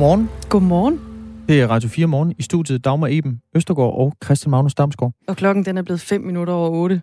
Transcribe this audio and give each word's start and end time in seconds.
Godmorgen. 0.00 0.28
Godmorgen. 0.48 1.00
Det 1.48 1.60
er 1.60 1.66
Radio 1.66 1.88
4 1.88 2.06
morgen 2.06 2.34
i 2.38 2.42
studiet 2.42 2.84
Dagmar 2.84 3.08
Eben 3.10 3.40
Østergaard 3.56 3.94
og 3.98 4.16
Christian 4.24 4.50
Magnus 4.50 4.74
Damsgaard. 4.74 5.12
Og 5.28 5.36
klokken 5.36 5.64
den 5.64 5.78
er 5.78 5.82
blevet 5.82 6.00
5 6.00 6.20
minutter 6.20 6.52
over 6.52 6.70
8. 6.70 7.02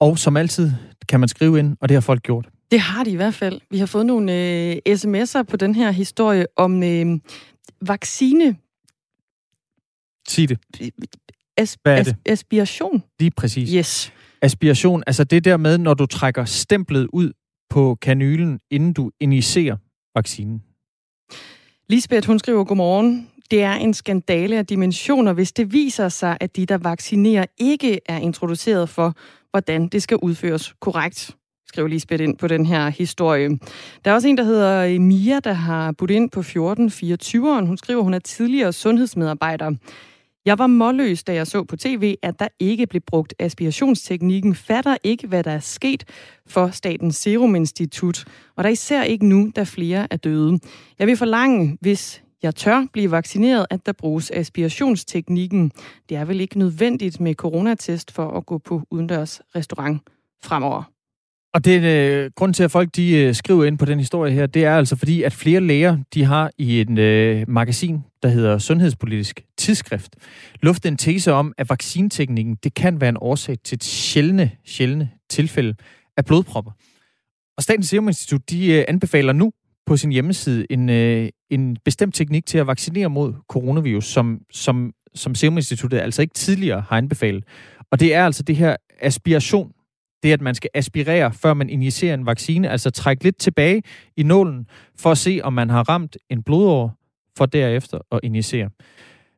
Og 0.00 0.18
som 0.18 0.36
altid 0.36 0.72
kan 1.08 1.20
man 1.20 1.28
skrive 1.28 1.58
ind, 1.58 1.76
og 1.80 1.88
det 1.88 1.94
har 1.94 2.00
folk 2.00 2.22
gjort. 2.22 2.48
Det 2.70 2.80
har 2.80 3.04
de 3.04 3.10
i 3.10 3.16
hvert 3.16 3.34
fald. 3.34 3.60
Vi 3.70 3.78
har 3.78 3.86
fået 3.86 4.06
nogle 4.06 4.32
øh, 4.32 4.76
sms'er 4.88 5.42
på 5.42 5.56
den 5.56 5.74
her 5.74 5.90
historie 5.90 6.46
om 6.56 6.82
øh, 6.82 7.18
vaccine. 7.86 8.56
Sig 10.28 10.48
det. 10.48 10.58
As- 11.60 11.76
Hvad 11.82 11.98
er 11.98 12.02
det? 12.02 12.16
As- 12.28 12.32
aspiration. 12.32 13.02
Lige 13.18 13.30
præcis. 13.36 13.70
Yes. 13.72 14.12
Aspiration, 14.42 15.02
altså 15.06 15.24
det 15.24 15.44
der 15.44 15.56
med, 15.56 15.78
når 15.78 15.94
du 15.94 16.06
trækker 16.06 16.44
stemplet 16.44 17.08
ud 17.12 17.32
på 17.70 17.98
kanylen, 18.02 18.60
inden 18.70 18.92
du 18.92 19.10
injicerer 19.20 19.76
vaccinen. 20.14 20.62
Lisbeth, 21.92 22.26
hun 22.26 22.38
skriver, 22.38 22.64
godmorgen. 22.64 23.28
Det 23.50 23.62
er 23.62 23.72
en 23.72 23.94
skandale 23.94 24.58
af 24.58 24.66
dimensioner, 24.66 25.32
hvis 25.32 25.52
det 25.52 25.72
viser 25.72 26.08
sig, 26.08 26.36
at 26.40 26.56
de, 26.56 26.66
der 26.66 26.78
vaccinerer, 26.78 27.46
ikke 27.58 28.00
er 28.06 28.18
introduceret 28.18 28.88
for, 28.88 29.14
hvordan 29.50 29.88
det 29.88 30.02
skal 30.02 30.16
udføres 30.16 30.74
korrekt 30.80 31.36
skriver 31.66 31.88
Lisbeth 31.88 32.24
ind 32.24 32.38
på 32.38 32.48
den 32.48 32.66
her 32.66 32.88
historie. 32.88 33.48
Der 34.04 34.10
er 34.10 34.14
også 34.14 34.28
en, 34.28 34.38
der 34.38 34.44
hedder 34.44 34.98
Mia, 34.98 35.40
der 35.40 35.52
har 35.52 35.92
budt 35.92 36.10
ind 36.10 36.30
på 36.30 36.40
1424'eren. 36.40 37.66
Hun 37.66 37.76
skriver, 37.76 38.02
hun 38.02 38.14
er 38.14 38.18
tidligere 38.18 38.72
sundhedsmedarbejder. 38.72 39.72
Jeg 40.44 40.58
var 40.58 40.66
målløs, 40.66 41.24
da 41.24 41.34
jeg 41.34 41.46
så 41.46 41.64
på 41.64 41.76
tv, 41.76 42.14
at 42.22 42.38
der 42.38 42.48
ikke 42.58 42.86
blev 42.86 43.02
brugt 43.06 43.34
aspirationsteknikken. 43.38 44.54
Fatter 44.54 44.96
ikke, 45.02 45.26
hvad 45.26 45.44
der 45.44 45.50
er 45.50 45.60
sket 45.60 46.04
for 46.46 46.68
Statens 46.68 47.16
Serum 47.16 47.54
Institut. 47.54 48.24
Og 48.56 48.64
der 48.64 48.68
er 48.68 48.72
især 48.72 49.02
ikke 49.02 49.26
nu, 49.26 49.50
da 49.56 49.62
flere 49.62 50.06
er 50.10 50.16
døde. 50.16 50.58
Jeg 50.98 51.06
vil 51.06 51.16
forlange, 51.16 51.78
hvis 51.80 52.22
jeg 52.42 52.54
tør 52.54 52.86
blive 52.92 53.10
vaccineret, 53.10 53.66
at 53.70 53.86
der 53.86 53.92
bruges 53.92 54.30
aspirationsteknikken. 54.30 55.72
Det 56.08 56.16
er 56.16 56.24
vel 56.24 56.40
ikke 56.40 56.58
nødvendigt 56.58 57.20
med 57.20 57.34
coronatest 57.34 58.12
for 58.12 58.30
at 58.30 58.46
gå 58.46 58.58
på 58.58 58.82
udendørs 58.90 59.40
restaurant 59.56 60.02
fremover. 60.44 60.82
Og 61.54 61.64
det 61.64 61.76
er 61.76 62.24
øh, 62.24 62.30
grund 62.36 62.54
til, 62.54 62.62
at 62.62 62.70
folk 62.70 62.88
de 62.96 63.16
øh, 63.16 63.34
skriver 63.34 63.64
ind 63.64 63.78
på 63.78 63.84
den 63.84 63.98
historie 63.98 64.32
her, 64.32 64.46
det 64.46 64.64
er 64.64 64.76
altså 64.76 64.96
fordi, 64.96 65.22
at 65.22 65.32
flere 65.32 65.60
læger, 65.60 65.98
de 66.14 66.24
har 66.24 66.50
i 66.58 66.80
et 66.80 66.98
øh, 66.98 67.44
magasin, 67.48 67.98
der 68.22 68.28
hedder 68.28 68.58
Sundhedspolitisk 68.58 69.40
Tidsskrift, 69.58 70.16
luftet 70.60 70.90
en 70.90 70.96
tese 70.96 71.32
om, 71.32 71.52
at 71.58 71.70
vaccinteknikken, 71.70 72.56
det 72.64 72.74
kan 72.74 73.00
være 73.00 73.08
en 73.08 73.16
årsag 73.20 73.56
til 73.64 73.76
et 73.76 73.84
sjældne, 73.84 74.50
sjældne 74.66 75.10
tilfælde 75.30 75.74
af 76.16 76.24
blodpropper. 76.24 76.72
Og 77.56 77.62
Statens 77.62 77.88
Serum 77.88 78.08
Institut, 78.08 78.50
de 78.50 78.72
øh, 78.72 78.84
anbefaler 78.88 79.32
nu 79.32 79.52
på 79.86 79.96
sin 79.96 80.12
hjemmeside 80.12 80.66
en, 80.70 80.90
øh, 80.90 81.28
en 81.50 81.76
bestemt 81.84 82.14
teknik 82.14 82.46
til 82.46 82.58
at 82.58 82.66
vaccinere 82.66 83.10
mod 83.10 83.34
coronavirus, 83.48 84.06
som, 84.06 84.40
som, 84.52 84.92
som 85.14 85.34
Serum 85.34 85.56
Instituttet 85.56 85.98
altså 85.98 86.22
ikke 86.22 86.34
tidligere 86.34 86.84
har 86.88 86.96
anbefalet. 86.96 87.44
Og 87.90 88.00
det 88.00 88.14
er 88.14 88.24
altså 88.24 88.42
det 88.42 88.56
her 88.56 88.76
aspiration 89.00 89.72
det 90.22 90.32
at 90.32 90.40
man 90.40 90.54
skal 90.54 90.70
aspirere, 90.74 91.32
før 91.32 91.54
man 91.54 91.70
injicerer 91.70 92.14
en 92.14 92.26
vaccine, 92.26 92.70
altså 92.70 92.90
trække 92.90 93.24
lidt 93.24 93.38
tilbage 93.38 93.82
i 94.16 94.22
nålen, 94.22 94.66
for 94.98 95.10
at 95.10 95.18
se, 95.18 95.40
om 95.42 95.52
man 95.52 95.70
har 95.70 95.88
ramt 95.88 96.16
en 96.30 96.42
blodår, 96.42 96.98
for 97.38 97.46
derefter 97.46 97.98
at 98.12 98.20
injicere. 98.22 98.70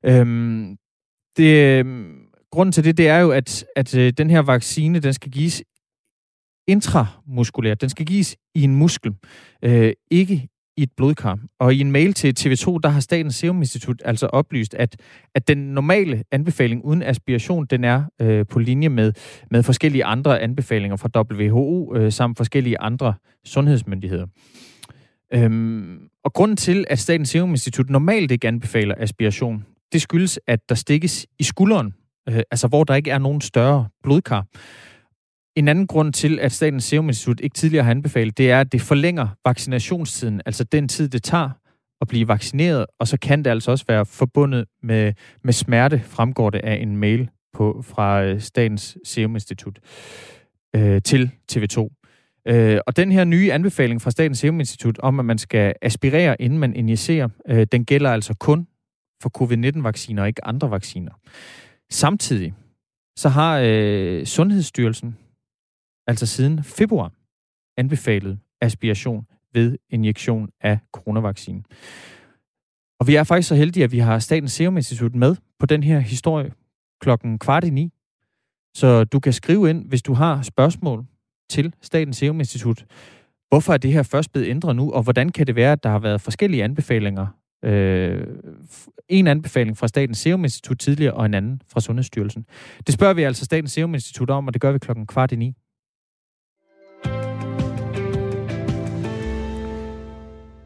Øhm, 0.06 0.76
det, 1.36 1.78
øhm, 1.78 2.24
grunden 2.50 2.72
til 2.72 2.84
det, 2.84 2.96
det 2.96 3.08
er 3.08 3.18
jo, 3.18 3.30
at, 3.30 3.64
at 3.76 3.96
øh, 3.96 4.12
den 4.18 4.30
her 4.30 4.40
vaccine, 4.40 4.98
den 4.98 5.12
skal 5.12 5.30
gives 5.30 5.62
intramuskulært. 6.68 7.80
Den 7.80 7.88
skal 7.88 8.06
gives 8.06 8.36
i 8.54 8.62
en 8.62 8.74
muskel, 8.74 9.14
øh, 9.62 9.92
ikke 10.10 10.48
i 10.76 10.82
et 10.82 10.90
blodkar. 10.96 11.38
Og 11.58 11.74
i 11.74 11.80
en 11.80 11.92
mail 11.92 12.12
til 12.12 12.34
TV2, 12.40 12.78
der 12.82 12.88
har 12.88 13.00
Statens 13.00 13.34
Serum 13.34 13.58
Institut 13.58 14.02
altså 14.04 14.26
oplyst, 14.26 14.74
at, 14.74 14.96
at 15.34 15.48
den 15.48 15.58
normale 15.58 16.24
anbefaling 16.30 16.84
uden 16.84 17.02
aspiration, 17.02 17.66
den 17.66 17.84
er 17.84 18.04
øh, 18.20 18.46
på 18.46 18.58
linje 18.58 18.88
med, 18.88 19.12
med 19.50 19.62
forskellige 19.62 20.04
andre 20.04 20.40
anbefalinger 20.40 20.96
fra 20.96 21.22
WHO 21.32 21.94
øh, 21.96 22.12
samt 22.12 22.36
forskellige 22.36 22.80
andre 22.80 23.14
sundhedsmyndigheder. 23.44 24.26
Øhm, 25.34 25.98
og 26.24 26.32
grunden 26.32 26.56
til, 26.56 26.84
at 26.90 26.98
Statens 26.98 27.28
Serum 27.28 27.50
Institut 27.50 27.90
normalt 27.90 28.30
ikke 28.30 28.48
anbefaler 28.48 28.94
aspiration, 28.98 29.64
det 29.92 30.02
skyldes, 30.02 30.40
at 30.46 30.68
der 30.68 30.74
stikkes 30.74 31.26
i 31.38 31.42
skulderen, 31.42 31.94
øh, 32.28 32.42
altså 32.50 32.68
hvor 32.68 32.84
der 32.84 32.94
ikke 32.94 33.10
er 33.10 33.18
nogen 33.18 33.40
større 33.40 33.88
blodkar. 34.02 34.46
En 35.56 35.68
anden 35.68 35.86
grund 35.86 36.12
til, 36.12 36.38
at 36.40 36.52
Statens 36.52 36.84
Serum 36.84 37.08
Institut 37.08 37.40
ikke 37.40 37.54
tidligere 37.54 37.84
har 37.84 37.90
anbefalet, 37.90 38.38
det 38.38 38.50
er, 38.50 38.60
at 38.60 38.72
det 38.72 38.80
forlænger 38.80 39.28
vaccinationstiden, 39.44 40.40
altså 40.46 40.64
den 40.64 40.88
tid, 40.88 41.08
det 41.08 41.22
tager 41.22 41.50
at 42.00 42.08
blive 42.08 42.28
vaccineret, 42.28 42.86
og 42.98 43.08
så 43.08 43.18
kan 43.18 43.44
det 43.44 43.50
altså 43.50 43.70
også 43.70 43.84
være 43.88 44.06
forbundet 44.06 44.64
med, 44.82 45.12
med 45.44 45.52
smerte, 45.52 46.00
fremgår 46.00 46.50
det 46.50 46.58
af 46.58 46.74
en 46.74 46.96
mail 46.96 47.28
på, 47.52 47.82
fra 47.82 48.22
øh, 48.22 48.40
Statens 48.40 48.98
Serum 49.04 49.36
Institut 49.36 49.78
øh, 50.76 51.02
til 51.02 51.30
TV2. 51.52 52.02
Øh, 52.48 52.80
og 52.86 52.96
den 52.96 53.12
her 53.12 53.24
nye 53.24 53.52
anbefaling 53.52 54.02
fra 54.02 54.10
Statens 54.10 54.38
Serum 54.38 54.60
Institut 54.60 54.98
om, 54.98 55.18
at 55.18 55.24
man 55.24 55.38
skal 55.38 55.74
aspirere, 55.82 56.42
inden 56.42 56.58
man 56.58 56.76
injicerer, 56.76 57.28
øh, 57.48 57.66
den 57.72 57.84
gælder 57.84 58.10
altså 58.10 58.34
kun 58.34 58.66
for 59.22 59.28
covid-19-vacciner 59.28 60.22
og 60.22 60.28
ikke 60.28 60.44
andre 60.44 60.70
vacciner. 60.70 61.12
Samtidig 61.90 62.54
så 63.16 63.28
har 63.28 63.60
øh, 63.64 64.24
Sundhedsstyrelsen 64.24 65.16
altså 66.06 66.26
siden 66.26 66.64
februar, 66.64 67.12
anbefalet 67.76 68.38
aspiration 68.60 69.26
ved 69.54 69.78
injektion 69.90 70.48
af 70.60 70.78
coronavaccinen. 70.92 71.66
Og 73.00 73.06
vi 73.06 73.14
er 73.14 73.24
faktisk 73.24 73.48
så 73.48 73.54
heldige, 73.54 73.84
at 73.84 73.92
vi 73.92 73.98
har 73.98 74.18
Statens 74.18 74.52
Serum 74.52 74.76
Institut 74.76 75.14
med 75.14 75.36
på 75.58 75.66
den 75.66 75.82
her 75.82 75.98
historie 75.98 76.52
klokken 77.00 77.38
kvart 77.38 77.64
i 77.64 77.70
ni. 77.70 77.92
Så 78.74 79.04
du 79.04 79.20
kan 79.20 79.32
skrive 79.32 79.70
ind, 79.70 79.88
hvis 79.88 80.02
du 80.02 80.14
har 80.14 80.42
spørgsmål 80.42 81.06
til 81.50 81.74
Statens 81.82 82.16
Serum 82.16 82.40
Institut. 82.40 82.86
Hvorfor 83.48 83.72
er 83.72 83.76
det 83.76 83.92
her 83.92 84.02
først 84.02 84.32
blevet 84.32 84.48
ændret 84.48 84.76
nu, 84.76 84.92
og 84.92 85.02
hvordan 85.02 85.28
kan 85.28 85.46
det 85.46 85.56
være, 85.56 85.72
at 85.72 85.82
der 85.82 85.90
har 85.90 85.98
været 85.98 86.20
forskellige 86.20 86.64
anbefalinger? 86.64 87.26
Øh, 87.64 88.26
en 89.08 89.26
anbefaling 89.26 89.76
fra 89.76 89.88
Statens 89.88 90.18
Serum 90.18 90.44
Institut 90.44 90.78
tidligere, 90.78 91.14
og 91.14 91.26
en 91.26 91.34
anden 91.34 91.62
fra 91.66 91.80
Sundhedsstyrelsen. 91.80 92.46
Det 92.86 92.94
spørger 92.94 93.14
vi 93.14 93.22
altså 93.22 93.44
Statens 93.44 93.72
Serum 93.72 93.94
Institut 93.94 94.30
om, 94.30 94.46
og 94.46 94.54
det 94.54 94.62
gør 94.62 94.72
vi 94.72 94.78
klokken 94.78 95.06
kvart 95.06 95.32
i 95.32 95.36
ni. 95.36 95.54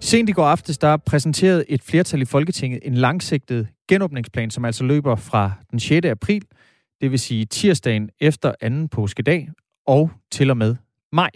Sent 0.09 0.29
i 0.29 0.33
går 0.33 0.47
aftes, 0.47 0.79
der 0.79 0.97
præsenterede 0.97 1.65
et 1.71 1.83
flertal 1.83 2.23
i 2.23 2.25
Folketinget 2.25 2.81
en 2.83 2.95
langsigtet 2.95 3.69
genåbningsplan, 3.89 4.51
som 4.51 4.65
altså 4.65 4.85
løber 4.85 5.17
fra 5.17 5.53
den 5.71 5.81
6. 5.81 6.07
april, 6.07 6.43
det 7.01 7.11
vil 7.11 7.19
sige 7.19 7.45
tirsdagen 7.45 8.11
efter 8.21 8.53
anden 8.61 8.89
påskedag, 8.89 9.49
og 9.87 10.11
til 10.31 10.51
og 10.51 10.57
med 10.57 10.77
maj. 11.13 11.31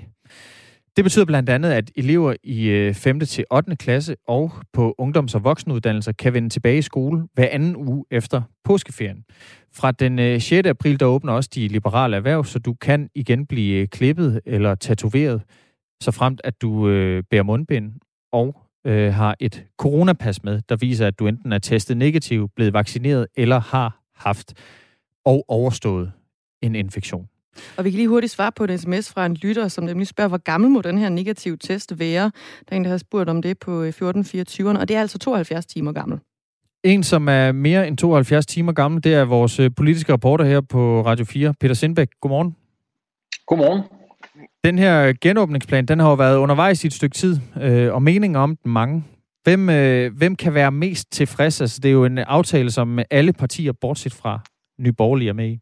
Det 0.96 1.04
betyder 1.04 1.24
blandt 1.24 1.48
andet, 1.48 1.70
at 1.70 1.90
elever 1.96 2.34
i 2.42 2.68
øh, 2.68 2.94
5. 2.94 3.20
Til 3.20 3.44
8. 3.50 3.76
klasse 3.76 4.16
og 4.28 4.52
på 4.72 4.94
ungdoms- 4.98 5.34
og 5.34 5.44
voksenuddannelser 5.44 6.12
kan 6.12 6.34
vende 6.34 6.48
tilbage 6.48 6.78
i 6.78 6.82
skole 6.82 7.28
hver 7.34 7.48
anden 7.50 7.76
uge 7.76 8.04
efter 8.10 8.42
påskeferien. 8.64 9.24
Fra 9.74 9.92
den 9.92 10.18
øh, 10.18 10.40
6. 10.40 10.68
April, 10.68 11.00
der 11.00 11.06
åbner 11.06 11.32
også 11.32 11.50
de 11.54 11.68
liberale 11.68 12.16
erhverv, 12.16 12.44
så 12.44 12.58
du 12.58 12.74
kan 12.74 13.08
igen 13.14 13.46
blive 13.46 13.86
klippet 13.86 14.40
eller 14.46 14.74
tatoveret, 14.74 15.42
så 16.02 16.10
fremt 16.10 16.40
at 16.44 16.62
du 16.62 16.88
øh, 16.88 17.22
bærer 17.30 17.42
mundbind 17.42 17.92
og 18.32 18.61
øh, 18.84 19.14
har 19.14 19.36
et 19.40 19.64
coronapas 19.78 20.44
med, 20.44 20.60
der 20.68 20.76
viser, 20.76 21.06
at 21.06 21.18
du 21.18 21.26
enten 21.26 21.52
er 21.52 21.58
testet 21.58 21.96
negativ, 21.96 22.48
blevet 22.56 22.72
vaccineret 22.72 23.26
eller 23.36 23.60
har 23.60 24.00
haft 24.14 24.54
og 25.24 25.44
overstået 25.48 26.12
en 26.62 26.74
infektion. 26.74 27.28
Og 27.76 27.84
vi 27.84 27.90
kan 27.90 27.96
lige 27.96 28.08
hurtigt 28.08 28.32
svare 28.32 28.52
på 28.52 28.64
en 28.64 28.78
sms 28.78 29.12
fra 29.12 29.26
en 29.26 29.34
lytter, 29.34 29.68
som 29.68 29.84
nemlig 29.84 30.06
spørger, 30.06 30.28
hvor 30.28 30.38
gammel 30.38 30.70
må 30.70 30.82
den 30.82 30.98
her 30.98 31.08
negative 31.08 31.56
test 31.56 31.98
være? 31.98 32.22
Der 32.68 32.72
er 32.72 32.76
en, 32.76 32.84
der 32.84 32.90
har 32.90 32.98
spurgt 32.98 33.30
om 33.30 33.42
det 33.42 33.58
på 33.58 33.84
1424'erne, 33.84 34.78
og 34.78 34.88
det 34.88 34.96
er 34.96 35.00
altså 35.00 35.18
72 35.18 35.66
timer 35.66 35.92
gammel. 35.92 36.18
En, 36.84 37.02
som 37.02 37.28
er 37.28 37.52
mere 37.52 37.88
end 37.88 37.98
72 37.98 38.46
timer 38.46 38.72
gammel, 38.72 39.04
det 39.04 39.14
er 39.14 39.24
vores 39.24 39.60
øh, 39.60 39.70
politiske 39.76 40.12
reporter 40.12 40.44
her 40.44 40.60
på 40.60 41.02
Radio 41.06 41.24
4, 41.24 41.54
Peter 41.60 41.74
Sindbæk. 41.74 42.08
Godmorgen. 42.20 42.56
Godmorgen. 43.46 44.01
Den 44.64 44.78
her 44.78 45.12
genåbningsplan, 45.20 45.86
den 45.86 45.98
har 45.98 46.08
jo 46.08 46.14
været 46.14 46.36
undervejs 46.36 46.84
i 46.84 46.86
et 46.86 46.92
stykke 46.92 47.14
tid, 47.14 47.36
øh, 47.62 47.94
og 47.94 48.02
meninger 48.02 48.40
om 48.40 48.56
den 48.56 48.72
mange. 48.72 49.04
Hvem, 49.42 49.70
øh, 49.70 50.16
hvem 50.16 50.36
kan 50.36 50.54
være 50.54 50.72
mest 50.72 51.12
tilfreds? 51.12 51.60
Altså, 51.60 51.80
det 51.82 51.88
er 51.88 51.92
jo 51.92 52.04
en 52.04 52.18
aftale, 52.18 52.70
som 52.70 52.98
alle 53.10 53.32
partier, 53.32 53.72
bortset 53.72 54.12
fra 54.12 54.40
Nye 54.78 54.92
Borgerlige, 54.92 55.28
er 55.28 55.32
med 55.32 55.48
i. 55.48 55.58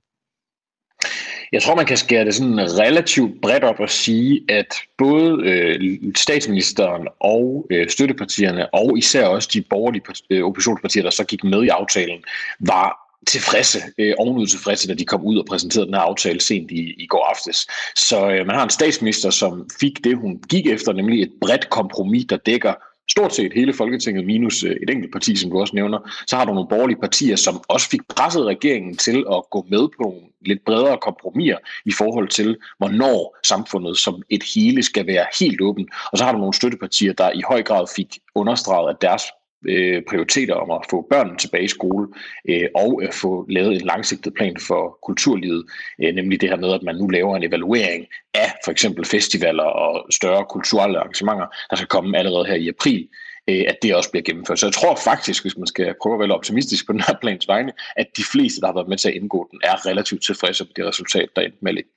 Jeg 1.52 1.62
tror, 1.62 1.76
man 1.76 1.86
kan 1.86 1.96
skære 1.96 2.24
det 2.24 2.34
sådan 2.34 2.58
relativt 2.58 3.40
bredt 3.42 3.64
op 3.64 3.80
og 3.80 3.90
sige, 3.90 4.40
at 4.48 4.74
både 4.98 5.42
øh, 5.44 5.98
statsministeren 6.16 7.08
og 7.20 7.66
øh, 7.70 7.88
støttepartierne, 7.88 8.74
og 8.74 8.98
især 8.98 9.26
også 9.26 9.50
de 9.52 9.62
borgerlige 9.70 10.02
øh, 10.30 10.44
oppositionspartier, 10.44 11.02
der 11.02 11.10
så 11.10 11.24
gik 11.24 11.44
med 11.44 11.62
i 11.62 11.68
aftalen, 11.68 12.22
var 12.60 13.09
tilfredse, 13.26 13.78
øh, 13.98 14.14
ovenud 14.18 14.46
tilfredse, 14.46 14.88
da 14.88 14.94
de 14.94 15.04
kom 15.04 15.24
ud 15.24 15.38
og 15.38 15.46
præsenterede 15.46 15.86
den 15.86 15.94
her 15.94 16.00
aftale 16.00 16.40
sent 16.40 16.70
i, 16.70 16.94
i 16.98 17.06
går 17.06 17.24
aftes. 17.24 17.66
Så 17.96 18.30
øh, 18.30 18.46
man 18.46 18.56
har 18.56 18.64
en 18.64 18.70
statsminister, 18.70 19.30
som 19.30 19.68
fik 19.80 20.04
det, 20.04 20.16
hun 20.16 20.42
gik 20.48 20.66
efter, 20.66 20.92
nemlig 20.92 21.22
et 21.22 21.32
bredt 21.40 21.70
kompromis, 21.70 22.26
der 22.28 22.36
dækker 22.36 22.74
stort 23.10 23.34
set 23.34 23.52
hele 23.54 23.74
Folketinget, 23.74 24.26
minus 24.26 24.64
øh, 24.64 24.76
et 24.82 24.90
enkelt 24.90 25.12
parti, 25.12 25.36
som 25.36 25.50
du 25.50 25.60
også 25.60 25.76
nævner, 25.76 25.98
så 26.26 26.36
har 26.36 26.44
du 26.44 26.54
nogle 26.54 26.68
borgerlige 26.68 27.00
partier, 27.00 27.36
som 27.36 27.62
også 27.68 27.88
fik 27.88 28.00
presset 28.08 28.44
regeringen 28.44 28.96
til 28.96 29.24
at 29.32 29.42
gå 29.50 29.66
med 29.70 29.88
på 29.88 29.94
nogle 30.00 30.20
lidt 30.46 30.64
bredere 30.66 30.98
kompromiser 31.02 31.56
i 31.84 31.92
forhold 31.92 32.28
til, 32.28 32.56
hvornår 32.78 33.36
samfundet 33.46 33.98
som 33.98 34.22
et 34.30 34.42
hele 34.54 34.82
skal 34.82 35.06
være 35.06 35.26
helt 35.40 35.60
åbent. 35.60 35.88
Og 36.12 36.18
så 36.18 36.24
har 36.24 36.32
du 36.32 36.38
nogle 36.38 36.54
støttepartier, 36.54 37.12
der 37.12 37.30
i 37.32 37.42
høj 37.48 37.62
grad 37.62 37.86
fik 37.96 38.18
understreget, 38.34 38.90
at 38.90 38.96
deres 39.00 39.22
øh, 39.68 40.02
prioriteter 40.08 40.54
om 40.54 40.70
at 40.70 40.86
få 40.90 41.06
børnene 41.10 41.38
tilbage 41.38 41.64
i 41.64 41.68
skole 41.68 42.08
øh, 42.48 42.68
og 42.74 43.02
at 43.02 43.14
få 43.14 43.46
lavet 43.48 43.72
en 43.72 43.86
langsigtet 43.86 44.34
plan 44.34 44.56
for 44.68 44.98
kulturlivet, 45.02 45.64
øh, 46.02 46.14
nemlig 46.14 46.40
det 46.40 46.48
her 46.48 46.56
med, 46.56 46.72
at 46.72 46.82
man 46.82 46.96
nu 46.96 47.08
laver 47.08 47.36
en 47.36 47.44
evaluering 47.44 48.06
af 48.34 48.52
for 48.64 48.70
eksempel 48.72 49.04
festivaler 49.04 49.62
og 49.62 50.06
større 50.10 50.44
kulturelle 50.50 50.98
arrangementer, 50.98 51.46
der 51.70 51.76
skal 51.76 51.88
komme 51.88 52.18
allerede 52.18 52.46
her 52.46 52.54
i 52.54 52.68
april, 52.68 53.08
øh, 53.48 53.64
at 53.68 53.76
det 53.82 53.94
også 53.94 54.10
bliver 54.10 54.22
gennemført. 54.24 54.58
Så 54.58 54.66
jeg 54.66 54.72
tror 54.72 54.94
faktisk, 55.04 55.44
hvis 55.44 55.56
man 55.56 55.66
skal 55.66 55.94
prøve 56.02 56.14
at 56.14 56.20
være 56.20 56.36
optimistisk 56.36 56.86
på 56.86 56.92
den 56.92 57.02
her 57.06 57.14
plans 57.20 57.48
vegne, 57.48 57.72
at 57.96 58.06
de 58.16 58.24
fleste, 58.32 58.60
der 58.60 58.66
har 58.66 58.74
været 58.74 58.88
med 58.88 58.96
til 58.96 59.08
at 59.08 59.14
indgå 59.14 59.48
den, 59.50 59.60
er 59.64 59.86
relativt 59.86 60.22
tilfredse 60.22 60.64
med 60.64 60.72
det 60.76 60.86
resultat, 60.86 61.28
der 61.36 61.42
endte 61.42 61.58
med 61.62 61.70
at 61.70 61.74
ligge 61.74 61.90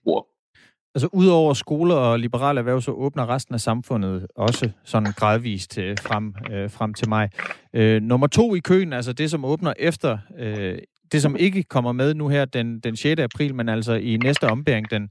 Altså 0.96 1.10
udover 1.12 1.54
skoler 1.54 1.96
og 1.96 2.20
liberale 2.20 2.60
erhverv, 2.60 2.82
så 2.82 2.92
åbner 2.92 3.30
resten 3.30 3.56
af 3.56 3.62
samfundet 3.62 4.28
også 4.36 4.70
sådan 4.84 5.14
gradvist 5.14 5.78
øh, 5.78 5.98
frem, 6.02 6.36
øh, 6.52 6.70
frem 6.70 6.94
til 6.94 7.10
mig. 7.10 7.30
Øh, 7.74 8.02
nummer 8.02 8.28
to 8.28 8.56
i 8.56 8.60
køen, 8.60 8.94
altså 8.94 9.14
det, 9.14 9.32
som 9.32 9.46
åbner 9.46 9.74
efter, 9.80 10.18
øh, 10.40 10.78
det 11.12 11.22
som 11.22 11.36
ikke 11.36 11.64
kommer 11.64 11.92
med 11.92 12.14
nu 12.14 12.28
her 12.28 12.46
den, 12.46 12.80
den 12.80 12.96
6. 12.96 13.22
april, 13.22 13.56
men 13.56 13.70
altså 13.70 13.94
i 13.94 14.18
næste 14.18 14.44
ombæring 14.50 14.92
den 14.92 15.10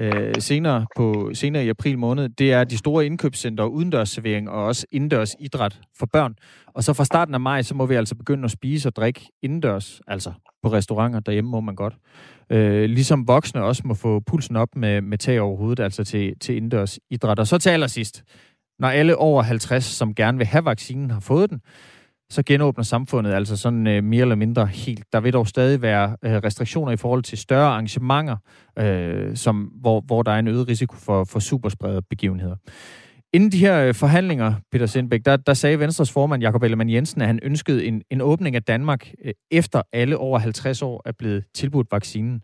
øh, 0.00 0.34
senere, 0.38 0.86
på, 0.96 1.30
senere 1.34 1.64
i 1.64 1.68
april 1.68 1.98
måned, 1.98 2.28
det 2.28 2.52
er 2.52 2.64
de 2.64 2.78
store 2.78 3.06
indkøbscenter, 3.06 3.64
udendørsservering 3.64 4.50
og 4.50 4.64
også 4.64 4.86
indendørs 4.92 5.34
idræt 5.40 5.80
for 5.98 6.06
børn. 6.06 6.34
Og 6.74 6.84
så 6.84 6.92
fra 6.92 7.04
starten 7.04 7.34
af 7.34 7.40
maj, 7.40 7.62
så 7.62 7.74
må 7.74 7.86
vi 7.86 7.94
altså 7.94 8.14
begynde 8.14 8.44
at 8.44 8.50
spise 8.50 8.88
og 8.88 8.96
drikke 8.96 9.28
indendørs, 9.42 10.00
altså 10.06 10.32
på 10.62 10.72
restauranter, 10.72 11.20
derhjemme 11.20 11.50
må 11.50 11.60
man 11.60 11.74
godt. 11.74 11.94
Øh, 12.50 12.84
ligesom 12.84 13.28
voksne 13.28 13.62
også 13.62 13.82
må 13.84 13.94
få 13.94 14.20
pulsen 14.20 14.56
op 14.56 14.68
med, 14.76 15.00
med 15.00 15.18
tag 15.18 15.40
over 15.40 15.56
hovedet, 15.56 15.80
altså 15.80 16.04
til, 16.04 16.34
til 16.40 16.56
indendørs 16.56 16.98
idræt. 17.10 17.38
Og 17.38 17.46
så 17.46 17.58
til 17.58 17.70
allersidst, 17.70 18.24
når 18.78 18.88
alle 18.88 19.16
over 19.16 19.42
50, 19.42 19.84
som 19.84 20.14
gerne 20.14 20.38
vil 20.38 20.46
have 20.46 20.64
vaccinen, 20.64 21.10
har 21.10 21.20
fået 21.20 21.50
den, 21.50 21.60
så 22.30 22.42
genåbner 22.46 22.84
samfundet 22.84 23.32
altså 23.32 23.56
sådan 23.56 23.86
øh, 23.86 24.04
mere 24.04 24.20
eller 24.20 24.34
mindre 24.34 24.66
helt. 24.66 25.04
Der 25.12 25.20
vil 25.20 25.32
dog 25.32 25.48
stadig 25.48 25.82
være 25.82 26.16
øh, 26.24 26.32
restriktioner 26.32 26.92
i 26.92 26.96
forhold 26.96 27.22
til 27.22 27.38
større 27.38 27.66
arrangementer, 27.66 28.36
øh, 28.78 29.36
som, 29.36 29.56
hvor, 29.56 30.00
hvor 30.00 30.22
der 30.22 30.32
er 30.32 30.38
en 30.38 30.48
øget 30.48 30.68
risiko 30.68 30.96
for, 30.96 31.24
for 31.24 31.38
superspredte 31.38 32.02
begivenheder. 32.10 32.56
Inden 33.34 33.52
de 33.52 33.58
her 33.58 33.84
øh, 33.84 33.94
forhandlinger, 33.94 34.54
Peter 34.72 34.86
Sindbæk, 34.86 35.20
der, 35.24 35.36
der 35.36 35.54
sagde 35.54 35.78
Venstres 35.78 36.12
formand 36.12 36.42
Jakob 36.42 36.62
Ellemann 36.62 36.90
Jensen, 36.90 37.20
at 37.20 37.26
han 37.26 37.38
ønskede 37.42 37.84
en, 37.84 38.02
en 38.10 38.20
åbning 38.20 38.56
af 38.56 38.62
Danmark 38.62 39.10
øh, 39.24 39.32
efter 39.50 39.82
alle 39.92 40.18
over 40.18 40.38
50 40.38 40.82
år 40.82 41.02
er 41.04 41.12
blevet 41.18 41.44
tilbudt 41.54 41.86
vaccinen. 41.92 42.40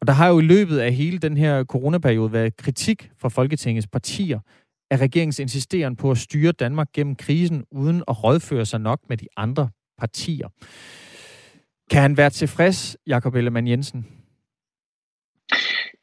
Og 0.00 0.06
der 0.06 0.12
har 0.12 0.28
jo 0.28 0.38
i 0.38 0.42
løbet 0.42 0.78
af 0.78 0.92
hele 0.92 1.18
den 1.18 1.36
her 1.36 1.64
coronaperiode 1.64 2.32
været 2.32 2.56
kritik 2.56 3.10
fra 3.20 3.28
Folketingets 3.28 3.86
partier 3.86 4.40
af 4.90 4.96
regeringens 4.96 5.38
insisteren 5.38 5.96
på 5.96 6.10
at 6.10 6.18
styre 6.18 6.52
Danmark 6.52 6.88
gennem 6.92 7.16
krisen, 7.16 7.64
uden 7.70 8.02
at 8.08 8.24
rådføre 8.24 8.66
sig 8.66 8.80
nok 8.80 9.00
med 9.08 9.16
de 9.16 9.26
andre 9.36 9.68
partier. 9.98 10.48
Kan 11.90 12.02
han 12.02 12.16
være 12.16 12.30
tilfreds, 12.30 12.96
Jakob 13.06 13.34
Ellemann 13.34 13.68
Jensen? 13.68 14.06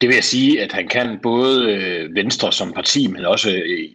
Det 0.00 0.08
vil 0.08 0.14
jeg 0.14 0.24
sige, 0.24 0.62
at 0.62 0.72
han 0.72 0.88
kan 0.88 1.18
både 1.22 1.72
øh, 1.72 2.14
Venstre 2.14 2.52
som 2.52 2.72
parti, 2.72 3.06
men 3.06 3.24
også 3.24 3.50
øh, 3.50 3.88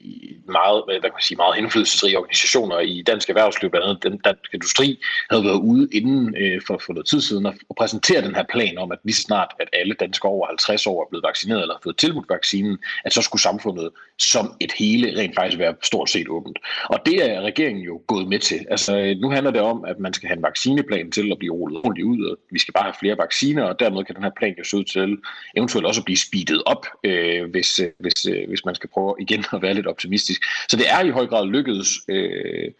meget, 0.52 0.84
hvad 0.86 1.02
kan 1.02 1.18
man 1.18 1.22
sige, 1.22 1.38
meget 1.38 1.58
indflydelsesrige 1.58 2.18
organisationer 2.18 2.80
i 2.80 3.04
dansk 3.08 3.30
erhvervsliv, 3.30 3.70
blandt 3.70 3.88
andet 3.88 4.04
den 4.04 4.18
dansk 4.18 4.54
industri, 4.54 5.00
havde 5.30 5.44
været 5.44 5.60
ude 5.60 5.88
inden 5.92 6.36
øh, 6.38 6.62
for, 6.68 6.82
for 6.86 6.94
noget 6.94 7.08
tid 7.08 7.22
siden 7.22 7.46
og, 7.46 7.54
og 7.70 7.76
præsentere 7.76 8.22
den 8.22 8.36
her 8.36 8.44
plan 8.54 8.78
om, 8.78 8.92
at 8.92 9.00
lige 9.04 9.16
så 9.16 9.22
snart, 9.22 9.48
at 9.60 9.70
alle 9.74 9.94
danskere 9.94 10.32
over 10.32 10.48
50 10.48 10.88
år 10.88 11.02
er 11.04 11.10
blevet 11.10 11.24
vaccineret 11.24 11.62
eller 11.62 11.76
har 11.76 11.82
fået 11.84 11.98
tilbudt 11.98 12.30
vaccinen, 12.30 12.78
at 13.06 13.14
så 13.14 13.22
skulle 13.22 13.42
samfundet 13.42 13.90
som 14.20 14.54
et 14.60 14.72
hele 14.72 15.20
rent 15.20 15.36
faktisk 15.36 15.60
være 15.60 15.76
stort 15.84 16.10
set 16.10 16.28
åbent. 16.30 16.60
Og 16.86 17.00
det 17.06 17.32
er 17.32 17.42
regeringen 17.42 17.84
jo 17.84 18.02
gået 18.08 18.28
med 18.28 18.40
til. 18.40 18.66
Altså, 18.70 18.98
øh, 18.98 19.18
nu 19.18 19.30
handler 19.30 19.52
det 19.52 19.62
om, 19.62 19.86
at 19.86 20.00
man 20.00 20.14
skal 20.14 20.28
have 20.28 20.38
en 20.38 20.44
vaccineplan 20.44 21.12
til 21.12 21.32
at 21.32 21.40
blive 21.40 21.54
rullet 21.54 21.78
ordentligt 21.78 22.08
ud, 22.08 22.26
og 22.26 22.38
vi 22.52 22.60
skal 22.60 22.74
bare 22.74 22.84
have 22.84 23.00
flere 23.00 23.18
vacciner, 23.18 23.64
og 23.64 23.80
dermed 23.80 24.04
kan 24.04 24.16
den 24.16 24.24
her 24.24 24.32
plan 24.38 24.56
jo 24.58 24.64
se 24.64 24.78
ud 24.78 24.84
til 24.84 25.18
eventuelt 25.58 25.88
også 25.92 26.02
at 26.02 26.06
blive 26.06 26.18
speedet 26.28 26.64
op, 26.66 26.86
øh, 27.04 27.50
hvis, 27.52 27.80
øh, 27.80 27.92
hvis, 28.00 28.26
øh, 28.26 28.48
hvis 28.48 28.66
man 28.66 28.76
skal 28.76 28.90
prøve 28.90 29.16
igen 29.20 29.46
at 29.54 29.62
være 29.62 29.74
lidt 29.74 29.88
optimistisk. 29.88 30.42
Så 30.70 30.78
det 30.78 30.86
er 30.90 31.02
i 31.02 31.10
høj 31.10 31.26
grad 31.28 31.46
lykkedes 31.48 31.90
øh, 32.08 32.72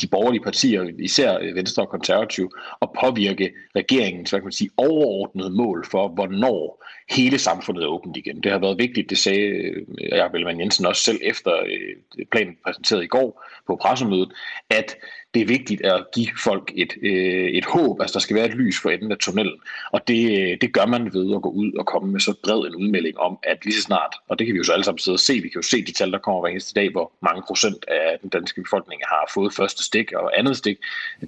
de 0.00 0.06
borgerlige 0.06 0.42
partier, 0.42 0.82
især 0.98 1.54
Venstre 1.54 1.82
og 1.82 1.88
Konservativ, 1.88 2.56
at 2.82 2.88
påvirke 3.00 3.52
regeringens 3.76 4.30
hvad 4.30 4.40
kan 4.40 4.46
man 4.46 4.52
sige, 4.52 4.70
overordnede 4.76 5.50
mål 5.50 5.86
for, 5.90 6.08
hvornår 6.08 6.84
hele 7.10 7.38
samfundet 7.38 7.82
er 7.84 7.88
åbent 7.88 8.16
igen. 8.16 8.40
Det 8.40 8.52
har 8.52 8.58
været 8.58 8.78
vigtigt, 8.78 9.10
det 9.10 9.18
sagde 9.18 9.40
øh, 9.40 9.86
jeg 9.98 10.18
Jacob 10.18 10.34
Ellemann 10.34 10.60
Jensen 10.60 10.86
også 10.86 11.02
selv 11.02 11.20
efter 11.22 11.52
øh, 11.66 12.24
planen 12.30 12.56
præsenteret 12.64 13.04
i 13.04 13.06
går 13.06 13.44
på 13.66 13.76
pressemødet, 13.76 14.32
at 14.70 14.96
det 15.34 15.42
er 15.42 15.46
vigtigt 15.46 15.84
at 15.84 16.04
give 16.14 16.28
folk 16.44 16.72
et, 16.76 16.92
øh, 17.02 17.48
et 17.48 17.64
håb, 17.64 18.00
altså 18.00 18.14
der 18.14 18.20
skal 18.20 18.36
være 18.36 18.46
et 18.46 18.54
lys 18.54 18.80
for 18.82 18.90
enden 18.90 19.12
af 19.12 19.18
tunnelen. 19.18 19.60
Og 19.92 20.08
det, 20.08 20.60
det 20.60 20.72
gør 20.72 20.86
man 20.86 21.14
ved 21.14 21.34
at 21.34 21.42
gå 21.42 21.50
ud 21.50 21.72
og 21.72 21.86
komme 21.86 22.12
med 22.12 22.20
så 22.20 22.34
bred 22.44 22.58
en 22.58 22.76
udmelding 22.76 23.18
om, 23.18 23.38
at 23.42 23.64
lige 23.64 23.74
så 23.74 23.82
snart, 23.82 24.14
og 24.28 24.38
det 24.38 24.46
kan 24.46 24.54
vi 24.54 24.58
jo 24.58 24.64
så 24.64 24.72
alle 24.72 24.84
sammen 24.84 24.98
sidde 24.98 25.14
og 25.14 25.20
se, 25.20 25.32
vi 25.32 25.48
kan 25.48 25.60
jo 25.62 25.62
se 25.62 25.84
de 25.84 25.92
tal, 25.92 26.12
der 26.12 26.18
kommer 26.18 26.40
hver 26.40 26.50
eneste 26.50 26.80
dag, 26.80 26.90
hvor 26.90 27.12
mange 27.22 27.42
procent 27.46 27.84
af 27.88 28.18
den 28.22 28.30
danske 28.30 28.62
befolkning 28.62 29.02
har 29.04 29.30
fået 29.34 29.54
første 29.54 29.84
stik 29.84 30.12
og 30.12 30.38
andet 30.38 30.56
stik. 30.56 30.76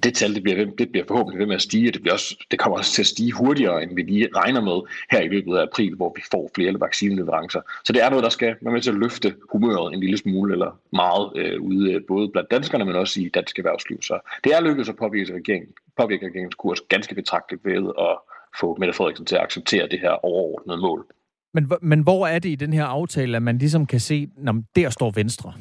Det 0.03 0.15
tal, 0.15 0.35
det 0.35 0.43
bliver, 0.43 0.65
det 0.65 0.91
bliver 0.91 1.06
forhåbentlig 1.09 1.38
ved 1.38 1.47
med 1.47 1.56
at 1.56 1.62
stige, 1.62 1.91
og 1.91 1.94
det, 1.94 2.03
bliver 2.03 2.15
også, 2.15 2.37
det 2.50 2.59
kommer 2.59 2.79
også 2.79 2.93
til 2.93 3.03
at 3.03 3.06
stige 3.06 3.33
hurtigere, 3.33 3.83
end 3.83 3.94
vi 3.94 4.03
lige 4.03 4.29
regner 4.37 4.61
med 4.61 4.81
her 5.11 5.21
i 5.21 5.29
løbet 5.29 5.56
af 5.56 5.70
april, 5.71 5.95
hvor 5.95 6.13
vi 6.17 6.23
får 6.31 6.51
flere 6.55 6.81
vaccineleverancer. 6.81 7.61
Så 7.85 7.93
det 7.93 8.03
er 8.03 8.11
noget, 8.11 8.23
der 8.23 8.31
skal 8.31 8.57
være 8.61 8.73
med 8.73 8.81
til 8.81 8.91
at 8.91 8.97
løfte 8.97 9.35
humøret 9.53 9.95
en 9.95 10.01
lille 10.01 10.19
smule 10.19 10.53
eller 10.53 10.79
meget 10.93 11.33
øh, 11.37 11.61
ude, 11.61 11.93
øh, 11.93 12.01
både 12.09 12.29
blandt 12.29 12.51
danskerne, 12.51 12.85
men 12.85 12.97
også 12.97 13.21
i 13.21 13.29
dansk 13.29 13.59
erhvervsliv. 13.59 14.03
Så 14.03 14.19
det 14.45 14.55
er 14.55 14.61
lykkedes 14.61 14.89
at 14.89 14.97
påvirke, 14.97 15.35
regeringen, 15.35 15.71
påvirke 15.97 16.27
regeringens 16.27 16.55
kurs 16.55 16.81
ganske 16.81 17.15
betragteligt 17.15 17.65
ved 17.65 17.93
at 17.99 18.19
få 18.61 18.77
Mette 18.79 18.95
Frederiksen 18.95 19.27
til 19.27 19.37
at 19.37 19.43
acceptere 19.43 19.89
det 19.89 20.00
her 20.00 20.11
overordnede 20.11 20.81
mål. 20.81 21.07
Men, 21.55 21.73
men 21.83 22.00
hvor 22.00 22.27
er 22.27 22.39
det 22.39 22.49
i 22.49 22.55
den 22.55 22.73
her 22.73 22.85
aftale, 22.85 23.37
at 23.37 23.43
man 23.43 23.59
ligesom 23.59 23.87
kan 23.87 24.00
se, 24.00 24.29
at 24.47 24.55
der 24.77 24.91
står 24.91 25.12
Venstre? 25.15 25.53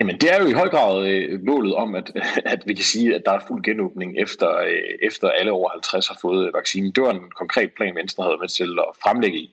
Jamen, 0.00 0.18
det 0.20 0.34
er 0.34 0.40
jo 0.42 0.46
i 0.48 0.52
høj 0.52 0.68
grad 0.68 1.06
øh, 1.06 1.44
målet 1.44 1.74
om, 1.74 1.94
at, 1.94 2.12
at 2.54 2.62
vi 2.66 2.74
kan 2.74 2.84
sige, 2.84 3.14
at 3.14 3.22
der 3.26 3.32
er 3.32 3.44
fuld 3.48 3.62
genåbning 3.62 4.18
efter, 4.18 4.56
øh, 4.58 4.98
efter 5.02 5.28
alle 5.30 5.52
over 5.52 5.70
50 5.70 6.08
har 6.08 6.18
fået 6.22 6.46
øh, 6.46 6.54
vaccinen. 6.54 6.92
Det 6.92 7.02
var 7.02 7.10
en 7.10 7.30
konkret 7.36 7.70
plan, 7.76 7.96
Venstre 7.96 8.24
havde 8.24 8.36
med 8.40 8.48
til 8.48 8.78
at 8.78 8.96
fremlægge 9.02 9.48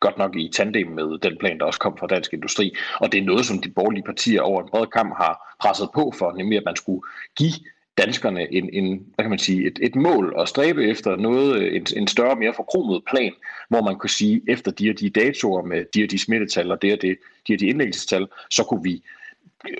godt 0.00 0.18
nok 0.18 0.36
i 0.36 0.50
tandem 0.52 0.86
med 0.86 1.18
den 1.18 1.36
plan, 1.38 1.58
der 1.58 1.64
også 1.64 1.80
kom 1.80 1.96
fra 1.98 2.06
Dansk 2.06 2.32
Industri. 2.32 2.76
Og 3.00 3.12
det 3.12 3.20
er 3.20 3.24
noget, 3.24 3.46
som 3.46 3.58
de 3.58 3.70
borgerlige 3.70 4.02
partier 4.02 4.40
over 4.40 4.62
en 4.62 4.68
bred 4.70 4.86
kamp 4.86 5.14
har 5.16 5.56
presset 5.60 5.88
på 5.94 6.12
for, 6.18 6.32
nemlig 6.32 6.58
at 6.58 6.64
man 6.66 6.76
skulle 6.76 7.02
give 7.36 7.52
danskerne 7.98 8.52
en, 8.52 8.70
en 8.72 9.06
hvad 9.14 9.24
kan 9.24 9.30
man 9.30 9.38
sige, 9.38 9.66
et, 9.66 9.78
et 9.82 9.96
mål 9.96 10.34
at 10.38 10.48
stræbe 10.48 10.84
efter 10.84 11.16
noget, 11.16 11.56
øh, 11.56 11.76
en, 11.76 11.86
en 11.96 12.06
større, 12.06 12.36
mere 12.36 12.54
forkromet 12.56 13.02
plan, 13.10 13.32
hvor 13.68 13.82
man 13.82 13.98
kunne 13.98 14.10
sige, 14.10 14.42
efter 14.48 14.70
de 14.70 14.90
og 14.90 15.00
de 15.00 15.10
datoer 15.10 15.62
med 15.62 15.84
de 15.94 16.04
og 16.04 16.10
de 16.10 16.18
smittetal 16.18 16.70
og 16.72 16.82
det 16.82 16.92
og 16.92 17.02
det, 17.02 17.18
de 17.48 17.54
og 17.54 17.60
de 17.60 17.66
indlæggelsestal, 17.66 18.26
så 18.50 18.64
kunne 18.64 18.82
vi 18.82 19.02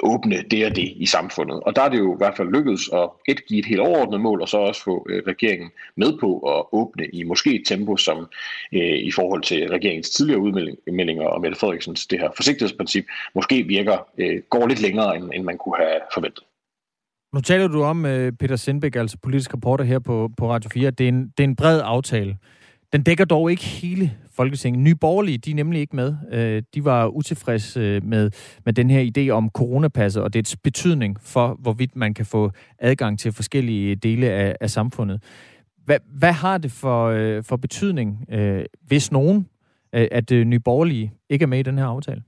åbne 0.03 0.43
det 0.51 0.67
og 0.67 0.77
det 0.77 0.93
i 0.97 1.07
samfundet. 1.07 1.61
Og 1.61 1.77
der 1.77 1.83
er 1.83 1.89
det 1.89 1.99
jo 1.99 2.15
i 2.15 2.17
hvert 2.17 2.37
fald 2.37 2.53
lykkedes 2.53 2.89
at 2.93 3.09
et, 3.29 3.47
give 3.47 3.61
et 3.61 3.67
helt 3.67 3.81
overordnet 3.81 4.21
mål, 4.21 4.43
og 4.43 4.49
så 4.49 4.57
også 4.57 4.83
få 4.83 5.07
øh, 5.09 5.23
regeringen 5.27 5.71
med 5.97 6.19
på 6.19 6.39
at 6.39 6.65
åbne 6.73 7.07
i 7.07 7.23
måske 7.23 7.61
et 7.61 7.67
tempo, 7.67 7.97
som 7.97 8.19
øh, 8.73 8.99
i 8.99 9.11
forhold 9.11 9.43
til 9.43 9.69
regeringens 9.69 10.11
tidligere 10.11 10.41
udmeldinger 10.41 11.27
og 11.27 11.41
Mette 11.41 11.59
Frederiksens 11.59 12.07
det 12.07 12.19
her 12.19 12.31
forsigtighedsprincip, 12.37 13.05
måske 13.35 13.63
virker, 13.63 13.99
øh, 14.19 14.43
går 14.51 14.67
lidt 14.67 14.83
længere, 14.83 15.17
end, 15.17 15.31
end 15.35 15.45
man 15.45 15.59
kunne 15.59 15.77
have 15.77 16.01
forventet. 16.15 16.45
Nu 17.35 17.41
taler 17.41 17.69
du 17.69 17.83
om, 17.83 18.07
øh, 18.07 18.33
Peter 18.33 18.57
Sindbæk, 18.57 18.97
altså 18.97 19.17
politisk 19.23 19.55
reporter 19.55 19.85
her 19.85 19.99
på, 19.99 20.31
på 20.37 20.51
Radio 20.51 20.71
4, 20.75 20.91
det 20.91 21.05
er, 21.05 21.09
en, 21.09 21.33
det 21.39 21.45
er 21.45 21.49
en 21.49 21.57
bred 21.57 21.81
aftale. 21.85 22.37
Den 22.93 23.03
dækker 23.03 23.25
dog 23.25 23.51
ikke 23.51 23.65
hele 23.65 24.13
Folketinget. 24.31 24.83
Nye 24.83 24.95
Borgerlige, 24.95 25.39
de 25.39 25.51
er 25.51 25.55
nemlig 25.55 25.81
ikke 25.81 25.97
med. 25.97 26.15
Øh, 26.33 26.63
de 26.75 26.85
var 26.85 27.07
utilfredse 27.07 27.81
øh, 27.81 28.05
med, 28.05 28.31
med 28.65 28.73
den 28.73 28.91
her 28.91 29.11
idé 29.17 29.31
om 29.31 29.51
coronapasset 29.51 30.23
og 30.23 30.35
dets 30.35 30.57
betydning 30.57 31.17
for, 31.21 31.59
hvorvidt 31.61 31.97
man 31.97 32.15
kan 32.15 32.27
få 32.27 32.51
adgang 32.79 33.19
til 33.19 33.33
forskellige 33.33 33.97
dele 33.97 34.31
af, 34.31 34.57
af 34.61 34.71
samfundet. 34.71 35.23
Hvad, 35.85 35.99
hvad 36.19 36.33
har 36.33 36.59
det 36.59 36.73
for, 36.73 37.07
øh, 37.07 37.45
for 37.45 37.57
betydning, 37.57 38.25
øh, 38.31 38.65
hvis 38.87 39.13
nogen, 39.13 39.47
øh, 39.95 40.09
at 40.11 40.31
Nye 40.31 40.61
Borgerlige 40.61 41.13
ikke 41.31 41.43
er 41.43 41.47
med 41.47 41.59
i 41.59 41.63
den 41.63 41.79
her 41.79 41.87
aftale? 41.87 42.23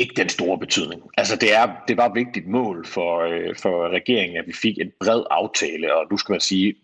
Ikke 0.00 0.14
den 0.16 0.28
store 0.28 0.58
betydning. 0.58 1.02
Altså 1.16 1.36
det, 1.36 1.54
er, 1.54 1.66
det 1.88 1.96
var 1.96 2.06
et 2.08 2.14
vigtigt 2.14 2.46
mål 2.46 2.86
for, 2.86 3.20
øh, 3.20 3.56
for 3.56 3.88
regeringen, 3.88 4.38
at 4.38 4.46
vi 4.46 4.52
fik 4.52 4.78
en 4.78 4.92
bred 5.00 5.22
aftale, 5.30 5.94
og 5.94 6.06
nu 6.10 6.16
skal 6.16 6.32
man 6.32 6.40
sige, 6.40 6.74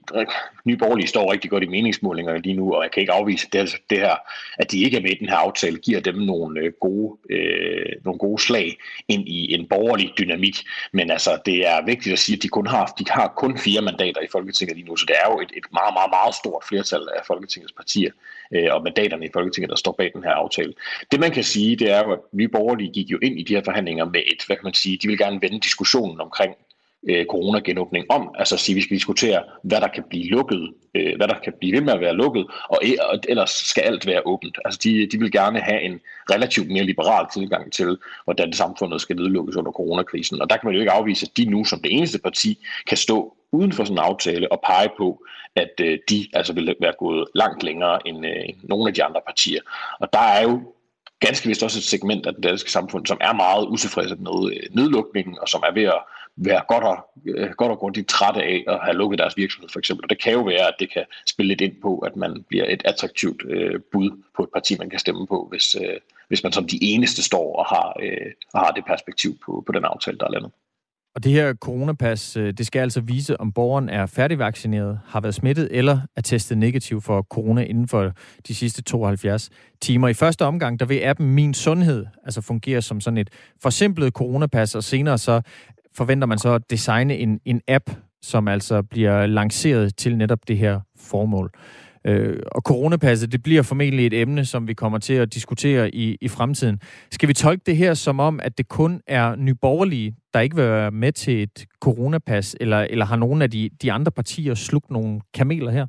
Nye 0.64 0.76
Borgerlige 0.76 1.06
står 1.06 1.33
rigtig 1.33 1.50
godt 1.50 1.62
i 1.62 1.66
meningsmålingerne 1.66 2.40
lige 2.40 2.56
nu, 2.56 2.75
og 2.75 2.83
jeg 2.83 2.90
kan 2.90 3.00
ikke 3.00 3.12
afvise 3.12 3.49
det, 3.52 3.59
altså, 3.59 3.76
det 3.90 3.99
her, 3.99 4.16
at 4.59 4.73
de 4.73 4.83
ikke 4.85 4.97
er 4.97 5.00
med 5.00 5.11
i 5.11 5.18
den 5.18 5.28
her 5.28 5.37
aftale, 5.37 5.78
giver 5.78 6.00
dem 6.00 6.14
nogle 6.14 6.61
øh, 6.61 6.73
gode, 6.80 7.16
øh, 7.30 7.92
nogle 8.04 8.18
gode 8.18 8.42
slag 8.42 8.76
ind 9.09 9.28
i 9.28 9.54
en 9.54 9.66
borgerlig 9.68 10.12
dynamik. 10.18 10.56
Men 10.92 11.11
altså, 11.11 11.38
det 11.47 11.68
er 11.68 11.85
vigtigt 11.87 12.12
at 12.12 12.18
sige, 12.18 12.37
at 12.37 12.42
de 12.42 12.49
kun 12.49 12.66
har, 12.66 12.94
de 12.99 13.04
har 13.11 13.33
kun 13.37 13.59
fire 13.59 13.83
mandater 13.83 14.21
i 14.21 14.28
Folketinget 14.33 14.76
lige 14.76 14.88
nu, 14.88 14.97
så 14.97 15.04
det 15.09 15.16
er 15.25 15.33
jo 15.33 15.40
et, 15.40 15.52
et 15.56 15.64
meget, 15.73 15.94
meget, 15.94 16.11
meget 16.11 16.35
stort 16.35 16.64
flertal 16.68 17.09
af 17.16 17.23
Folketingets 17.26 17.73
partier 17.73 18.11
øh, 18.54 18.68
og 18.75 18.83
mandaterne 18.83 19.26
i 19.26 19.30
Folketinget, 19.33 19.71
der 19.71 19.76
står 19.76 19.92
bag 19.92 20.11
den 20.14 20.23
her 20.23 20.30
aftale. 20.30 20.73
Det 21.11 21.21
man 21.21 21.30
kan 21.30 21.44
sige, 21.44 21.76
det 21.76 21.90
er 21.90 22.04
jo, 22.04 22.12
at 22.12 22.18
Nye 22.33 22.49
Borgerlige 22.49 22.92
gik 23.04 23.12
jo 23.12 23.18
ind 23.23 23.40
i 23.40 23.42
de 23.42 23.54
her 23.54 23.62
forhandlinger 23.64 24.04
med 24.04 24.20
et, 24.26 24.42
hvad 24.46 24.56
kan 24.56 24.64
man 24.64 24.75
sige, 24.75 24.99
de 25.02 25.08
vil 25.08 25.18
gerne 25.18 25.42
vende 25.42 25.61
diskussionen 25.61 26.20
omkring 26.20 26.54
øh, 27.08 27.26
coronagenåbning 27.26 28.04
om, 28.11 28.34
altså 28.38 28.54
at 28.54 28.61
sige, 28.61 28.75
at 28.75 28.76
vi 28.76 28.82
skal 28.82 28.96
diskutere, 28.96 29.42
hvad 29.62 29.80
der 29.80 29.88
kan 29.88 30.04
blive 30.08 30.28
lukket, 30.28 30.73
øh, 30.94 31.16
hvad 31.16 31.28
der 31.28 31.38
kan 31.44 31.52
blive 31.61 31.73
ved 31.76 31.80
med 31.80 31.92
at 31.92 32.00
være 32.00 32.14
lukket, 32.14 32.46
og, 32.68 32.78
e- 32.84 33.12
og 33.12 33.18
ellers 33.28 33.50
skal 33.50 33.82
alt 33.82 34.06
være 34.06 34.26
åbent. 34.26 34.58
Altså 34.64 34.80
de, 34.84 35.06
de 35.06 35.18
vil 35.18 35.32
gerne 35.32 35.61
have 35.61 35.82
en 35.82 36.00
relativt 36.30 36.70
mere 36.70 36.84
liberal 36.84 37.26
tilgang 37.34 37.73
til, 37.73 37.99
hvordan 38.25 38.52
samfundet 38.52 39.00
skal 39.00 39.16
nedlukkes 39.16 39.56
under 39.56 39.73
coronakrisen. 39.73 40.42
Og 40.42 40.50
der 40.50 40.56
kan 40.56 40.66
man 40.66 40.75
jo 40.75 40.80
ikke 40.80 40.92
afvise, 40.92 41.26
at 41.30 41.37
de 41.37 41.44
nu 41.44 41.64
som 41.64 41.82
det 41.82 41.92
eneste 41.92 42.18
parti 42.18 42.58
kan 42.87 42.96
stå 42.96 43.37
uden 43.52 43.73
for 43.73 43.84
sådan 43.84 43.99
en 43.99 44.04
aftale 44.04 44.52
og 44.52 44.61
pege 44.66 44.88
på, 44.96 45.25
at 45.56 45.80
øh, 45.80 45.99
de 46.11 46.28
altså 46.32 46.52
vil 46.52 46.75
være 46.80 46.92
gået 46.99 47.25
langt 47.34 47.62
længere 47.62 48.08
end 48.08 48.26
øh, 48.26 48.49
nogle 48.62 48.88
af 48.88 48.94
de 48.94 49.04
andre 49.04 49.20
partier. 49.26 49.61
Og 50.00 50.12
der 50.12 50.18
er 50.18 50.42
jo 50.42 50.75
ganske 51.21 51.49
vist 51.49 51.62
også 51.62 51.78
et 51.78 51.85
segment 51.85 52.26
af 52.26 52.35
det 52.35 52.42
danske 52.42 52.71
samfund, 52.71 53.06
som 53.06 53.18
er 53.21 53.33
meget 53.33 53.66
utilfredse 53.66 54.16
med 54.16 54.52
øh, 54.52 54.76
nedlukningen, 54.76 55.38
og 55.40 55.49
som 55.49 55.62
er 55.66 55.73
ved 55.73 55.83
at 55.83 56.02
være 56.37 56.62
godt 56.68 56.85
og, 56.85 56.97
øh, 57.26 57.50
godt 57.50 57.73
og 57.73 57.78
grundigt 57.78 58.09
trætte 58.09 58.42
af 58.42 58.64
at 58.68 58.78
have 58.83 58.97
lukket 58.97 59.18
deres 59.18 59.37
virksomhed 59.37 59.68
for 59.73 59.78
eksempel. 59.78 60.04
Og 60.04 60.11
det 60.11 60.23
kan 60.23 60.33
jo 60.33 60.40
være, 60.40 60.68
at 60.68 60.75
det 60.78 60.92
kan 60.92 61.04
spille 61.26 61.49
lidt 61.49 61.61
ind 61.61 61.76
på, 61.83 61.99
at 61.99 62.16
man 62.16 62.44
bliver 62.49 62.64
et 62.68 62.83
attraktivt 62.85 63.42
øh, 63.49 63.80
bud 63.92 64.11
på 64.37 64.42
et 64.42 64.49
parti, 64.54 64.76
man 64.78 64.90
kan 64.90 64.99
stemme 64.99 65.26
på, 65.26 65.47
hvis, 65.50 65.75
øh, 65.75 65.97
hvis 66.28 66.42
man 66.42 66.52
som 66.52 66.66
de 66.66 66.78
eneste 66.83 67.23
står 67.23 67.56
og 67.56 67.66
har, 67.66 67.97
øh, 68.02 68.30
og 68.54 68.61
har 68.61 68.71
det 68.71 68.85
perspektiv 68.85 69.38
på, 69.44 69.62
på 69.66 69.73
den 69.73 69.85
aftale, 69.85 70.18
der 70.18 70.26
er 70.26 70.30
landet. 70.30 70.52
Og 71.14 71.25
det 71.25 71.33
her 71.33 71.54
coronapas, 71.54 72.37
øh, 72.37 72.52
det 72.52 72.66
skal 72.66 72.80
altså 72.80 73.00
vise, 73.00 73.40
om 73.40 73.52
borgeren 73.52 73.88
er 73.88 74.06
færdigvaccineret, 74.06 75.00
har 75.06 75.21
været 75.21 75.35
smittet 75.35 75.68
eller 75.71 76.00
er 76.16 76.21
testet 76.21 76.59
negativ 76.59 77.00
for 77.00 77.23
corona 77.23 77.62
inden 77.62 77.88
for 77.88 78.12
de 78.49 78.54
sidste 78.54 78.83
72 78.83 79.50
timer. 79.80 80.09
I 80.09 80.14
første 80.14 80.44
omgang, 80.44 80.80
der 80.80 80.87
vil 80.87 81.00
appen 81.04 81.35
Min 81.35 81.54
Sundhed 81.54 82.06
altså 82.25 82.40
fungere 82.40 82.83
som 82.83 83.00
sådan 83.00 83.18
et 83.18 83.30
forsimplet 83.62 84.12
coronapas, 84.12 84.75
og 84.75 84.85
senere 84.85 85.18
så 85.18 85.40
forventer 85.97 86.26
man 86.26 86.38
så 86.38 86.54
at 86.54 86.71
designe 86.71 87.16
en, 87.16 87.40
en 87.44 87.61
app, 87.68 87.90
som 88.23 88.49
altså 88.49 88.83
bliver 88.83 89.26
lanceret 89.26 89.97
til 89.97 90.16
netop 90.16 90.38
det 90.49 90.59
her 90.59 90.80
formål. 90.97 91.50
Øh, 92.06 92.42
og 92.46 92.62
coronapasset, 92.62 93.32
det 93.32 93.42
bliver 93.42 93.62
formentlig 93.62 94.06
et 94.06 94.14
emne, 94.14 94.44
som 94.44 94.68
vi 94.68 94.75
kommer 94.75 94.99
til 94.99 95.14
at 95.14 95.34
diskutere 95.34 95.94
i, 95.94 96.16
i 96.20 96.28
fremtiden. 96.28 96.80
Skal 97.11 97.28
vi 97.28 97.34
tolke 97.34 97.62
det 97.66 97.76
her 97.76 97.94
som 97.94 98.20
om, 98.20 98.40
at 98.42 98.58
det 98.58 98.68
kun 98.68 99.00
er 99.06 99.37
nyborgerlige, 99.37 100.16
der 100.34 100.40
ikke 100.40 100.56
vil 100.56 100.64
være 100.64 100.90
med 100.90 101.12
til 101.12 101.42
et 101.42 101.66
coronapas, 101.80 102.56
eller, 102.61 102.78
eller 102.78 103.04
har 103.04 103.16
nogle 103.16 103.44
af 103.44 103.50
de, 103.50 103.70
de 103.82 103.92
andre 103.92 104.12
partier 104.12 104.54
slugt 104.54 104.90
nogle 104.90 105.20
kameler 105.34 105.70
her? 105.70 105.87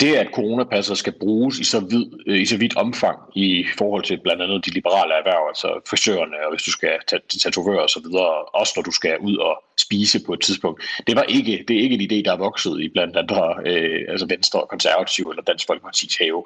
Det, 0.00 0.14
at 0.14 0.28
coronapasset 0.34 0.98
skal 0.98 1.12
bruges 1.20 1.58
i 1.58 1.64
så, 1.64 1.80
vid, 1.80 2.06
øh, 2.26 2.40
i 2.40 2.46
så 2.46 2.56
vidt 2.56 2.76
omfang 2.76 3.18
i 3.34 3.66
forhold 3.78 4.02
til 4.04 4.20
blandt 4.22 4.42
andet 4.42 4.64
de 4.64 4.70
liberale 4.70 5.14
erhverv, 5.14 5.48
altså 5.48 5.68
frisørerne, 5.90 6.36
og 6.44 6.52
hvis 6.52 6.62
du 6.62 6.70
skal 6.70 6.90
tage 7.08 7.22
tatovører 7.42 7.80
og 7.80 7.90
så 7.90 8.00
videre, 8.00 8.44
også 8.60 8.72
når 8.76 8.82
du 8.82 8.90
skal 8.90 9.18
ud 9.18 9.36
og 9.36 9.62
spise 9.78 10.24
på 10.26 10.32
et 10.32 10.40
tidspunkt, 10.40 10.82
det 11.06 11.16
var 11.16 11.22
ikke, 11.22 11.64
det 11.68 11.76
er 11.76 11.80
ikke 11.80 11.94
en 11.94 12.00
idé, 12.10 12.22
der 12.24 12.32
er 12.32 12.36
vokset 12.36 12.80
i 12.80 12.88
blandt 12.88 13.16
andre, 13.16 13.54
øh, 13.66 14.04
altså 14.08 14.26
Venstre, 14.26 14.66
Konservative 14.70 15.32
eller 15.32 15.42
Dansk 15.42 15.70
Folkeparti's 15.70 16.16
have. 16.20 16.44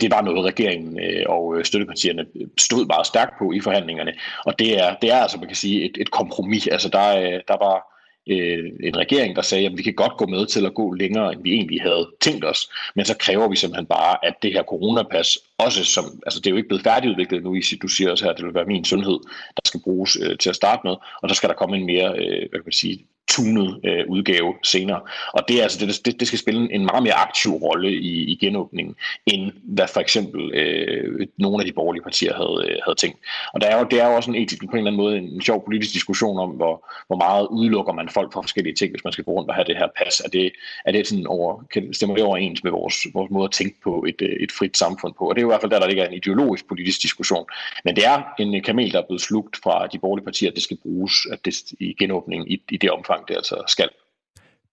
Det 0.00 0.10
var 0.10 0.22
noget, 0.22 0.44
regeringen 0.44 1.00
øh, 1.00 1.24
og 1.28 1.58
øh, 1.58 1.64
støttepartierne 1.64 2.26
stod 2.58 2.86
meget 2.86 3.06
stærkt 3.06 3.38
på 3.38 3.52
i 3.52 3.60
forhandlingerne, 3.60 4.12
og 4.44 4.58
det 4.58 4.78
er, 4.78 4.94
det 5.02 5.10
er 5.10 5.20
altså, 5.22 5.38
man 5.38 5.46
kan 5.46 5.56
sige, 5.56 5.84
et, 5.84 5.96
et 6.00 6.10
kompromis. 6.10 6.66
Altså 6.66 6.88
der, 6.88 7.40
der 7.48 7.56
var 7.66 7.97
øh, 8.28 8.72
en 8.82 8.96
regering, 8.96 9.36
der 9.36 9.42
sagde, 9.42 9.66
at 9.66 9.76
vi 9.76 9.82
kan 9.82 9.94
godt 9.94 10.16
gå 10.16 10.26
med 10.26 10.46
til 10.46 10.66
at 10.66 10.74
gå 10.74 10.92
længere, 10.92 11.32
end 11.32 11.42
vi 11.42 11.52
egentlig 11.52 11.82
havde 11.82 12.10
tænkt 12.20 12.44
os, 12.44 12.70
men 12.94 13.04
så 13.04 13.16
kræver 13.18 13.48
vi 13.48 13.56
simpelthen 13.56 13.86
bare, 13.86 14.26
at 14.26 14.34
det 14.42 14.52
her 14.52 14.62
coronapas 14.62 15.38
også 15.58 15.84
som, 15.84 16.04
altså 16.26 16.40
det 16.40 16.46
er 16.46 16.50
jo 16.50 16.56
ikke 16.56 16.68
blevet 16.68 16.84
færdigudviklet 16.84 17.42
nu, 17.42 17.56
du 17.82 17.88
siger 17.88 18.10
også 18.10 18.24
her, 18.24 18.32
at 18.32 18.36
det 18.36 18.46
vil 18.46 18.54
være 18.54 18.66
min 18.66 18.84
sundhed, 18.84 19.18
der 19.56 19.62
skal 19.64 19.80
bruges 19.80 20.16
øh, 20.22 20.38
til 20.38 20.50
at 20.50 20.56
starte 20.56 20.80
med, 20.84 20.96
og 21.22 21.28
der 21.28 21.34
skal 21.34 21.48
der 21.48 21.54
komme 21.54 21.76
en 21.76 21.86
mere, 21.86 22.10
øh, 22.18 22.38
hvad 22.38 22.58
kan 22.60 22.66
man 22.66 22.72
sige, 22.72 23.06
tunet 23.28 23.80
øh, 23.84 24.04
udgave 24.08 24.54
senere. 24.62 25.00
Og 25.32 25.42
det, 25.48 25.58
er 25.58 25.62
altså, 25.62 25.86
det, 25.86 26.06
det, 26.06 26.20
det 26.20 26.26
skal 26.26 26.38
spille 26.38 26.74
en 26.74 26.84
meget 26.84 27.02
mere 27.02 27.14
aktiv 27.14 27.52
rolle 27.52 27.92
i, 27.92 28.14
i 28.32 28.34
genåbningen, 28.40 28.94
end 29.26 29.52
hvad 29.62 29.88
for 29.88 30.00
eksempel 30.00 30.54
øh, 30.54 31.26
nogle 31.36 31.58
af 31.60 31.66
de 31.66 31.72
borgerlige 31.72 32.02
partier 32.02 32.34
havde, 32.34 32.72
øh, 32.72 32.78
havde 32.84 32.96
tænkt. 32.96 33.18
Og 33.54 33.60
der 33.60 33.66
er 33.66 33.78
jo, 33.78 33.86
det 33.90 34.00
er 34.00 34.08
jo 34.08 34.14
også 34.16 34.30
en 34.30 34.36
etisk, 34.36 34.60
på 34.60 34.70
en 34.70 34.78
eller 34.78 34.90
anden 34.90 35.02
måde 35.02 35.18
en 35.18 35.42
sjov 35.42 35.64
politisk 35.64 35.94
diskussion 35.94 36.38
om, 36.38 36.50
hvor, 36.50 36.86
hvor 37.06 37.16
meget 37.16 37.46
udelukker 37.46 37.92
man 37.92 38.08
folk 38.08 38.32
fra 38.32 38.42
forskellige 38.42 38.74
ting, 38.74 38.90
hvis 38.90 39.04
man 39.04 39.12
skal 39.12 39.24
gå 39.24 39.30
rundt 39.30 39.48
og 39.48 39.54
have 39.54 39.64
det 39.64 39.76
her 39.76 39.88
pas. 39.98 40.20
Er 40.20 40.28
det, 40.28 40.52
er 40.84 40.92
det 40.92 41.06
sådan 41.06 41.26
over, 41.26 41.64
kan, 41.72 41.94
stemmer 41.94 42.16
det 42.16 42.24
overens 42.24 42.64
med 42.64 42.72
vores, 42.72 43.06
vores 43.14 43.30
måde 43.30 43.44
at 43.44 43.50
tænke 43.50 43.80
på 43.84 44.04
et, 44.08 44.22
øh, 44.22 44.36
et 44.40 44.52
frit 44.52 44.76
samfund 44.78 45.14
på? 45.18 45.28
Og 45.28 45.34
det 45.34 45.40
er 45.40 45.42
jo 45.42 45.48
i 45.48 45.52
hvert 45.52 45.60
fald 45.60 45.70
der, 45.70 45.80
der 45.80 45.88
ligger 45.88 46.06
en 46.06 46.14
ideologisk 46.14 46.68
politisk 46.68 47.02
diskussion. 47.02 47.46
Men 47.84 47.96
det 47.96 48.06
er 48.06 48.22
en 48.38 48.62
kamel, 48.62 48.92
der 48.92 48.98
er 48.98 49.06
blevet 49.06 49.20
slugt 49.20 49.56
fra 49.62 49.86
de 49.86 49.98
borgerlige 49.98 50.24
partier, 50.24 50.50
at 50.50 50.54
det 50.54 50.62
skal 50.62 50.76
bruges 50.82 51.14
at 51.32 51.44
det, 51.44 51.54
i 51.80 51.94
genåbningen 51.98 52.48
i, 52.48 52.62
i 52.70 52.76
det 52.76 52.90
omfang, 52.90 53.17
det 53.28 53.36
altså 53.36 53.64
skal. 53.66 53.88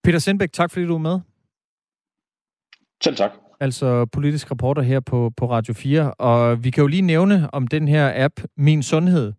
Peter 0.04 0.20
Sindbæk, 0.20 0.52
tak 0.54 0.72
fordi 0.72 0.86
du 0.86 0.96
er 0.96 1.00
med. 1.00 1.20
Selv 3.04 3.16
tak. 3.16 3.32
Altså 3.60 4.06
politisk 4.06 4.52
reporter 4.52 4.82
her 4.82 5.00
på, 5.00 5.32
på 5.38 5.50
Radio 5.50 5.74
4. 5.74 6.14
Og 6.14 6.64
vi 6.64 6.70
kan 6.70 6.82
jo 6.82 6.88
lige 6.88 7.02
nævne 7.02 7.50
om 7.54 7.68
den 7.68 7.88
her 7.88 8.26
app, 8.26 8.34
Min 8.58 8.84
Sundhed, 8.84 9.34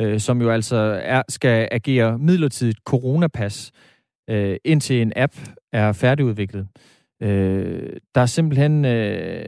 øh, 0.00 0.20
som 0.20 0.42
jo 0.42 0.50
altså 0.50 0.76
er, 1.02 1.22
skal 1.28 1.68
agere 1.70 2.18
midlertidigt 2.18 2.78
coronapas, 2.84 3.72
øh, 4.30 4.56
indtil 4.64 5.02
en 5.02 5.12
app 5.16 5.34
er 5.72 5.92
færdigudviklet. 5.92 6.68
Øh, 7.22 7.96
der 8.14 8.20
er 8.20 8.26
simpelthen 8.26 8.84
øh, 8.84 9.44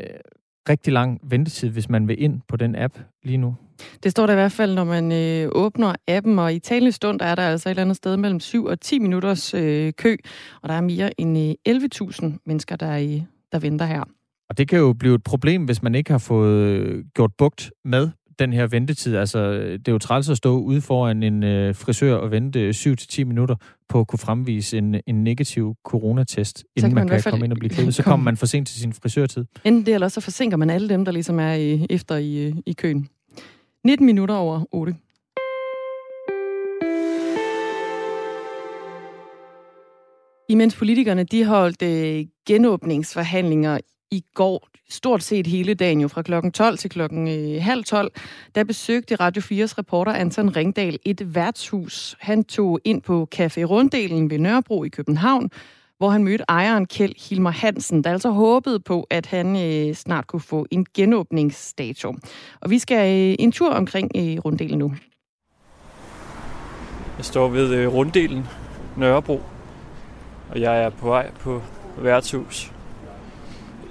rigtig 0.68 0.92
lang 0.92 1.20
ventetid, 1.22 1.68
hvis 1.68 1.88
man 1.88 2.08
vil 2.08 2.22
ind 2.22 2.40
på 2.48 2.56
den 2.56 2.76
app 2.76 2.98
lige 3.22 3.38
nu. 3.38 3.56
Det 4.02 4.10
står 4.10 4.26
der 4.26 4.32
i 4.32 4.36
hvert 4.36 4.52
fald, 4.52 4.74
når 4.74 4.84
man 4.84 5.12
øh, 5.12 5.48
åbner 5.52 5.94
appen, 6.08 6.38
og 6.38 6.54
i 6.54 6.58
talende 6.58 6.92
stund 6.92 7.20
er 7.20 7.34
der 7.34 7.42
altså 7.42 7.68
et 7.68 7.70
eller 7.70 7.82
andet 7.82 7.96
sted 7.96 8.16
mellem 8.16 8.40
7 8.40 8.64
og 8.64 8.80
10 8.80 8.98
minutters 8.98 9.54
øh, 9.54 9.92
kø, 9.92 10.16
og 10.62 10.68
der 10.68 10.74
er 10.74 10.80
mere 10.80 11.20
end 11.20 11.38
øh, 11.38 11.74
11.000 11.74 12.42
mennesker, 12.46 12.76
der, 12.76 12.86
er, 12.86 13.20
der 13.52 13.58
venter 13.58 13.86
her. 13.86 14.02
Og 14.48 14.58
det 14.58 14.68
kan 14.68 14.78
jo 14.78 14.92
blive 14.92 15.14
et 15.14 15.22
problem, 15.22 15.64
hvis 15.64 15.82
man 15.82 15.94
ikke 15.94 16.10
har 16.10 16.18
fået 16.18 16.62
øh, 16.62 17.04
gjort 17.14 17.30
bugt 17.38 17.70
med 17.84 18.10
den 18.38 18.52
her 18.52 18.66
ventetid. 18.66 19.16
Altså, 19.16 19.52
det 19.52 19.88
er 19.88 19.92
jo 19.92 19.98
træls 19.98 20.30
at 20.30 20.36
stå 20.36 20.58
ude 20.58 20.80
foran 20.80 21.22
en 21.22 21.42
øh, 21.42 21.74
frisør 21.74 22.14
og 22.14 22.30
vente 22.30 22.70
7-10 22.70 23.24
minutter 23.24 23.56
på 23.88 24.00
at 24.00 24.06
kunne 24.06 24.18
fremvise 24.18 24.78
en, 24.78 25.00
en 25.06 25.24
negativ 25.24 25.74
coronatest, 25.84 26.64
inden 26.76 26.94
man, 26.94 27.08
man 27.08 27.22
kan 27.22 27.30
komme 27.30 27.44
ind 27.44 27.52
og 27.52 27.58
blive 27.58 27.70
klippet. 27.70 27.94
Så 27.94 28.02
kommer 28.02 28.24
man 28.24 28.36
for 28.36 28.46
sent 28.46 28.68
til 28.68 28.80
sin 28.80 28.92
frisørtid. 28.92 29.44
Enten 29.64 29.86
det, 29.86 29.94
eller 29.94 30.08
så 30.08 30.20
forsinker 30.20 30.56
man 30.56 30.70
alle 30.70 30.88
dem, 30.88 31.04
der 31.04 31.12
ligesom 31.12 31.40
er 31.40 31.52
i, 31.52 31.86
efter 31.90 32.16
i, 32.16 32.54
i 32.66 32.72
køen. 32.72 33.08
19 33.84 34.06
minutter 34.06 34.34
over 34.34 34.64
8. 34.72 34.96
Imens 40.48 40.76
politikerne 40.76 41.24
de 41.24 41.44
holdt 41.44 41.82
øh, 41.82 42.26
genåbningsforhandlinger 42.46 43.78
i 44.10 44.24
går, 44.34 44.68
stort 44.90 45.22
set 45.22 45.46
hele 45.46 45.74
dagen, 45.74 46.00
jo 46.00 46.08
fra 46.08 46.22
klokken 46.22 46.52
12 46.52 46.78
til 46.78 46.90
klokken 46.90 47.28
øh, 47.28 47.62
halv 47.62 47.84
12, 47.84 48.12
der 48.54 48.64
besøgte 48.64 49.14
Radio 49.14 49.42
4's 49.42 49.74
reporter 49.78 50.12
Anton 50.12 50.56
Ringdal 50.56 50.98
et 51.04 51.34
værtshus. 51.34 52.16
Han 52.20 52.44
tog 52.44 52.80
ind 52.84 53.02
på 53.02 53.28
Café 53.34 53.62
Runddelen 53.64 54.30
ved 54.30 54.38
Nørrebro 54.38 54.84
i 54.84 54.88
København, 54.88 55.50
hvor 55.98 56.10
han 56.10 56.24
mødte 56.24 56.44
ejeren 56.48 56.86
Kjeld 56.86 57.28
Hilmer 57.28 57.50
Hansen, 57.50 58.04
der 58.04 58.10
altså 58.10 58.30
håbede 58.30 58.80
på, 58.80 59.06
at 59.10 59.26
han 59.26 59.56
øh, 59.56 59.94
snart 59.94 60.26
kunne 60.26 60.40
få 60.40 60.66
en 60.70 60.86
genåbningsdato. 60.94 62.14
Og 62.60 62.70
vi 62.70 62.78
skal 62.78 63.30
øh, 63.30 63.36
en 63.38 63.52
tur 63.52 63.70
omkring 63.70 64.10
øh, 64.16 64.38
runddelen 64.44 64.78
nu. 64.78 64.94
Jeg 67.16 67.24
står 67.24 67.48
ved 67.48 67.74
øh, 67.74 67.92
runddelen 67.92 68.46
Nørrebro, 68.96 69.42
og 70.50 70.60
jeg 70.60 70.82
er 70.82 70.90
på 70.90 71.08
vej 71.08 71.30
på 71.30 71.62
værtshus. 71.98 72.72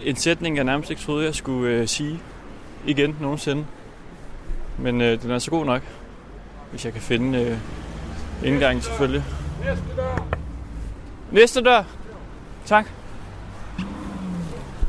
En 0.03 0.15
sætning, 0.15 0.55
jeg 0.55 0.63
nærmest 0.63 0.89
ikke 0.89 1.01
troede, 1.01 1.25
jeg 1.25 1.35
skulle 1.35 1.75
øh, 1.75 1.87
sige 1.87 2.19
igen 2.87 3.17
nogensinde. 3.21 3.65
Men 4.79 5.01
øh, 5.01 5.21
den 5.21 5.31
er 5.31 5.39
så 5.39 5.51
god 5.51 5.65
nok, 5.65 5.81
hvis 6.71 6.85
jeg 6.85 6.93
kan 6.93 7.01
finde 7.01 7.39
øh, 7.41 7.57
indgangen 8.43 8.81
selvfølgelig. 8.81 9.23
Næste 11.33 11.61
dør! 11.63 11.83
Tak. 12.65 12.85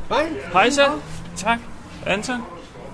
Hej. 0.08 0.28
Hej 0.52 0.70
så. 0.70 1.00
Tak. 1.36 1.58
Anton. 2.06 2.40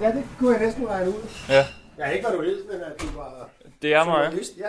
Ja, 0.01 0.07
det 0.07 0.25
kunne 0.39 0.57
jeg 0.57 0.67
næsten 0.67 0.89
regne 0.89 1.09
ud. 1.09 1.15
Ja. 1.49 1.67
Jeg 1.99 2.07
har 2.07 2.13
ikke, 2.13 2.29
hvad 2.29 2.37
du 2.39 2.43
ved, 2.45 2.65
men 2.65 2.81
at 2.83 3.01
du 3.01 3.07
var 3.19 3.49
Det 3.83 3.95
er 3.95 4.05
mig. 4.05 4.15
journalist. 4.25 4.53
Ja. 4.59 4.69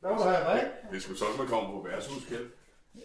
Hvad 0.00 0.10
må 0.10 0.16
du 0.16 0.22
have, 0.22 0.44
hvad? 0.44 0.60
Det 0.92 1.02
skulle 1.02 1.18
så 1.18 1.24
man 1.38 1.46
komme 1.46 1.68
på 1.68 1.86
værtshuskæld. 1.90 2.46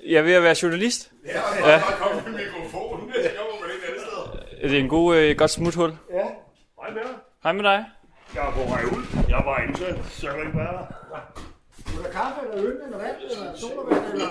Jeg 0.07 0.17
er 0.17 0.21
ved 0.21 0.33
at 0.33 0.43
være 0.43 0.55
journalist. 0.63 1.11
Ja, 1.25 1.41
og 1.41 1.69
ja. 1.69 1.81
bare 1.89 1.97
komme 1.99 2.21
med 2.31 2.31
mikrofonen. 2.45 3.07
Det 3.07 3.15
skal 3.15 3.39
man 3.61 3.69
ikke 3.75 3.87
andet 3.87 4.01
sted. 4.01 4.57
Er 4.63 4.67
det 4.67 4.79
en 4.79 4.89
god, 4.89 5.15
øh, 5.15 5.37
godt 5.37 5.51
smuthul? 5.51 5.89
Ja. 6.13 6.25
Hej 6.81 6.89
med 6.93 7.01
dig. 7.01 7.11
Hej 7.43 7.51
med 7.53 7.63
dig. 7.63 7.85
Jeg 8.35 8.47
er 8.47 8.51
på 8.51 8.59
vej 8.69 8.83
ud. 8.83 9.03
Jeg 9.29 9.41
var 9.45 9.57
inde, 9.63 9.77
så 10.09 10.27
jeg 10.27 10.35
kan 10.35 10.45
ikke 10.47 10.57
være 10.57 10.73
der. 10.73 10.85
Vil 11.97 12.05
du 12.05 12.11
have 12.11 12.13
kaffe, 12.13 12.41
eller 12.53 12.65
øl, 12.65 12.77
eller 12.85 12.97
vand, 12.97 13.15
eller 13.31 13.55
sodavand, 13.55 14.13
eller... 14.13 14.27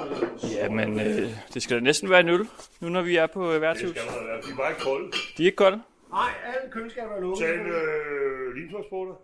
Jamen, 0.54 1.00
øh, 1.00 1.30
det 1.54 1.62
skal 1.62 1.76
da 1.76 1.80
næsten 1.82 2.10
være 2.10 2.20
en 2.20 2.28
øl, 2.28 2.48
nu 2.80 2.88
når 2.88 3.02
vi 3.02 3.16
er 3.16 3.26
på 3.26 3.46
øh, 3.48 3.52
Det 3.52 3.60
værtshus. 3.60 3.90
skal 3.90 4.02
der 4.02 4.24
være. 4.24 4.40
De 4.42 4.50
er 4.52 4.56
bare 4.56 4.70
ikke 4.70 4.82
kolde. 4.82 5.12
De 5.36 5.42
er 5.42 5.46
ikke 5.46 5.56
kolde. 5.56 5.80
Nej, 6.10 6.28
alle 6.46 6.72
køleskab 6.72 7.04
er 7.16 7.20
lukket. 7.20 7.46
Tag 7.46 7.54
en 7.54 7.66
øh, 7.66 8.54
limtøjsbåter. 8.54 9.14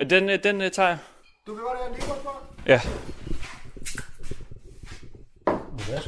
Øh, 0.00 0.10
Den, 0.10 0.30
øh, 0.30 0.42
den 0.44 0.60
øh, 0.60 0.70
tager 0.70 0.88
jeg. 0.88 0.98
Du 1.46 1.54
kan 1.54 1.64
godt 1.64 1.78
have 1.78 1.90
en 1.90 1.96
limosport. 2.00 2.42
Ja. 2.66 2.80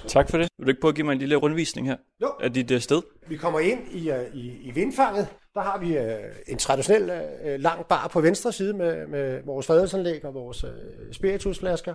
Tak 0.09 0.31
for 0.31 0.39
det. 0.39 0.50
Vil 0.61 0.67
du 0.67 0.71
ikke 0.71 0.81
prøve 0.81 0.91
at 0.91 0.95
give 0.97 1.05
mig 1.05 1.13
en 1.13 1.19
lille 1.19 1.37
rundvisning 1.37 1.87
her 1.87 1.97
Jo. 2.23 2.29
af 2.41 2.53
dit 2.53 2.71
øh, 2.71 2.81
sted? 2.81 3.03
Vi 3.29 3.37
kommer 3.37 3.61
ind 3.61 3.81
i, 3.93 4.11
uh, 4.11 4.17
i, 4.35 4.61
i 4.63 4.71
vindfanget. 4.71 5.29
Der 5.55 5.61
har 5.61 5.79
vi 5.79 5.99
uh, 5.99 6.05
en 6.49 6.59
traditionel 6.59 7.11
uh, 7.45 7.61
lang 7.61 7.87
bar 7.87 8.09
på 8.09 8.21
venstre 8.21 8.53
side 8.53 8.73
med, 8.73 9.07
med 9.07 9.43
vores 9.47 9.67
fadelsanlæg 9.67 10.25
og 10.25 10.35
vores 10.35 10.65
uh, 10.65 10.71
spiritusflasker. 11.13 11.95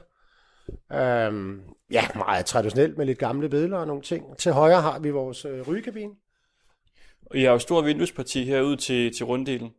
Um, 1.29 1.61
ja, 1.91 2.07
meget 2.15 2.45
traditionelt 2.45 2.97
med 2.97 3.05
lidt 3.05 3.19
gamle 3.19 3.49
billeder 3.49 3.77
og 3.77 3.87
nogle 3.87 4.01
ting. 4.01 4.37
Til 4.37 4.51
højre 4.51 4.81
har 4.81 4.99
vi 4.99 5.09
vores 5.09 5.45
uh, 5.45 5.67
rygekabine. 5.67 6.11
Og 7.25 7.37
I 7.37 7.43
har 7.43 7.51
jo 7.51 7.59
stor 7.59 7.81
vinduesparti 7.81 8.43
herude 8.43 8.75
til, 8.77 9.15
til 9.17 9.25
runddelen. 9.25 9.71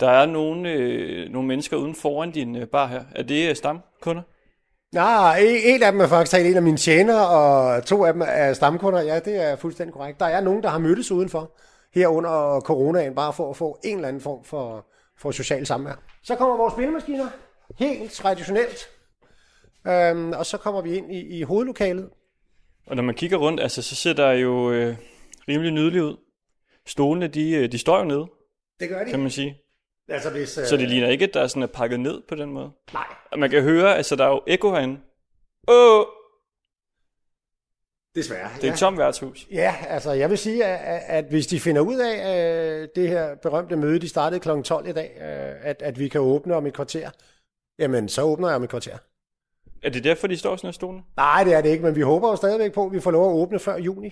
Der 0.00 0.10
er 0.10 0.26
nogle, 0.26 0.72
øh, 0.72 1.28
nogle 1.30 1.48
mennesker 1.48 1.76
uden 1.76 1.94
foran 1.94 2.30
din 2.30 2.56
øh, 2.56 2.66
bar 2.66 2.86
her. 2.86 3.04
Er 3.14 3.22
det 3.22 3.50
øh, 3.50 3.56
stamkunder? 3.56 4.22
Nej, 4.94 5.38
en 5.64 5.82
af 5.82 5.92
dem 5.92 6.00
er 6.00 6.06
faktisk 6.06 6.46
en 6.46 6.56
af 6.56 6.62
mine 6.62 6.76
tjenere, 6.76 7.28
og 7.28 7.84
to 7.86 8.04
af 8.04 8.12
dem 8.12 8.22
er 8.26 8.52
stamkunder. 8.52 9.00
Ja, 9.02 9.18
det 9.18 9.42
er 9.44 9.56
fuldstændig 9.56 9.94
korrekt. 9.94 10.20
Der 10.20 10.26
er 10.26 10.40
nogen, 10.40 10.62
der 10.62 10.68
har 10.68 10.78
mødtes 10.78 11.10
udenfor 11.10 11.56
her 11.94 12.08
under 12.08 12.60
coronaen, 12.60 13.14
bare 13.14 13.32
for 13.32 13.50
at 13.50 13.56
få 13.56 13.78
en 13.84 13.94
eller 13.96 14.08
anden 14.08 14.22
form 14.22 14.44
for, 14.44 14.86
for 15.18 15.30
social 15.30 15.66
samvær. 15.66 16.02
Så 16.22 16.36
kommer 16.36 16.56
vores 16.56 16.72
spillemaskiner, 16.72 17.26
helt 17.78 18.12
traditionelt. 18.12 18.78
Øhm, 19.88 20.32
og 20.32 20.46
så 20.46 20.56
kommer 20.58 20.80
vi 20.80 20.96
ind 20.96 21.12
i, 21.12 21.38
i 21.38 21.42
hovedlokalet. 21.42 22.10
Og 22.86 22.96
når 22.96 23.02
man 23.02 23.14
kigger 23.14 23.36
rundt, 23.36 23.60
altså, 23.60 23.82
så 23.82 23.94
ser 23.94 24.12
der 24.12 24.32
jo 24.32 24.70
øh, 24.72 24.96
rimelig 25.48 25.72
nydeligt 25.72 26.04
ud. 26.04 26.16
Stolene, 26.86 27.26
de, 27.28 27.50
øh, 27.50 27.72
de 27.72 27.78
står 27.78 27.98
jo 27.98 28.04
nede, 28.04 28.26
Det 28.80 28.88
gør 28.88 29.04
de. 29.04 29.10
kan 29.10 29.20
man 29.20 29.30
sige. 29.30 29.58
Altså 30.08 30.30
hvis... 30.30 30.58
Øh, 30.58 30.64
Så 30.66 30.76
det 30.76 30.88
ligner 30.88 31.08
ikke, 31.08 31.24
at 31.24 31.34
der 31.34 31.40
er 31.40 31.46
sådan 31.46 31.62
er 31.62 31.66
pakket 31.66 32.00
ned 32.00 32.22
på 32.28 32.34
den 32.34 32.50
måde. 32.52 32.70
Nej, 32.92 33.06
Og 33.32 33.38
man 33.38 33.50
kan 33.50 33.62
høre, 33.62 33.96
altså 33.96 34.16
der 34.16 34.24
er 34.24 34.28
jo 34.28 34.42
ekko 34.46 34.70
herinde. 34.70 35.00
Åh, 35.68 36.04
desværre. 38.14 38.50
det 38.60 38.68
er 38.68 38.72
et 38.72 38.78
tomt 38.78 38.98
værtshus. 38.98 39.46
Ja, 39.50 39.74
altså 39.88 40.12
jeg 40.12 40.30
vil 40.30 40.38
sige, 40.38 40.64
at, 40.64 40.94
at, 40.96 41.24
at 41.24 41.24
hvis 41.30 41.46
de 41.46 41.60
finder 41.60 41.82
ud 41.82 41.96
af 41.98 42.36
øh, 42.82 42.88
det 42.96 43.08
her 43.08 43.34
berømte 43.34 43.76
møde, 43.76 43.98
de 43.98 44.08
startede 44.08 44.40
kl. 44.40 44.48
12 44.64 44.88
i 44.88 44.92
dag, 44.92 45.10
øh, 45.16 45.68
at, 45.70 45.82
at 45.82 45.98
vi 45.98 46.08
kan 46.08 46.20
åbne 46.20 46.54
om 46.54 46.66
et 46.66 46.74
kvarter, 46.74 47.10
jamen 47.78 48.08
så 48.08 48.22
åbner 48.22 48.48
jeg 48.48 48.56
om 48.56 48.62
et 48.62 48.70
kvarter. 48.70 48.98
Er 49.82 49.90
det 49.90 50.04
derfor, 50.04 50.26
de 50.26 50.36
står 50.36 50.56
sådan 50.56 50.68
her 50.68 50.72
stolene? 50.72 51.02
Nej, 51.16 51.44
det 51.44 51.54
er 51.54 51.60
det 51.60 51.68
ikke, 51.68 51.84
men 51.84 51.96
vi 51.96 52.00
håber 52.00 52.28
jo 52.28 52.36
stadigvæk 52.36 52.72
på, 52.72 52.86
at 52.86 52.92
vi 52.92 53.00
får 53.00 53.10
lov 53.10 53.30
at 53.30 53.34
åbne 53.34 53.58
før 53.58 53.76
juni. 53.76 54.10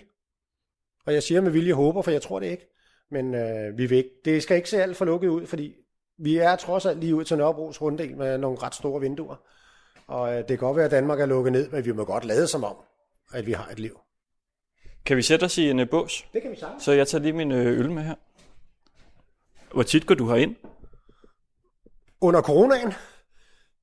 Og 1.07 1.15
jeg 1.15 1.23
siger 1.23 1.41
med 1.41 1.51
vilje 1.51 1.73
håber, 1.73 2.03
for 2.03 2.11
jeg 2.11 2.23
tror 2.23 2.41
det 2.41 2.47
ikke. 2.47 2.67
Men 3.11 3.35
øh, 3.35 3.79
vi 3.79 3.87
vil 3.87 3.99
ikke. 3.99 4.11
Det 4.25 4.43
skal 4.43 4.57
ikke 4.57 4.71
se 4.71 4.83
alt 4.83 4.97
for 4.97 5.05
lukket 5.05 5.29
ud, 5.29 5.47
fordi 5.47 5.75
vi 6.19 6.37
er 6.37 6.57
trods 6.57 6.87
alt 6.87 7.01
lige 7.01 7.15
ud 7.15 7.25
til 7.25 7.37
Nørrebros 7.37 7.83
runddel 7.83 8.17
med 8.17 8.39
nogle 8.39 8.59
ret 8.63 8.75
store 8.75 9.01
vinduer. 9.01 9.37
Og 10.07 10.33
øh, 10.33 10.39
det 10.39 10.47
kan 10.49 10.59
godt 10.59 10.77
være, 10.77 10.85
at 10.85 10.91
Danmark 10.91 11.21
er 11.21 11.27
lukket 11.27 11.53
ned, 11.53 11.71
men 11.71 11.85
vi 11.85 11.93
må 11.93 12.05
godt 12.05 12.25
lade 12.25 12.47
som 12.47 12.65
om, 12.65 12.77
at 13.33 13.47
vi 13.47 13.53
har 13.53 13.69
et 13.69 13.79
liv. 13.79 14.01
Kan 15.07 15.17
vi 15.17 15.23
sætte 15.23 15.45
os 15.45 15.59
i 15.59 15.71
en 15.71 15.81
uh, 15.81 15.89
bås? 15.89 16.29
Det 16.33 16.43
kan 16.43 16.51
vi 16.51 16.57
sagtens. 16.57 16.83
Så 16.83 16.93
jeg 16.93 17.09
tager 17.09 17.23
lige 17.23 17.33
min 17.33 17.53
øh, 17.53 17.79
øl 17.79 17.91
med 17.91 18.03
her. 18.03 18.15
Hvor 19.73 19.83
tit 19.83 20.07
går 20.07 20.15
du 20.15 20.29
herind? 20.29 20.55
Under 22.21 22.43
coronaen? 22.43 22.93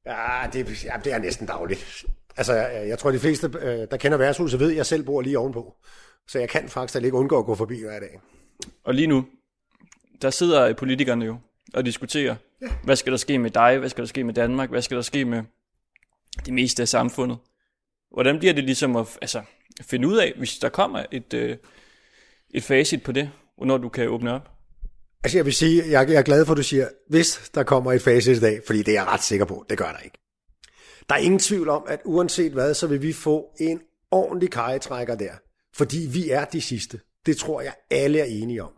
Ja, 0.05 0.49
det, 0.53 0.85
ja, 0.85 0.93
det 1.03 1.13
er 1.13 1.17
næsten 1.17 1.47
dagligt. 1.47 2.05
Altså, 2.37 2.53
jeg, 2.53 2.87
jeg 2.87 2.99
tror, 2.99 3.11
de 3.11 3.19
fleste, 3.19 3.51
øh, 3.61 3.87
der 3.91 3.97
kender 3.97 4.17
værtshuset, 4.17 4.59
ved, 4.59 4.71
at 4.71 4.77
jeg 4.77 4.85
selv 4.85 5.03
bor 5.03 5.21
lige 5.21 5.39
ovenpå. 5.39 5.75
Så 6.27 6.39
jeg 6.39 6.49
kan 6.49 6.69
faktisk 6.69 7.03
ikke 7.03 7.17
undgå 7.17 7.39
at 7.39 7.45
gå 7.45 7.55
forbi 7.55 7.81
hver 7.83 7.99
dag. 7.99 8.21
Og 8.83 8.93
lige 8.93 9.07
nu, 9.07 9.25
der 10.21 10.29
sidder 10.29 10.67
øh, 10.67 10.75
politikerne 10.75 11.25
jo 11.25 11.37
og 11.73 11.85
diskuterer, 11.85 12.35
ja. 12.61 12.67
hvad 12.83 12.95
skal 12.95 13.11
der 13.11 13.17
ske 13.17 13.39
med 13.39 13.51
dig, 13.51 13.77
hvad 13.77 13.89
skal 13.89 14.01
der 14.01 14.07
ske 14.07 14.23
med 14.23 14.33
Danmark, 14.33 14.69
hvad 14.69 14.81
skal 14.81 14.95
der 14.95 15.03
ske 15.03 15.25
med 15.25 15.43
det 16.45 16.53
meste 16.53 16.81
af 16.81 16.87
samfundet. 16.87 17.37
Hvordan 18.11 18.39
bliver 18.39 18.53
det 18.53 18.63
ligesom 18.63 18.95
at 18.95 19.07
altså, 19.21 19.41
finde 19.81 20.07
ud 20.07 20.17
af, 20.17 20.33
hvis 20.37 20.57
der 20.57 20.69
kommer 20.69 21.05
et, 21.11 21.33
øh, 21.33 21.57
et 22.49 22.63
facit 22.63 23.03
på 23.03 23.11
det, 23.11 23.31
hvornår 23.57 23.77
du 23.77 23.89
kan 23.89 24.09
åbne 24.09 24.33
op? 24.33 24.49
Altså 25.23 25.37
jeg 25.37 25.45
vil 25.45 25.53
sige, 25.53 25.83
jeg, 25.89 26.09
jeg 26.09 26.17
er 26.17 26.21
glad 26.21 26.45
for, 26.45 26.53
at 26.53 26.57
du 26.57 26.63
siger, 26.63 26.87
hvis 27.09 27.51
der 27.55 27.63
kommer 27.63 27.93
et 27.93 28.01
facit 28.01 28.37
i 28.37 28.39
dag, 28.39 28.61
fordi 28.65 28.79
det 28.79 28.87
er 28.87 29.01
jeg 29.01 29.07
ret 29.07 29.23
sikker 29.23 29.45
på, 29.45 29.65
det 29.69 29.77
gør 29.77 29.91
der 29.91 29.99
ikke. 29.99 30.17
Der 31.09 31.15
er 31.15 31.19
ingen 31.19 31.39
tvivl 31.39 31.69
om, 31.69 31.83
at 31.87 32.01
uanset 32.05 32.51
hvad, 32.51 32.73
så 32.73 32.87
vil 32.87 33.01
vi 33.01 33.13
få 33.13 33.45
en 33.59 33.81
ordentlig 34.11 34.51
kajetrækker 34.51 35.15
der. 35.15 35.31
Fordi 35.75 36.07
vi 36.11 36.29
er 36.29 36.45
de 36.45 36.61
sidste. 36.61 36.99
Det 37.25 37.37
tror 37.37 37.61
jeg, 37.61 37.73
alle 37.91 38.19
er 38.19 38.25
enige 38.25 38.63
om. 38.63 38.71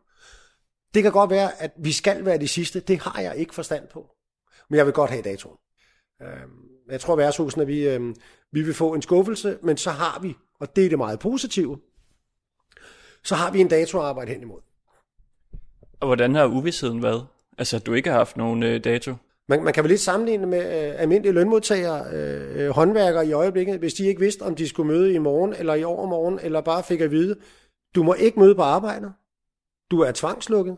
Det 0.95 1.03
kan 1.03 1.11
godt 1.11 1.29
være, 1.29 1.61
at 1.61 1.71
vi 1.77 1.91
skal 1.91 2.25
være 2.25 2.37
de 2.37 2.47
sidste. 2.47 2.79
Det 2.79 2.99
har 2.99 3.21
jeg 3.21 3.35
ikke 3.37 3.55
forstand 3.55 3.87
på. 3.87 4.09
Men 4.69 4.77
jeg 4.77 4.85
vil 4.85 4.93
godt 4.93 5.11
have 5.11 5.23
datoen. 5.23 5.57
Øhm, 6.21 6.65
Jeg 6.89 7.01
tror, 7.01 7.15
værtshusene, 7.15 7.61
at 7.61 7.67
vi, 7.67 7.87
øhm, 7.87 8.15
vi 8.51 8.61
vil 8.61 8.73
få 8.73 8.93
en 8.93 9.01
skuffelse, 9.01 9.57
men 9.63 9.77
så 9.77 9.89
har 9.89 10.19
vi, 10.21 10.35
og 10.59 10.75
det 10.75 10.85
er 10.85 10.89
det 10.89 10.97
meget 10.97 11.19
positive, 11.19 11.79
så 13.23 13.35
har 13.35 13.51
vi 13.51 13.61
en 13.61 13.67
dato 13.67 13.99
at 13.99 14.05
arbejde 14.05 14.31
hen 14.31 14.41
imod. 14.41 14.59
Og 15.99 16.07
hvordan 16.07 16.35
har 16.35 16.45
uvidsheden 16.45 17.03
været? 17.03 17.27
Altså, 17.57 17.75
at 17.75 17.85
du 17.85 17.93
ikke 17.93 18.09
har 18.09 18.17
haft 18.17 18.37
nogen 18.37 18.63
øh, 18.63 18.83
dato? 18.83 19.13
Man, 19.47 19.63
man 19.63 19.73
kan 19.73 19.83
vel 19.83 19.89
lidt 19.89 20.01
sammenligne 20.01 20.47
med 20.47 20.59
øh, 20.59 21.01
almindelige 21.01 21.33
lønmodtagere, 21.33 22.13
øh, 22.13 22.65
øh, 22.65 22.69
håndværkere 22.69 23.27
i 23.27 23.31
øjeblikket, 23.33 23.79
hvis 23.79 23.93
de 23.93 24.05
ikke 24.05 24.19
vidste, 24.19 24.41
om 24.41 24.55
de 24.55 24.67
skulle 24.67 24.87
møde 24.87 25.13
i 25.13 25.17
morgen 25.17 25.53
eller 25.53 25.73
i 25.73 25.83
overmorgen, 25.83 26.39
eller 26.39 26.61
bare 26.61 26.83
fik 26.83 27.01
at 27.01 27.11
vide, 27.11 27.35
du 27.95 28.03
må 28.03 28.13
ikke 28.13 28.39
møde 28.39 28.55
på 28.55 28.61
arbejde. 28.61 29.13
Du 29.91 29.99
er 29.99 30.11
tvangslukket. 30.11 30.77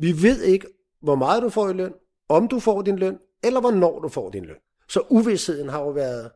Vi 0.00 0.22
ved 0.22 0.42
ikke, 0.42 0.66
hvor 1.02 1.14
meget 1.14 1.42
du 1.42 1.48
får 1.48 1.68
i 1.68 1.72
løn, 1.72 1.92
om 2.28 2.48
du 2.48 2.60
får 2.60 2.82
din 2.82 2.98
løn, 2.98 3.18
eller 3.44 3.60
hvornår 3.60 3.98
du 4.00 4.08
får 4.08 4.30
din 4.30 4.44
løn. 4.44 4.56
Så 4.88 5.02
uvidsheden 5.10 5.68
har 5.68 5.80
jo 5.80 5.90
været 5.90 6.30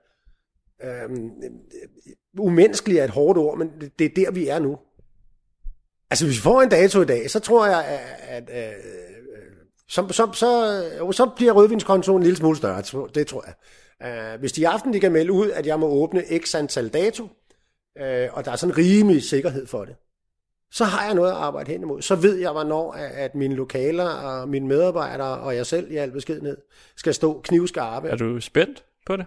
øhm, 0.84 1.26
øh, 1.26 1.50
umenneskelig 2.38 2.98
er 2.98 3.04
et 3.04 3.10
hårdt 3.10 3.38
ord, 3.38 3.58
men 3.58 3.70
det- 3.98 4.04
er 4.04 4.14
der, 4.24 4.30
vi 4.30 4.48
er 4.48 4.58
nu. 4.58 4.78
Altså, 6.10 6.24
hvis 6.26 6.36
vi 6.36 6.42
får 6.42 6.62
en 6.62 6.68
dato 6.68 7.02
i 7.02 7.04
dag, 7.04 7.30
så 7.30 7.40
tror 7.40 7.66
jeg, 7.66 7.84
at, 7.84 8.00
at 8.28 8.50
at 8.50 8.74
så, 9.88 10.06
så, 10.10 10.30
så, 10.32 11.12
så 11.12 11.30
bliver 11.36 11.52
rødvinskontoen 11.52 12.16
en 12.16 12.22
lille 12.22 12.36
smule 12.36 12.56
større, 12.56 13.08
det 13.14 13.26
tror 13.26 13.44
jeg. 13.46 13.54
Uh, 14.34 14.40
hvis 14.40 14.52
de 14.52 14.60
i 14.60 14.64
aften 14.64 14.92
de 14.92 15.00
kan 15.00 15.12
melde 15.12 15.32
ud, 15.32 15.50
at 15.50 15.66
jeg 15.66 15.80
må 15.80 15.86
åbne 15.88 16.24
x 16.38 16.54
antal 16.54 16.88
dato, 16.88 17.24
uh, 17.24 18.36
og 18.36 18.44
der 18.44 18.50
er 18.52 18.56
sådan 18.56 18.78
rimelig 18.78 19.22
sikkerhed 19.22 19.66
for 19.66 19.84
det, 19.84 19.96
så 20.74 20.84
har 20.84 21.04
jeg 21.04 21.14
noget 21.14 21.30
at 21.30 21.36
arbejde 21.36 21.72
hen 21.72 21.82
imod. 21.82 22.02
Så 22.02 22.14
ved 22.14 22.36
jeg, 22.36 22.50
hvornår 22.50 22.92
at, 22.92 23.10
at 23.10 23.34
mine 23.34 23.54
lokaler 23.54 24.08
og 24.08 24.48
mine 24.48 24.66
medarbejdere 24.66 25.38
og 25.38 25.56
jeg 25.56 25.66
selv 25.66 25.92
i 25.92 25.96
al 25.96 26.10
beskedenhed 26.10 26.56
skal 26.96 27.14
stå 27.14 27.40
knivskarpe. 27.44 28.08
Er 28.08 28.16
du 28.16 28.40
spændt 28.40 28.84
på 29.06 29.16
det? 29.16 29.26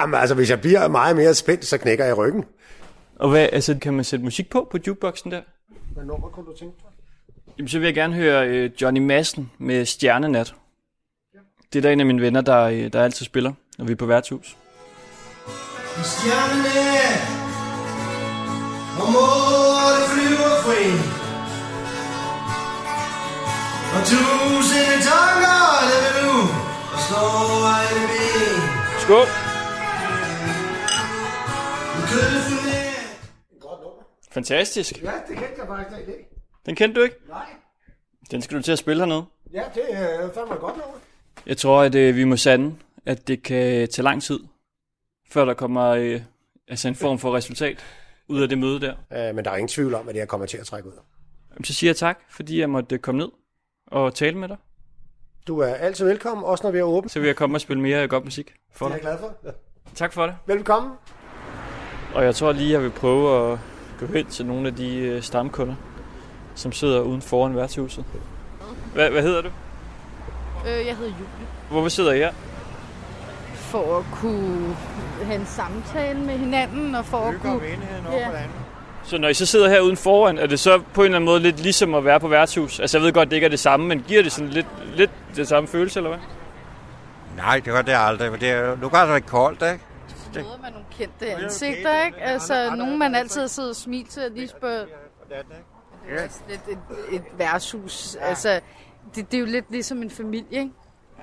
Jamen 0.00 0.20
altså, 0.20 0.34
hvis 0.34 0.50
jeg 0.50 0.60
bliver 0.60 0.88
meget 0.88 1.16
mere 1.16 1.34
spændt, 1.34 1.64
så 1.64 1.78
knækker 1.78 2.04
jeg 2.04 2.18
ryggen. 2.18 2.44
Og 3.16 3.30
hvad, 3.30 3.48
altså, 3.52 3.78
kan 3.80 3.94
man 3.94 4.04
sætte 4.04 4.24
musik 4.24 4.50
på 4.50 4.68
på 4.70 4.78
jukeboxen 4.86 5.30
der? 5.30 5.40
Hvad 5.94 6.04
nummer 6.04 6.28
kunne 6.28 6.46
du 6.46 6.56
tænke 6.56 6.76
dig? 6.82 6.90
Jamen, 7.58 7.68
så 7.68 7.78
vil 7.78 7.86
jeg 7.86 7.94
gerne 7.94 8.14
høre 8.14 8.48
øh, 8.48 8.70
Johnny 8.82 9.00
Madsen 9.00 9.50
med 9.58 9.84
Stjernenat. 9.84 10.54
Det 11.72 11.78
er 11.78 11.82
der 11.82 11.90
en 11.90 12.00
af 12.00 12.06
mine 12.06 12.22
venner, 12.22 12.40
der, 12.40 12.62
øh, 12.62 12.92
der 12.92 13.04
altid 13.04 13.26
spiller, 13.26 13.52
når 13.78 13.84
vi 13.84 13.92
er 13.92 13.96
på 13.96 14.06
værtshus. 14.06 14.56
Stjernenat 16.02 17.44
Og 19.00 19.73
fri 20.64 20.84
Og 23.96 24.02
tusinde 24.10 24.96
tanker 25.10 25.60
lever 25.90 26.12
nu 26.20 26.32
Og 26.94 27.00
slår 27.06 27.66
alle 27.78 28.02
ben 28.12 28.60
Skål! 29.04 29.26
Fantastisk. 34.34 35.02
Ja, 35.02 35.10
det 35.28 35.36
kendte 35.36 35.54
jeg 35.58 35.66
faktisk 35.66 36.00
ikke. 36.00 36.28
Den 36.66 36.76
kendte 36.76 37.00
du 37.00 37.04
ikke? 37.04 37.16
Nej. 37.28 37.46
Den 38.30 38.42
skal 38.42 38.56
du 38.56 38.62
til 38.62 38.72
at 38.72 38.78
spille 38.78 39.02
hernede. 39.02 39.24
Ja, 39.52 39.62
det 39.74 39.82
er 39.90 40.32
fandme 40.34 40.54
et 40.54 40.60
godt 40.60 40.76
nummer. 40.76 40.94
Jeg 41.46 41.56
tror, 41.56 41.82
at 41.82 41.94
øh, 41.94 42.16
vi 42.16 42.24
må 42.24 42.36
sande, 42.36 42.76
at 43.06 43.28
det 43.28 43.42
kan 43.42 43.88
tage 43.88 44.02
lang 44.02 44.22
tid, 44.22 44.40
før 45.30 45.44
der 45.44 45.54
kommer 45.54 45.84
øh, 45.88 46.20
altså 46.68 46.88
en 46.88 46.94
form 46.94 47.18
for 47.18 47.36
resultat 47.36 47.84
ud 48.28 48.42
af 48.42 48.48
det 48.48 48.58
møde 48.58 48.80
der. 48.80 48.94
Uh, 49.30 49.36
men 49.36 49.44
der 49.44 49.50
er 49.50 49.56
ingen 49.56 49.68
tvivl 49.68 49.94
om, 49.94 50.08
at 50.08 50.14
det 50.14 50.20
her 50.20 50.26
kommer 50.26 50.46
til 50.46 50.56
at 50.58 50.66
trække 50.66 50.88
ud. 50.88 50.92
Jamen, 51.54 51.64
så 51.64 51.74
siger 51.74 51.88
jeg 51.88 51.96
tak, 51.96 52.18
fordi 52.30 52.60
jeg 52.60 52.70
måtte 52.70 52.94
øh, 52.94 53.00
komme 53.00 53.18
ned 53.18 53.28
og 53.86 54.14
tale 54.14 54.38
med 54.38 54.48
dig. 54.48 54.56
Du 55.46 55.58
er 55.58 55.66
altid 55.74 56.06
velkommen, 56.06 56.44
også 56.46 56.64
når 56.64 56.70
vi 56.70 56.78
er 56.78 56.82
åbne. 56.82 57.10
Så 57.10 57.20
vil 57.20 57.26
jeg 57.26 57.36
komme 57.36 57.56
og 57.56 57.60
spille 57.60 57.82
mere 57.82 58.08
godt 58.08 58.24
musik 58.24 58.54
for 58.72 58.86
Det 58.88 58.94
er 58.94 58.98
dig. 58.98 59.08
jeg 59.08 59.18
glad 59.18 59.28
for. 59.30 59.48
Ja. 59.48 59.50
Tak 59.94 60.12
for 60.12 60.26
det. 60.26 60.34
Velkommen. 60.46 60.92
Og 62.14 62.24
jeg 62.24 62.34
tror 62.34 62.52
lige, 62.52 62.72
jeg 62.72 62.82
vil 62.82 62.90
prøve 62.90 63.52
at 63.52 63.58
gå 64.00 64.06
hen 64.06 64.26
til 64.26 64.46
nogle 64.46 64.68
af 64.68 64.74
de 64.74 64.96
øh, 64.96 65.22
stamkunder, 65.22 65.74
som 66.54 66.72
sidder 66.72 67.00
uden 67.00 67.22
foran 67.22 67.56
værtshuset. 67.56 68.04
Hvad, 68.94 69.10
hvad 69.10 69.22
hedder 69.22 69.42
du? 69.42 69.48
Øh, 70.66 70.86
jeg 70.86 70.96
hedder 70.96 71.12
Julie. 71.12 71.46
Hvorfor 71.70 71.88
sidder 71.88 72.12
I 72.12 72.18
her? 72.18 72.32
For 73.74 73.98
at 73.98 74.04
kunne 74.12 74.76
have 75.24 75.40
en 75.40 75.46
samtale 75.46 76.20
med 76.20 76.38
hinanden, 76.38 76.94
og 76.94 77.04
for 77.04 77.18
at 77.18 77.34
kunne... 77.40 77.60
Ja. 78.12 78.28
Så 79.04 79.18
når 79.18 79.28
I 79.28 79.34
så 79.34 79.46
sidder 79.46 79.68
her 79.68 79.80
uden 79.80 79.96
foran, 79.96 80.38
er 80.38 80.46
det 80.46 80.60
så 80.60 80.82
på 80.94 81.00
en 81.00 81.04
eller 81.04 81.16
anden 81.16 81.24
måde 81.24 81.40
lidt 81.40 81.60
ligesom 81.60 81.94
at 81.94 82.04
være 82.04 82.20
på 82.20 82.28
værtshus? 82.28 82.80
Altså 82.80 82.98
jeg 82.98 83.04
ved 83.04 83.12
godt, 83.12 83.30
det 83.30 83.36
ikke 83.36 83.44
er 83.44 83.50
det 83.50 83.60
samme, 83.60 83.86
men 83.86 84.04
giver 84.08 84.22
det 84.22 84.32
sådan 84.32 84.50
lidt, 84.50 84.66
lidt 84.96 85.10
det 85.36 85.48
samme 85.48 85.68
følelse, 85.68 85.98
eller 85.98 86.10
hvad? 86.10 86.18
Nej, 87.36 87.54
det 87.54 87.64
gør 87.64 87.82
det 87.82 87.94
aldrig, 87.96 88.30
for 88.30 88.36
det 88.36 88.50
er, 88.50 88.76
nu 88.76 88.88
kan 88.88 89.08
det 89.08 89.26
koldt, 89.26 89.62
ikke? 89.62 89.84
møder 90.34 90.58
man 90.62 90.72
nogle 90.72 90.86
kendte 90.90 91.44
ansigter, 91.44 92.04
ikke? 92.04 92.18
Altså, 92.20 92.74
nogen 92.76 92.98
man 92.98 93.14
altid 93.14 93.40
har 93.40 93.48
siddet 93.48 93.70
og 93.70 93.76
smilt 93.76 94.10
til, 94.10 94.24
og 94.24 94.30
lige 94.30 94.48
spørger... 94.48 94.84
Det 95.28 96.18
er 96.18 96.24
også 96.24 96.40
lidt 96.48 96.60
et, 96.68 97.14
et 97.14 97.22
værtshus. 97.38 98.16
Altså, 98.20 98.60
det, 99.14 99.30
det 99.30 99.36
er 99.36 99.40
jo 99.40 99.46
lidt 99.46 99.70
ligesom 99.70 100.02
en 100.02 100.10
familie, 100.10 100.58
ikke? 100.58 100.72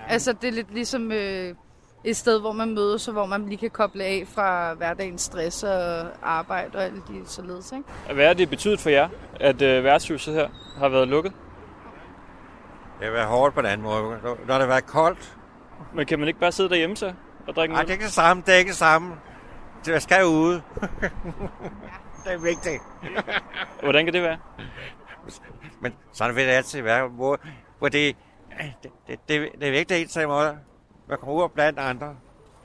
Altså, 0.07 0.33
det 0.33 0.47
er 0.47 0.51
lidt 0.51 0.73
ligesom 0.73 1.11
øh, 1.11 1.55
et 2.03 2.17
sted, 2.17 2.39
hvor 2.39 2.51
man 2.51 2.73
mødes, 2.73 3.07
og 3.07 3.13
hvor 3.13 3.25
man 3.25 3.45
lige 3.45 3.57
kan 3.57 3.69
koble 3.69 4.03
af 4.03 4.23
fra 4.27 4.73
hverdagens 4.73 5.21
stress 5.21 5.63
og 5.63 6.07
arbejde 6.21 6.77
og 6.77 6.83
alt 6.83 7.07
de 7.07 7.21
således, 7.25 7.71
ikke? 7.71 8.13
Hvad 8.13 8.25
er 8.25 8.33
det 8.33 8.49
betydet 8.49 8.79
for 8.79 8.89
jer, 8.89 9.09
at 9.39 9.61
øh, 9.61 9.83
værtshuset 9.83 10.33
her 10.33 10.47
har 10.77 10.89
været 10.89 11.07
lukket? 11.07 11.33
Det 12.99 13.07
har 13.07 13.13
været 13.13 13.27
hårdt 13.27 13.55
på 13.55 13.61
den 13.61 13.69
anden 13.69 13.83
måde. 13.83 14.19
Når 14.23 14.35
det 14.37 14.59
har 14.59 14.65
været 14.65 14.85
koldt. 14.85 15.37
Men 15.93 16.05
kan 16.05 16.19
man 16.19 16.27
ikke 16.27 16.39
bare 16.39 16.51
sidde 16.51 16.69
derhjemme 16.69 16.95
så 16.95 17.13
og 17.47 17.55
drikke 17.55 17.73
Nej, 17.73 17.81
det 17.81 17.89
er 17.89 17.93
ikke 17.93 18.05
det 18.05 18.13
samme, 18.13 18.43
det 18.45 18.53
er 18.53 18.57
ikke 18.57 18.69
det 18.69 18.77
samme. 18.77 19.15
Det 19.85 20.01
skal 20.01 20.25
ude. 20.25 20.53
det 22.25 22.33
er 22.33 22.37
vigtigt. 22.37 22.81
Hvordan 23.81 24.05
kan 24.05 24.13
det 24.13 24.21
være? 24.21 24.37
Men 25.79 25.93
sådan 26.13 26.35
vil 26.35 26.47
det 26.47 26.51
altid 26.51 26.81
være, 26.81 27.07
hvor, 27.07 27.39
hvor 27.79 27.89
det, 27.89 28.15
det, 28.83 28.91
det, 29.07 29.19
det, 29.27 29.49
det 29.59 29.67
er 29.67 29.71
vigtigt 29.71 30.01
en 30.01 30.07
samme 30.07 30.27
måde. 30.27 30.57
Man 31.11 31.19
kommer 31.19 31.35
ud 31.35 31.41
og 31.41 31.51
blandt 31.51 31.79
andre 31.79 32.15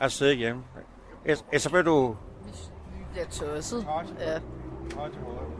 og 0.01 0.11
sidde 0.11 0.35
hjemme. 0.35 0.65
Ellers 1.25 1.63
så 1.63 1.69
bliver 1.71 1.83
du... 1.83 2.17
Vi 2.45 3.05
bliver 3.13 3.27
tosset. 3.27 3.87
Ja. 4.19 4.39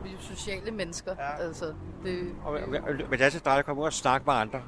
Vi 0.03 0.13
er 0.13 0.17
sociale 0.19 0.71
mennesker. 0.71 1.15
Ja. 1.19 1.35
Altså, 1.43 1.73
det, 2.03 2.35
Og, 2.45 2.53
men 2.69 2.81
men 2.83 3.11
det 3.11 3.21
er 3.21 3.25
altid 3.25 3.39
dejligt 3.39 3.59
at 3.59 3.65
komme 3.65 3.81
ud 3.81 3.85
og 3.87 3.93
snakke 3.93 4.25
med 4.25 4.33
andre. 4.33 4.61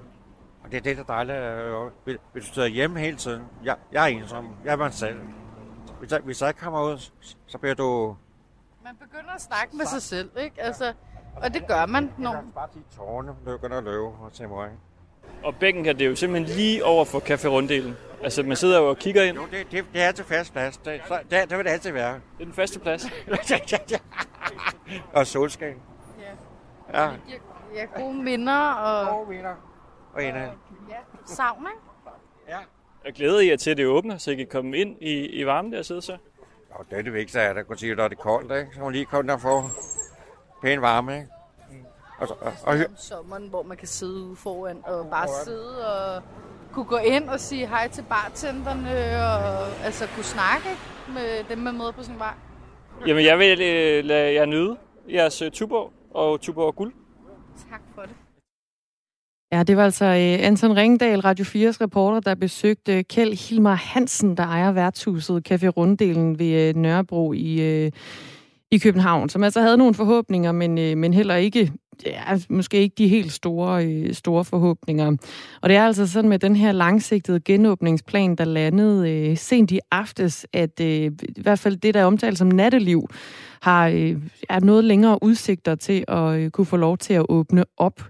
Og 0.63 0.71
det 0.71 0.77
er 0.77 0.81
det, 0.81 0.97
der 0.97 1.03
er 1.03 1.23
dejligt. 1.23 1.93
Hvis 2.03 2.17
hvis 2.33 2.45
du 2.47 2.53
sidder 2.53 2.67
hjemme 2.67 2.99
hele 2.99 3.17
tiden. 3.17 3.43
Jeg, 3.63 3.75
jeg 3.91 4.03
er 4.03 4.07
ensom. 4.07 4.55
Jeg 4.65 4.71
er 4.71 4.75
mig 4.77 4.93
selv. 4.93 5.19
Hvis 5.99 6.11
jeg, 6.11 6.19
hvis 6.19 6.41
jeg 6.41 6.49
ikke 6.49 6.59
kommer 6.59 6.83
ud, 6.83 6.97
så- 6.97 7.35
så 7.47 7.57
bliver 7.57 7.75
du... 7.75 8.15
man 8.83 8.95
begynder 8.95 9.31
at 9.35 9.41
snakke 9.41 9.77
med 9.77 9.85
sig 9.85 10.01
selv, 10.01 10.31
ikke? 10.37 10.61
Altså, 10.61 10.93
og 11.35 11.53
det 11.53 11.67
gør 11.67 11.85
man, 11.85 12.13
når... 12.17 12.43
Bare 12.55 12.67
de 12.73 12.81
tårne 12.95 13.35
begynder 13.45 13.77
at 13.77 13.83
løbe 13.83 14.05
og 14.05 14.33
til 14.33 14.49
mig. 14.49 14.69
Og 15.43 15.55
bænken 15.55 15.85
her, 15.85 15.93
det 15.93 16.05
er 16.05 16.09
jo 16.09 16.15
simpelthen 16.15 16.57
lige 16.57 16.85
over 16.85 17.05
for 17.05 17.19
Café 17.19 17.47
Runddelen. 17.47 17.97
Altså 18.23 18.43
man 18.43 18.57
sidder 18.57 18.79
jo 18.79 18.89
og 18.89 18.97
kigger 18.97 19.23
ind. 19.23 19.37
Jo, 19.37 19.45
det, 19.51 19.71
det, 19.71 19.85
det 19.93 20.01
er 20.01 20.11
til 20.11 20.25
fast 20.25 20.53
plads. 20.53 20.77
Det, 20.77 21.01
så, 21.07 21.19
det, 21.31 21.49
det 21.49 21.57
vil 21.57 21.65
det 21.65 21.71
altid 21.71 21.91
være. 21.91 22.13
Det 22.13 22.41
er 22.41 22.45
den 22.45 22.53
faste 22.53 22.79
plads. 22.79 23.05
og 25.13 25.27
solskin. 25.27 25.67
Ja. 26.93 27.03
Ja. 27.03 27.11
ja, 27.75 28.01
gode 28.01 28.23
minder 28.23 28.71
og 28.71 29.17
Gode 29.17 29.29
vinder. 29.29 29.55
Og 30.13 30.23
en 30.23 30.35
af 30.35 30.49
ja, 30.89 30.95
savn, 31.25 31.67
ikke? 31.67 31.79
Jeg 33.05 33.13
glæder 33.13 33.41
jer 33.41 33.57
til, 33.57 33.71
at 33.71 33.77
det 33.77 33.87
åbner, 33.87 34.17
så 34.17 34.31
I 34.31 34.35
kan 34.35 34.47
komme 34.47 34.77
ind 34.77 34.95
i, 35.01 35.25
i 35.25 35.45
varmen 35.45 35.71
der 35.71 35.79
og 35.79 35.85
sidde 35.85 36.01
så. 36.01 36.17
Og 36.71 36.85
det 36.89 36.97
er 36.97 37.01
det 37.01 37.13
vigtigste 37.13 37.41
af 37.41 37.55
det. 37.55 37.67
Kunne 37.67 37.77
sige, 37.77 37.95
når 37.95 38.07
det 38.07 38.17
er 38.17 38.21
koldt, 38.21 38.51
ikke? 38.51 38.71
Så 38.73 38.79
må 38.79 38.85
man 38.85 38.93
lige 38.93 39.05
komme 39.05 39.27
der 39.27 39.33
og 39.33 39.41
få 39.41 39.63
pæn 40.61 40.81
varme, 40.81 41.15
ikke? 41.15 41.27
Og, 42.21 42.27
så- 42.27 42.33
og, 42.41 42.51
og, 42.63 42.73
om 42.73 42.95
sommeren, 42.97 43.47
hvor 43.49 43.63
man 43.63 43.77
kan 43.77 43.87
sidde 43.87 44.23
ude 44.23 44.35
foran 44.35 44.77
og 44.83 45.07
bare 45.11 45.27
sidde 45.45 45.87
og 45.87 46.23
kunne 46.73 46.85
gå 46.85 46.97
ind 46.97 47.29
og 47.29 47.39
sige 47.39 47.67
hej 47.67 47.87
til 47.87 48.05
bartenderne 48.09 48.89
og 49.25 49.67
altså 49.85 50.05
kunne 50.15 50.23
snakke 50.23 50.69
med 51.13 51.43
dem, 51.49 51.57
man 51.57 51.77
møder 51.77 51.91
på 51.91 52.03
sin 52.03 52.19
vej. 52.19 52.33
Jamen 53.07 53.25
jeg 53.25 53.39
vil 53.39 53.61
øh, 53.61 54.05
lade 54.05 54.33
jer 54.33 54.45
nyde 54.45 54.77
jeres 55.11 55.41
øh, 55.41 55.51
Tuborg 55.51 55.91
og 56.11 56.41
Tuborg 56.41 56.75
Guld. 56.75 56.93
Tak 57.71 57.81
for 57.95 58.01
det. 58.01 58.11
Ja, 59.51 59.63
det 59.63 59.77
var 59.77 59.83
altså 59.83 60.05
øh, 60.05 60.47
Anton 60.47 60.75
Ringdal, 60.75 61.19
Radio 61.19 61.45
4's 61.45 61.77
reporter, 61.81 62.19
der 62.19 62.35
besøgte 62.35 63.03
Kjeld 63.03 63.49
Hilmar 63.49 63.75
Hansen, 63.75 64.37
der 64.37 64.43
ejer 64.43 64.71
værtshuset 64.71 65.51
Café 65.51 65.67
Runddelen 65.67 66.39
ved 66.39 66.69
øh, 66.69 66.75
Nørrebro 66.75 67.33
i, 67.33 67.61
øh, 67.85 67.91
i 68.71 68.77
København, 68.77 69.29
som 69.29 69.43
altså 69.43 69.61
havde 69.61 69.77
nogle 69.77 69.93
forhåbninger, 69.93 70.51
men, 70.51 70.77
øh, 70.77 70.97
men 70.97 71.13
heller 71.13 71.35
ikke, 71.35 71.71
ja, 72.05 72.37
måske 72.49 72.77
ikke 72.77 72.95
de 72.97 73.07
helt 73.07 73.31
store, 73.31 73.85
øh, 73.85 74.13
store 74.13 74.45
forhåbninger. 74.45 75.17
Og 75.61 75.69
det 75.69 75.77
er 75.77 75.85
altså 75.85 76.07
sådan 76.07 76.29
med 76.29 76.39
den 76.39 76.55
her 76.55 76.71
langsigtede 76.71 77.39
genåbningsplan, 77.39 78.35
der 78.35 78.45
landede 78.45 79.11
øh, 79.11 79.37
sent 79.37 79.71
i 79.71 79.79
aftes, 79.91 80.45
at 80.53 80.79
øh, 80.81 81.11
i 81.35 81.41
hvert 81.41 81.59
fald 81.59 81.77
det, 81.77 81.93
der 81.93 81.99
er 81.99 82.05
omtalt 82.05 82.37
som 82.37 82.47
natteliv, 82.47 83.09
har 83.61 83.87
øh, 83.87 84.15
er 84.49 84.59
noget 84.59 84.83
længere 84.83 85.23
udsigter 85.23 85.75
til 85.75 86.05
at 86.07 86.35
øh, 86.35 86.49
kunne 86.49 86.65
få 86.65 86.77
lov 86.77 86.97
til 86.97 87.13
at 87.13 87.25
åbne 87.29 87.63
op 87.77 88.01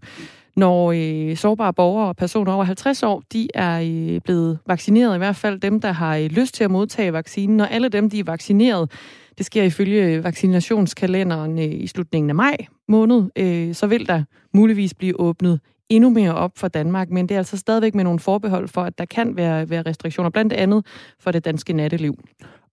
når 0.55 0.91
øh, 0.95 1.37
sårbare 1.37 1.73
borgere 1.73 2.07
og 2.07 2.15
personer 2.15 2.53
over 2.53 2.63
50 2.63 3.03
år, 3.03 3.23
de 3.33 3.47
er 3.53 3.81
øh, 3.81 4.21
blevet 4.21 4.59
vaccineret, 4.67 5.15
i 5.15 5.17
hvert 5.17 5.35
fald 5.35 5.59
dem, 5.59 5.81
der 5.81 5.91
har 5.91 6.17
øh, 6.17 6.25
lyst 6.25 6.53
til 6.53 6.63
at 6.63 6.71
modtage 6.71 7.13
vaccinen, 7.13 7.59
og 7.59 7.71
alle 7.71 7.89
dem, 7.89 8.09
de 8.09 8.19
er 8.19 8.23
vaccineret, 8.23 8.91
det 9.37 9.45
sker 9.45 9.63
ifølge 9.63 10.23
vaccinationskalenderen 10.23 11.59
øh, 11.59 11.65
i 11.65 11.87
slutningen 11.87 12.29
af 12.29 12.35
maj 12.35 12.57
måned, 12.89 13.29
øh, 13.35 13.75
så 13.75 13.87
vil 13.87 14.07
der 14.07 14.23
muligvis 14.53 14.93
blive 14.93 15.19
åbnet 15.19 15.59
endnu 15.89 16.09
mere 16.09 16.35
op 16.35 16.51
for 16.55 16.67
Danmark, 16.67 17.09
men 17.09 17.29
det 17.29 17.35
er 17.35 17.39
altså 17.39 17.57
stadigvæk 17.57 17.95
med 17.95 18.03
nogle 18.03 18.19
forbehold 18.19 18.67
for, 18.67 18.81
at 18.81 18.97
der 18.97 19.05
kan 19.05 19.37
være, 19.37 19.69
være 19.69 19.81
restriktioner, 19.81 20.29
blandt 20.29 20.53
andet 20.53 20.85
for 21.19 21.31
det 21.31 21.45
danske 21.45 21.73
natteliv. 21.73 22.19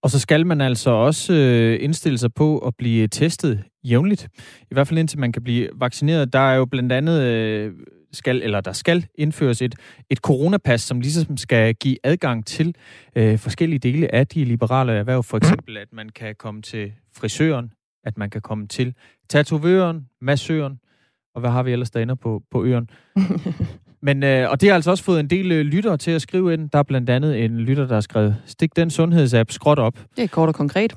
Og 0.02 0.10
så 0.10 0.18
skal 0.18 0.46
man 0.46 0.60
altså 0.60 0.90
også 0.90 1.32
øh, 1.32 1.78
indstille 1.80 2.18
sig 2.18 2.34
på 2.34 2.58
at 2.58 2.74
blive 2.76 3.08
testet 3.08 3.64
jævnligt. 3.84 4.28
I 4.70 4.74
hvert 4.74 4.88
fald 4.88 4.98
indtil 4.98 5.18
man 5.18 5.32
kan 5.32 5.42
blive 5.42 5.68
vaccineret. 5.74 6.32
Der 6.32 6.38
er 6.38 6.54
jo 6.54 6.64
blandt 6.64 6.92
andet 6.92 7.22
øh, 7.22 7.72
skal, 8.12 8.42
eller 8.42 8.60
der 8.60 8.72
skal 8.72 9.06
indføres 9.14 9.62
et, 9.62 9.74
et 10.10 10.18
coronapas, 10.18 10.80
som 10.80 11.00
ligesom 11.00 11.36
skal 11.36 11.74
give 11.74 11.96
adgang 12.04 12.46
til 12.46 12.74
øh, 13.16 13.38
forskellige 13.38 13.78
dele 13.78 14.14
af 14.14 14.26
de 14.26 14.44
liberale 14.44 14.92
erhverv. 14.92 15.22
For 15.22 15.36
eksempel, 15.36 15.76
at 15.76 15.88
man 15.92 16.08
kan 16.08 16.34
komme 16.38 16.62
til 16.62 16.92
frisøren, 17.16 17.72
at 18.06 18.18
man 18.18 18.30
kan 18.30 18.40
komme 18.40 18.66
til 18.66 18.94
tatovøren, 19.28 20.06
massøren, 20.20 20.78
og 21.34 21.40
hvad 21.40 21.50
har 21.50 21.62
vi 21.62 21.72
ellers 21.72 21.90
derinde 21.90 22.16
på, 22.16 22.42
på 22.50 22.64
øren? 22.64 22.90
Men, 24.02 24.22
øh, 24.22 24.50
og 24.50 24.60
det 24.60 24.68
har 24.68 24.74
altså 24.74 24.90
også 24.90 25.04
fået 25.04 25.20
en 25.20 25.30
del 25.30 25.52
øh, 25.52 25.64
lyttere 25.64 25.96
til 25.96 26.10
at 26.10 26.22
skrive 26.22 26.52
ind. 26.52 26.70
Der 26.70 26.78
er 26.78 26.82
blandt 26.82 27.10
andet 27.10 27.44
en 27.44 27.60
lytter, 27.60 27.86
der 27.86 27.94
har 27.94 28.00
skrevet, 28.00 28.36
stik 28.46 28.76
den 28.76 28.90
sundhedsapp, 28.90 29.50
skråt 29.50 29.78
op. 29.78 29.98
Det 30.16 30.24
er 30.24 30.28
kort 30.28 30.48
og 30.48 30.54
konkret. 30.54 30.96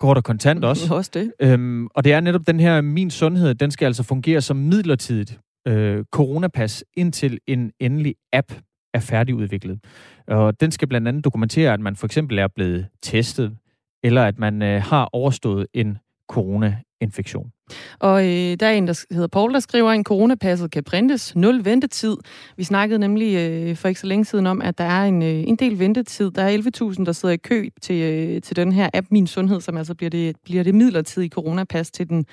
Kort 0.00 0.16
og 0.16 0.24
kontant 0.24 0.64
også. 0.64 0.94
Også 0.94 1.10
det. 1.14 1.32
Øhm, 1.40 1.86
og 1.86 2.04
det 2.04 2.12
er 2.12 2.20
netop 2.20 2.46
den 2.46 2.60
her 2.60 2.80
Min 2.80 3.10
Sundhed, 3.10 3.54
den 3.54 3.70
skal 3.70 3.86
altså 3.86 4.02
fungere 4.02 4.40
som 4.40 4.56
midlertidigt 4.56 5.38
øh, 5.68 6.04
coronapas, 6.12 6.84
indtil 6.94 7.38
en 7.46 7.72
endelig 7.80 8.14
app 8.32 8.52
er 8.94 9.00
færdigudviklet. 9.00 9.80
Og 10.26 10.60
den 10.60 10.70
skal 10.70 10.88
blandt 10.88 11.08
andet 11.08 11.24
dokumentere, 11.24 11.72
at 11.72 11.80
man 11.80 11.96
for 11.96 12.06
eksempel 12.06 12.38
er 12.38 12.48
blevet 12.48 12.86
testet, 13.02 13.56
eller 14.02 14.24
at 14.24 14.38
man 14.38 14.62
øh, 14.62 14.82
har 14.82 15.08
overstået 15.12 15.66
en 15.74 15.98
corona-infektion. 16.30 17.50
Og 17.98 18.22
øh, 18.22 18.56
der 18.60 18.66
er 18.66 18.70
en, 18.72 18.86
der 18.86 19.04
hedder 19.10 19.28
Paul, 19.28 19.54
der 19.54 19.60
skriver, 19.60 19.90
at 19.90 19.94
en 19.94 20.04
coronapasset 20.04 20.70
kan 20.70 20.84
printes. 20.84 21.36
Nul 21.36 21.64
ventetid. 21.64 22.16
Vi 22.56 22.64
snakkede 22.64 22.98
nemlig 22.98 23.36
øh, 23.36 23.76
for 23.76 23.88
ikke 23.88 24.00
så 24.00 24.06
længe 24.06 24.24
siden 24.24 24.46
om, 24.46 24.62
at 24.62 24.78
der 24.78 24.84
er 24.84 25.04
en, 25.04 25.22
øh, 25.22 25.28
en 25.28 25.56
del 25.56 25.78
ventetid. 25.78 26.30
Der 26.30 26.42
er 26.42 26.58
11.000, 26.96 27.04
der 27.04 27.12
sidder 27.12 27.34
i 27.34 27.36
kø 27.36 27.68
til, 27.82 27.96
øh, 27.96 28.42
til 28.42 28.56
den 28.56 28.72
her 28.72 28.90
app 28.94 29.06
Min 29.10 29.26
Sundhed, 29.26 29.60
som 29.60 29.76
altså 29.76 29.94
bliver 29.94 30.10
det, 30.10 30.36
bliver 30.44 30.62
det 30.62 30.74
midlertidige 30.74 31.30
coronapas 31.30 31.90
til 31.90 32.08
den, 32.08 32.24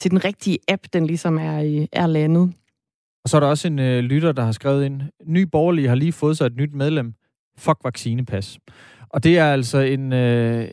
til 0.00 0.10
den 0.10 0.24
rigtige 0.24 0.58
app, 0.68 0.82
den 0.92 1.06
ligesom 1.06 1.38
er, 1.38 1.62
øh, 1.62 1.86
er 1.92 2.06
landet. 2.06 2.52
Og 3.24 3.30
så 3.30 3.36
er 3.36 3.40
der 3.40 3.46
også 3.46 3.68
en 3.68 3.78
øh, 3.78 3.98
lytter, 3.98 4.32
der 4.32 4.44
har 4.44 4.52
skrevet 4.52 4.84
ind, 4.84 5.02
Ny 5.26 5.42
Borgerlige 5.42 5.88
har 5.88 5.94
lige 5.94 6.12
fået 6.12 6.36
sig 6.36 6.46
et 6.46 6.56
nyt 6.56 6.74
medlem. 6.74 7.14
Fuck 7.58 7.78
vaccinepas. 7.84 8.58
Og 9.08 9.24
det 9.24 9.38
er 9.38 9.52
altså 9.52 9.78
en, 9.78 10.12
øh, 10.12 10.68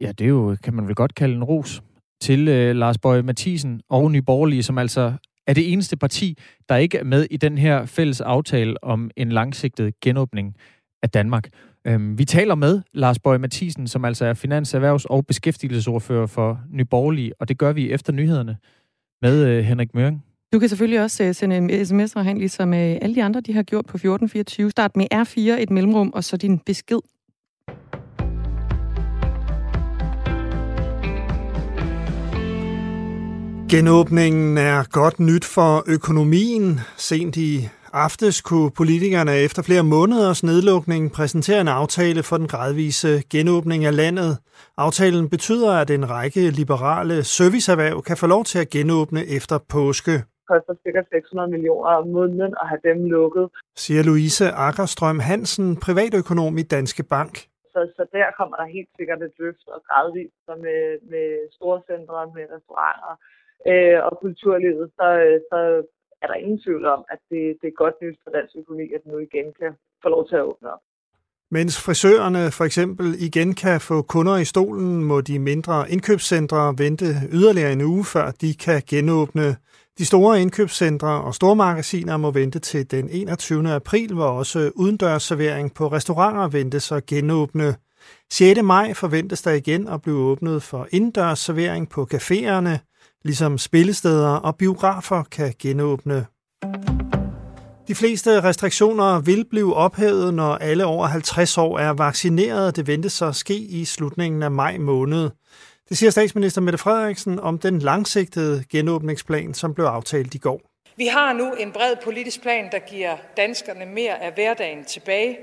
ja, 0.00 0.12
det 0.12 0.24
er 0.24 0.28
jo, 0.28 0.56
kan 0.62 0.74
man 0.74 0.86
vel 0.86 0.94
godt 0.94 1.14
kalde 1.14 1.34
en 1.34 1.44
ros 1.44 1.82
til 2.20 2.48
øh, 2.48 2.76
Lars 2.76 2.98
Bøge 2.98 3.22
Mathisen 3.22 3.80
og 3.88 4.10
Ny 4.10 4.18
Borgerlige, 4.18 4.62
som 4.62 4.78
altså 4.78 5.12
er 5.46 5.54
det 5.54 5.72
eneste 5.72 5.96
parti, 5.96 6.38
der 6.68 6.76
ikke 6.76 6.98
er 6.98 7.04
med 7.04 7.26
i 7.30 7.36
den 7.36 7.58
her 7.58 7.86
fælles 7.86 8.20
aftale 8.20 8.84
om 8.84 9.10
en 9.16 9.32
langsigtet 9.32 10.00
genåbning 10.00 10.54
af 11.02 11.10
Danmark. 11.10 11.48
Øhm, 11.86 12.18
vi 12.18 12.24
taler 12.24 12.54
med 12.54 12.80
Lars 12.92 13.18
Bøge 13.18 13.38
Mathisen, 13.38 13.88
som 13.88 14.04
altså 14.04 14.24
er 14.24 14.34
finans-, 14.34 14.74
erhvervs- 14.74 15.04
og 15.04 15.26
beskæftigelsesordfører 15.26 16.26
for 16.26 16.60
Ny 16.70 16.80
Borgerlige, 16.80 17.32
og 17.40 17.48
det 17.48 17.58
gør 17.58 17.72
vi 17.72 17.90
efter 17.90 18.12
nyhederne 18.12 18.56
med 19.22 19.46
øh, 19.46 19.64
Henrik 19.64 19.94
Møring. 19.94 20.24
Du 20.52 20.58
kan 20.58 20.68
selvfølgelig 20.68 21.02
også 21.02 21.24
uh, 21.24 21.34
sende 21.34 21.82
sms'er 21.82 22.20
hen, 22.20 22.38
ligesom 22.38 22.68
uh, 22.70 22.76
alle 22.76 23.14
de 23.14 23.22
andre, 23.22 23.40
de 23.40 23.52
har 23.52 23.62
gjort 23.62 23.86
på 23.86 23.96
1424. 23.96 24.70
Start 24.70 24.96
med 24.96 25.06
R4, 25.14 25.40
et 25.62 25.70
mellemrum, 25.70 26.10
og 26.14 26.24
så 26.24 26.36
din 26.36 26.58
besked. 26.58 26.98
Genåbningen 33.74 34.58
er 34.58 34.80
godt 35.00 35.16
nyt 35.30 35.46
for 35.56 35.72
økonomien. 35.96 36.66
Sent 37.08 37.36
i 37.36 37.52
aftes 38.04 38.36
kunne 38.48 38.70
politikerne 38.80 39.34
efter 39.46 39.62
flere 39.68 39.84
måneders 39.94 40.40
nedlukning 40.50 41.02
præsentere 41.18 41.60
en 41.60 41.72
aftale 41.80 42.22
for 42.28 42.36
den 42.36 42.48
gradvise 42.52 43.08
genåbning 43.34 43.80
af 43.90 43.96
landet. 44.02 44.32
Aftalen 44.86 45.30
betyder, 45.34 45.72
at 45.82 45.90
en 45.90 46.10
række 46.10 46.42
liberale 46.60 47.16
serviceerhverv 47.36 47.96
kan 48.08 48.16
få 48.16 48.26
lov 48.34 48.42
til 48.50 48.58
at 48.64 48.70
genåbne 48.76 49.20
efter 49.36 49.56
påske. 49.74 50.12
Det 50.12 50.46
koster 50.52 50.74
ca. 50.82 51.02
600 51.14 51.50
millioner 51.54 51.90
om 52.00 52.08
måneden 52.08 52.52
at 52.62 52.66
have 52.70 52.82
dem 52.88 52.98
lukket. 53.16 53.46
Siger 53.76 54.02
Louise 54.02 54.46
Akkerstrøm 54.66 55.18
Hansen, 55.30 55.68
privatøkonom 55.86 56.58
i 56.58 56.62
Danske 56.62 57.02
Bank. 57.14 57.34
Så, 57.72 57.80
så 57.96 58.02
der 58.12 58.28
kommer 58.38 58.56
der 58.60 58.66
helt 58.76 58.90
sikkert 58.98 59.20
et 59.28 59.34
løft 59.38 59.66
og 59.74 59.80
gradvist 59.88 60.42
med, 60.64 60.80
med 61.12 61.26
store 61.56 61.78
centre, 61.90 62.18
med 62.36 62.44
restauranter 62.54 63.14
øh, 63.70 63.98
og 64.06 64.12
kulturlivet, 64.24 64.90
så, 64.98 65.06
øh, 65.26 65.40
så 65.50 65.58
er 66.22 66.26
der 66.26 66.34
ingen 66.34 66.60
tvivl 66.64 66.84
om, 66.86 67.04
at 67.12 67.18
det, 67.30 67.42
det 67.60 67.68
er 67.68 67.82
godt 67.84 67.96
nyt 68.02 68.18
for 68.24 68.30
dansk 68.30 68.56
økonomi, 68.56 68.86
at 68.94 69.00
den 69.04 69.12
nu 69.12 69.18
igen 69.18 69.46
kan 69.60 69.72
få 70.02 70.08
lov 70.08 70.28
til 70.28 70.36
at 70.36 70.42
åbne 70.50 70.72
op. 70.74 70.82
Mens 71.50 71.82
frisørerne 71.84 72.50
for 72.50 72.64
eksempel 72.64 73.06
igen 73.18 73.54
kan 73.54 73.80
få 73.80 74.02
kunder 74.02 74.36
i 74.36 74.44
stolen, 74.44 75.04
må 75.04 75.20
de 75.20 75.38
mindre 75.38 75.90
indkøbscentre 75.90 76.74
vente 76.78 77.04
yderligere 77.32 77.72
en 77.72 77.80
uge, 77.80 78.04
før 78.04 78.30
de 78.30 78.54
kan 78.54 78.82
genåbne. 78.90 79.56
De 79.98 80.06
store 80.06 80.42
indkøbscentre 80.42 81.08
og 81.08 81.34
stormagasiner 81.34 82.16
må 82.16 82.30
vente 82.30 82.58
til 82.58 82.90
den 82.90 83.08
21. 83.10 83.72
april, 83.72 84.14
hvor 84.14 84.28
også 84.28 84.70
udendørsservering 84.74 85.74
på 85.74 85.88
restauranter 85.88 86.48
ventes 86.48 86.92
at 86.92 87.06
genåbne. 87.06 87.74
6. 88.30 88.62
maj 88.62 88.94
forventes 88.94 89.42
der 89.42 89.52
igen 89.52 89.88
at 89.88 90.02
blive 90.02 90.18
åbnet 90.18 90.62
for 90.62 90.88
indendørsservering 90.90 91.90
på 91.90 92.08
caféerne, 92.14 92.78
ligesom 93.26 93.58
spillesteder 93.58 94.28
og 94.28 94.56
biografer 94.56 95.22
kan 95.22 95.54
genåbne. 95.58 96.26
De 97.88 97.94
fleste 97.94 98.40
restriktioner 98.40 99.20
vil 99.20 99.44
blive 99.50 99.74
ophævet, 99.74 100.34
når 100.34 100.54
alle 100.54 100.84
over 100.84 101.06
50 101.06 101.58
år 101.58 101.78
er 101.78 101.92
vaccineret. 101.92 102.76
Det 102.76 102.86
ventes 102.86 103.22
at 103.22 103.36
ske 103.36 103.56
i 103.56 103.84
slutningen 103.84 104.42
af 104.42 104.50
maj 104.50 104.78
måned. 104.78 105.30
Det 105.88 105.98
siger 105.98 106.10
statsminister 106.10 106.60
Mette 106.60 106.78
Frederiksen 106.78 107.40
om 107.40 107.58
den 107.58 107.78
langsigtede 107.78 108.64
genåbningsplan, 108.70 109.54
som 109.54 109.74
blev 109.74 109.84
aftalt 109.84 110.34
i 110.34 110.38
går. 110.38 110.60
Vi 110.96 111.06
har 111.06 111.32
nu 111.32 111.52
en 111.52 111.72
bred 111.72 111.96
politisk 112.04 112.42
plan, 112.42 112.68
der 112.72 112.78
giver 112.78 113.16
danskerne 113.36 113.86
mere 113.86 114.22
af 114.22 114.32
hverdagen 114.34 114.84
tilbage. 114.84 115.38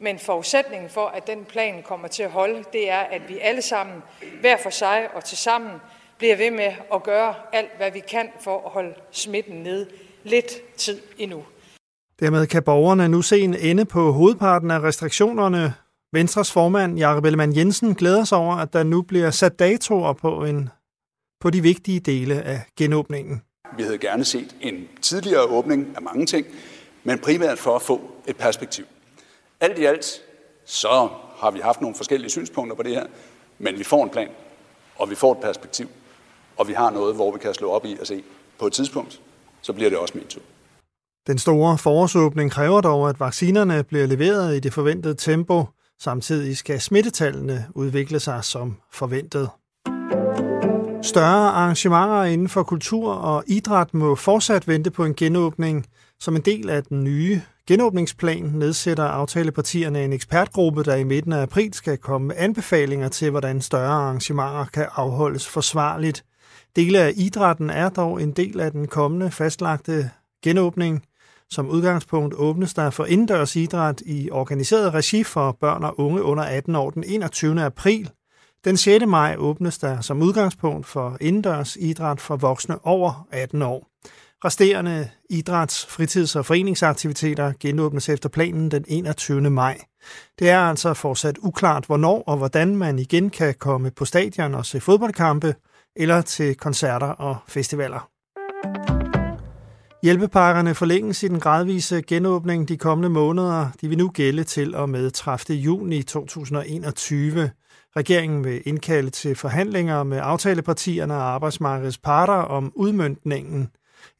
Men 0.00 0.18
forudsætningen 0.18 0.90
for, 0.90 1.06
at 1.06 1.26
den 1.26 1.44
plan 1.44 1.82
kommer 1.82 2.08
til 2.08 2.22
at 2.22 2.30
holde, 2.30 2.64
det 2.72 2.90
er, 2.90 2.98
at 2.98 3.22
vi 3.28 3.38
alle 3.38 3.62
sammen, 3.62 4.02
hver 4.40 4.56
for 4.62 4.70
sig 4.70 5.08
og 5.14 5.24
til 5.24 5.38
sammen, 5.38 5.72
bliver 6.18 6.36
ved 6.36 6.50
med 6.50 6.72
at 6.94 7.02
gøre 7.02 7.34
alt, 7.52 7.70
hvad 7.76 7.90
vi 7.90 8.00
kan 8.10 8.28
for 8.40 8.66
at 8.66 8.70
holde 8.70 8.94
smitten 9.10 9.62
ned 9.62 9.86
lidt 10.24 10.76
tid 10.76 11.00
endnu. 11.18 11.44
Dermed 12.20 12.46
kan 12.46 12.62
borgerne 12.62 13.08
nu 13.08 13.22
se 13.22 13.40
en 13.40 13.54
ende 13.54 13.84
på 13.84 14.12
hovedparten 14.12 14.70
af 14.70 14.80
restriktionerne. 14.80 15.74
Venstres 16.12 16.52
formand, 16.52 16.98
Jakob 16.98 17.24
Ellemann 17.24 17.56
Jensen, 17.56 17.94
glæder 17.94 18.24
sig 18.24 18.38
over, 18.38 18.56
at 18.56 18.72
der 18.72 18.82
nu 18.82 19.02
bliver 19.02 19.30
sat 19.30 19.58
datoer 19.58 20.12
på, 20.12 20.44
en, 20.44 20.68
på 21.40 21.50
de 21.50 21.62
vigtige 21.62 22.00
dele 22.00 22.42
af 22.42 22.60
genåbningen. 22.78 23.42
Vi 23.76 23.82
havde 23.82 23.98
gerne 23.98 24.24
set 24.24 24.56
en 24.60 24.88
tidligere 25.02 25.42
åbning 25.42 25.92
af 25.96 26.02
mange 26.02 26.26
ting, 26.26 26.46
men 27.04 27.18
primært 27.18 27.58
for 27.58 27.76
at 27.76 27.82
få 27.82 28.10
et 28.26 28.36
perspektiv. 28.36 28.84
Alt 29.60 29.78
i 29.78 29.84
alt, 29.84 30.22
så 30.64 31.08
har 31.36 31.50
vi 31.50 31.60
haft 31.60 31.80
nogle 31.80 31.96
forskellige 31.96 32.30
synspunkter 32.30 32.76
på 32.76 32.82
det 32.82 32.94
her, 32.94 33.06
men 33.58 33.78
vi 33.78 33.84
får 33.84 34.04
en 34.04 34.10
plan, 34.10 34.28
og 34.96 35.10
vi 35.10 35.14
får 35.14 35.32
et 35.32 35.38
perspektiv, 35.38 35.88
og 36.56 36.68
vi 36.68 36.72
har 36.72 36.90
noget, 36.90 37.14
hvor 37.14 37.32
vi 37.32 37.38
kan 37.38 37.54
slå 37.54 37.70
op 37.70 37.84
i 37.84 37.96
og 38.00 38.06
se, 38.06 38.22
på 38.58 38.66
et 38.66 38.72
tidspunkt, 38.72 39.20
så 39.62 39.72
bliver 39.72 39.90
det 39.90 39.98
også 39.98 40.14
min 40.16 40.26
tur. 40.26 40.42
Den 41.26 41.38
store 41.38 41.78
forårsåbning 41.78 42.50
kræver 42.50 42.80
dog, 42.80 43.08
at 43.08 43.20
vaccinerne 43.20 43.84
bliver 43.84 44.06
leveret 44.06 44.56
i 44.56 44.60
det 44.60 44.72
forventede 44.72 45.14
tempo. 45.14 45.64
Samtidig 46.00 46.56
skal 46.56 46.80
smittetallene 46.80 47.66
udvikle 47.74 48.20
sig 48.20 48.44
som 48.44 48.76
forventet. 48.92 49.50
Større 51.02 51.50
arrangementer 51.50 52.22
inden 52.22 52.48
for 52.48 52.62
kultur 52.62 53.12
og 53.12 53.44
idræt 53.46 53.94
må 53.94 54.14
fortsat 54.14 54.68
vente 54.68 54.90
på 54.90 55.04
en 55.04 55.14
genåbning. 55.14 55.86
Som 56.20 56.36
en 56.36 56.42
del 56.42 56.70
af 56.70 56.84
den 56.84 57.04
nye 57.04 57.42
genåbningsplan 57.68 58.42
nedsætter 58.42 59.04
aftalepartierne 59.04 60.04
en 60.04 60.12
ekspertgruppe, 60.12 60.82
der 60.84 60.94
i 60.94 61.04
midten 61.04 61.32
af 61.32 61.42
april 61.42 61.74
skal 61.74 61.98
komme 61.98 62.26
med 62.26 62.34
anbefalinger 62.38 63.08
til, 63.08 63.30
hvordan 63.30 63.62
større 63.62 63.92
arrangementer 63.92 64.64
kan 64.64 64.86
afholdes 64.94 65.48
forsvarligt. 65.48 66.24
Dele 66.76 66.98
af 66.98 67.12
idrætten 67.16 67.70
er 67.70 67.88
dog 67.88 68.22
en 68.22 68.32
del 68.32 68.60
af 68.60 68.72
den 68.72 68.86
kommende 68.86 69.30
fastlagte 69.30 70.10
genåbning. 70.44 71.02
Som 71.50 71.68
udgangspunkt 71.68 72.34
åbnes 72.34 72.74
der 72.74 72.90
for 72.90 73.04
indendørs 73.04 73.56
idræt 73.56 74.02
i 74.06 74.30
organiseret 74.30 74.94
regi 74.94 75.24
for 75.24 75.56
børn 75.60 75.84
og 75.84 76.00
unge 76.00 76.22
under 76.22 76.44
18 76.44 76.76
år 76.76 76.90
den 76.90 77.04
21. 77.06 77.62
april. 77.62 78.10
Den 78.64 78.76
6. 78.76 79.06
maj 79.06 79.34
åbnes 79.38 79.78
der 79.78 80.00
som 80.00 80.22
udgangspunkt 80.22 80.86
for 80.86 81.16
indendørs 81.20 81.76
idræt 81.80 82.20
for 82.20 82.36
voksne 82.36 82.86
over 82.86 83.26
18 83.30 83.62
år. 83.62 83.86
Resterende 84.44 85.08
idræts-, 85.30 85.86
fritids- 85.88 86.36
og 86.36 86.46
foreningsaktiviteter 86.46 87.52
genåbnes 87.60 88.08
efter 88.08 88.28
planen 88.28 88.70
den 88.70 88.84
21. 88.88 89.50
maj. 89.50 89.78
Det 90.38 90.50
er 90.50 90.60
altså 90.60 90.94
fortsat 90.94 91.38
uklart, 91.38 91.86
hvornår 91.86 92.22
og 92.26 92.36
hvordan 92.36 92.76
man 92.76 92.98
igen 92.98 93.30
kan 93.30 93.54
komme 93.54 93.90
på 93.90 94.04
stadion 94.04 94.54
og 94.54 94.66
se 94.66 94.80
fodboldkampe 94.80 95.54
eller 95.96 96.20
til 96.20 96.54
koncerter 96.54 97.06
og 97.06 97.36
festivaler. 97.48 98.08
Hjælpepakkerne 100.02 100.74
forlænges 100.74 101.22
i 101.22 101.28
den 101.28 101.40
gradvise 101.40 102.02
genåbning 102.02 102.68
de 102.68 102.76
kommende 102.76 103.08
måneder. 103.08 103.68
De 103.80 103.88
vil 103.88 103.98
nu 103.98 104.08
gælde 104.08 104.44
til 104.44 104.74
og 104.74 104.88
med 104.88 105.10
30. 105.10 105.58
juni 105.58 106.02
2021. 106.02 107.50
Regeringen 107.96 108.44
vil 108.44 108.62
indkalde 108.64 109.10
til 109.10 109.36
forhandlinger 109.36 110.02
med 110.02 110.20
aftalepartierne 110.22 111.14
og 111.14 111.22
arbejdsmarkedets 111.22 111.98
parter 111.98 112.32
om 112.32 112.72
udmyndningen. 112.74 113.68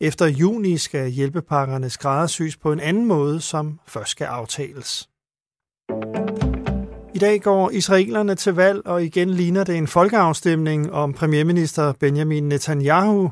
Efter 0.01 0.27
juni 0.27 0.77
skal 0.77 1.11
hjælpepakkerne 1.11 1.91
skræddersys 1.91 2.57
på 2.57 2.73
en 2.73 2.81
anden 2.81 3.07
måde, 3.07 3.41
som 3.41 3.81
først 3.87 4.11
skal 4.11 4.25
aftales. 4.25 5.09
I 7.17 7.19
dag 7.19 7.41
går 7.41 7.71
israelerne 7.71 8.35
til 8.35 8.55
valg, 8.55 8.87
og 8.87 9.05
igen 9.05 9.31
ligner 9.31 9.65
det 9.65 9.77
en 9.77 9.87
folkeafstemning 9.87 10.93
om 10.93 11.13
premierminister 11.13 11.93
Benjamin 11.93 12.49
Netanyahu. 12.49 13.31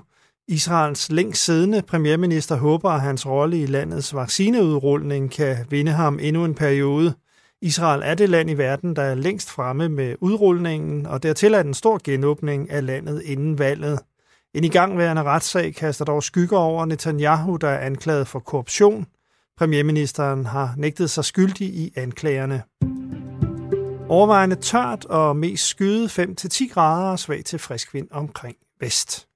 Israels 0.48 1.10
længst 1.10 1.44
siddende 1.44 1.82
premierminister 1.82 2.56
håber, 2.56 2.90
at 2.90 3.00
hans 3.00 3.26
rolle 3.26 3.62
i 3.62 3.66
landets 3.66 4.14
vaccineudrulning 4.14 5.30
kan 5.30 5.56
vinde 5.70 5.92
ham 5.92 6.18
endnu 6.22 6.44
en 6.44 6.54
periode. 6.54 7.14
Israel 7.62 8.02
er 8.04 8.14
det 8.14 8.28
land 8.28 8.50
i 8.50 8.54
verden, 8.54 8.96
der 8.96 9.02
er 9.02 9.14
længst 9.14 9.50
fremme 9.50 9.88
med 9.88 10.14
udrulningen, 10.20 11.06
og 11.06 11.22
dertil 11.22 11.54
er 11.54 11.60
en 11.60 11.74
stor 11.74 12.00
genåbning 12.04 12.70
af 12.70 12.86
landet 12.86 13.22
inden 13.22 13.58
valget. 13.58 13.98
En 14.54 14.64
igangværende 14.64 15.22
retssag 15.22 15.74
kaster 15.74 16.04
dog 16.04 16.22
skygger 16.22 16.58
over 16.58 16.84
Netanyahu, 16.84 17.56
der 17.56 17.68
er 17.68 17.86
anklaget 17.86 18.26
for 18.26 18.38
korruption. 18.38 19.06
Premierministeren 19.58 20.46
har 20.46 20.74
nægtet 20.76 21.10
sig 21.10 21.24
skyldig 21.24 21.68
i 21.68 21.92
anklagerne. 21.96 22.62
Overvejende 24.08 24.56
tørt 24.56 25.04
og 25.04 25.36
mest 25.36 25.66
skyde 25.66 26.06
5-10 26.06 26.68
grader 26.72 27.10
og 27.10 27.18
svag 27.18 27.44
til 27.44 27.58
frisk 27.58 27.94
vind 27.94 28.08
omkring 28.10 28.56
vest. 28.80 29.26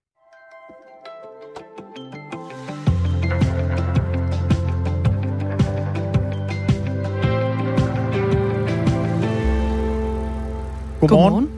Godmorgen. 11.00 11.46
Godmorgen. 11.46 11.48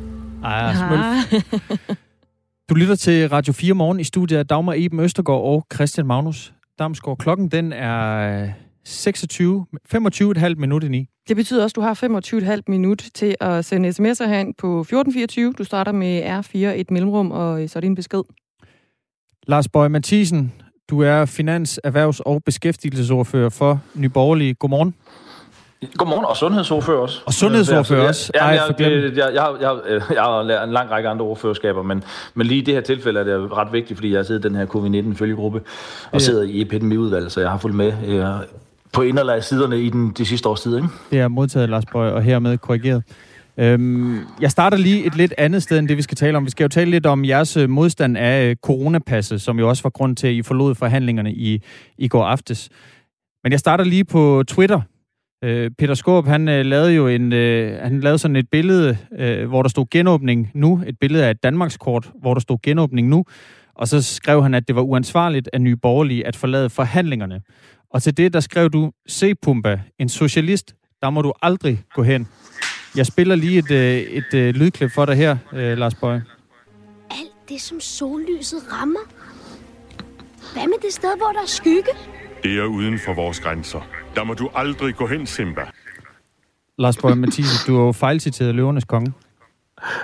Ej. 0.44 1.96
Du 2.70 2.74
lytter 2.74 2.94
til 2.96 3.28
Radio 3.28 3.52
4 3.52 3.74
Morgen 3.74 4.00
i 4.00 4.04
studiet 4.04 4.38
af 4.38 4.46
Dagmar 4.46 4.74
Eben 4.76 5.00
Østergaard 5.00 5.42
og 5.42 5.66
Christian 5.74 6.06
Magnus 6.06 6.52
Damsgaard. 6.78 7.18
Klokken 7.18 7.48
den 7.48 7.72
er 7.72 8.48
26, 8.84 9.66
25,5 9.94 10.54
minutter 10.56 10.88
i 10.88 10.90
9. 10.90 11.06
Det 11.28 11.36
betyder 11.36 11.62
også, 11.62 11.72
at 11.72 11.76
du 11.76 11.80
har 11.80 12.54
25,5 12.56 12.60
minut 12.68 13.04
til 13.14 13.34
at 13.40 13.64
sende 13.64 13.88
sms'er 13.88 14.26
herind 14.26 14.54
på 14.58 14.80
1424. 14.80 15.52
Du 15.58 15.64
starter 15.64 15.92
med 15.92 16.22
R4, 16.22 16.58
et 16.58 16.90
mellemrum, 16.90 17.30
og 17.30 17.68
så 17.68 17.78
er 17.78 17.80
din 17.80 17.94
besked. 17.94 18.22
Lars 19.46 19.68
Bøje 19.68 19.88
Mathisen, 19.88 20.52
du 20.90 21.00
er 21.02 21.24
finans-, 21.24 21.80
erhvervs- 21.84 22.20
og 22.26 22.42
beskæftigelsesordfører 22.44 23.48
for 23.48 23.80
Nyborgerlige. 23.94 24.54
Godmorgen. 24.54 24.94
Godmorgen, 25.96 26.24
og 26.24 26.36
sundhedsordfører 26.36 26.98
også. 27.00 27.20
Og 27.26 27.32
sundhedsordfører 27.32 28.08
også? 28.08 28.32
Ja, 28.34 28.46
jeg, 28.46 28.74
jeg, 28.78 28.90
jeg, 28.90 29.12
jeg, 29.34 29.42
har- 29.42 29.56
jeg, 29.60 29.68
har- 29.68 30.14
jeg 30.14 30.22
har 30.22 30.42
lært 30.42 30.64
en 30.68 30.72
lang 30.72 30.90
række 30.90 31.08
andre 31.08 31.24
ordførerskaber, 31.24 31.82
men, 31.82 32.02
men 32.34 32.46
lige 32.46 32.58
i 32.58 32.64
det 32.64 32.74
her 32.74 32.80
tilfælde 32.80 33.20
er 33.20 33.24
det 33.24 33.52
ret 33.52 33.72
vigtigt, 33.72 33.96
fordi 33.98 34.10
jeg 34.10 34.18
har 34.18 34.24
siddet 34.24 34.44
i 34.44 34.48
den 34.48 34.56
her 34.56 34.66
covid-19-følgegruppe 34.66 35.60
og 36.12 36.20
sidder 36.20 36.42
i 36.42 36.60
epidemiudvalget, 36.60 37.32
så 37.32 37.40
jeg 37.40 37.50
har 37.50 37.58
fulgt 37.58 37.76
med 37.76 37.92
øh, 38.06 38.24
på 38.92 39.02
ind- 39.02 39.18
og 39.18 39.44
siderne 39.44 39.80
i 39.80 39.88
den, 39.88 40.12
de 40.18 40.24
sidste 40.24 40.48
års 40.48 40.60
tid. 40.60 40.76
Ikke? 40.76 40.88
Det 41.10 41.20
er 41.20 41.28
modtaget, 41.28 41.68
Lars 41.68 41.84
Bøge, 41.92 42.12
og 42.12 42.22
hermed 42.22 42.58
korrigeret. 42.58 43.02
Øhm, 43.56 44.18
jeg 44.40 44.50
starter 44.50 44.76
lige 44.76 45.06
et 45.06 45.16
lidt 45.16 45.34
andet 45.38 45.62
sted 45.62 45.78
end 45.78 45.88
det, 45.88 45.96
vi 45.96 46.02
skal 46.02 46.16
tale 46.16 46.36
om. 46.36 46.44
Vi 46.44 46.50
skal 46.50 46.64
jo 46.64 46.68
tale 46.68 46.90
lidt 46.90 47.06
om 47.06 47.24
jeres 47.24 47.56
øh, 47.56 47.70
modstand 47.70 48.18
af 48.18 48.50
øh, 48.50 48.56
coronapasset, 48.56 49.40
som 49.40 49.58
jo 49.58 49.68
også 49.68 49.82
var 49.82 49.90
grund 49.90 50.16
til, 50.16 50.26
at 50.26 50.32
I 50.32 50.42
forlod 50.42 50.74
forhandlingerne 50.74 51.32
i, 51.32 51.62
i 51.98 52.08
går 52.08 52.24
aftes. 52.24 52.68
Men 53.44 53.52
jeg 53.52 53.60
starter 53.60 53.84
lige 53.84 54.04
på 54.04 54.44
Twitter. 54.48 54.80
Øh, 55.44 55.70
Peter 55.78 55.94
Skåb, 55.94 56.26
han 56.26 56.48
øh, 56.48 56.64
lavede 56.64 56.92
jo 56.92 57.06
en, 57.08 57.32
øh, 57.32 57.78
han 57.82 58.00
lavede 58.00 58.18
sådan 58.18 58.36
et 58.36 58.46
billede, 58.52 58.98
øh, 59.18 59.48
hvor 59.48 59.62
der 59.62 59.68
stod 59.68 59.86
genåbning 59.90 60.50
nu. 60.54 60.82
Et 60.86 60.98
billede 61.00 61.26
af 61.26 61.30
et 61.30 61.42
Danmarkskort, 61.42 62.10
hvor 62.20 62.34
der 62.34 62.40
stod 62.40 62.58
genåbning 62.62 63.08
nu. 63.08 63.24
Og 63.74 63.88
så 63.88 64.02
skrev 64.02 64.42
han, 64.42 64.54
at 64.54 64.68
det 64.68 64.76
var 64.76 64.82
uansvarligt 64.82 65.50
af 65.52 65.60
Nye 65.60 65.76
Borgerlige 65.76 66.26
at 66.26 66.36
forlade 66.36 66.70
forhandlingerne. 66.70 67.40
Og 67.90 68.02
til 68.02 68.16
det, 68.16 68.32
der 68.32 68.40
skrev 68.40 68.70
du, 68.70 68.92
se 69.06 69.34
Pumba, 69.34 69.80
en 69.98 70.08
socialist, 70.08 70.74
der 71.02 71.10
må 71.10 71.22
du 71.22 71.32
aldrig 71.42 71.84
gå 71.94 72.02
hen. 72.02 72.28
Jeg 72.96 73.06
spiller 73.06 73.34
lige 73.34 73.58
et, 73.58 73.70
øh, 73.70 73.96
et, 73.96 74.34
et 74.34 74.56
lydklip 74.56 74.90
for 74.90 75.06
dig 75.06 75.16
her, 75.16 75.36
øh, 75.52 75.78
Lars 75.78 75.94
Bøge. 75.94 76.22
Det, 77.48 77.60
som 77.60 77.80
sollyset 77.80 78.58
rammer. 78.72 79.00
Hvad 80.52 80.62
med 80.62 80.76
det 80.82 80.92
sted, 80.92 81.16
hvor 81.16 81.32
der 81.32 81.42
er 81.42 81.46
skygge? 81.46 81.90
Det 82.42 82.58
er 82.58 82.64
uden 82.64 82.98
for 82.98 83.14
vores 83.14 83.40
grænser. 83.40 83.88
Der 84.16 84.24
må 84.24 84.34
du 84.34 84.50
aldrig 84.54 84.94
gå 84.94 85.06
hen, 85.06 85.26
Simba. 85.26 85.60
Lars 86.78 86.96
Bøge 86.96 87.16
Mathisen, 87.16 87.66
du 87.66 87.80
er 87.80 87.86
jo 87.86 87.92
fejlciteret 87.92 88.54
Løvernes 88.54 88.84
Konge. 88.84 89.12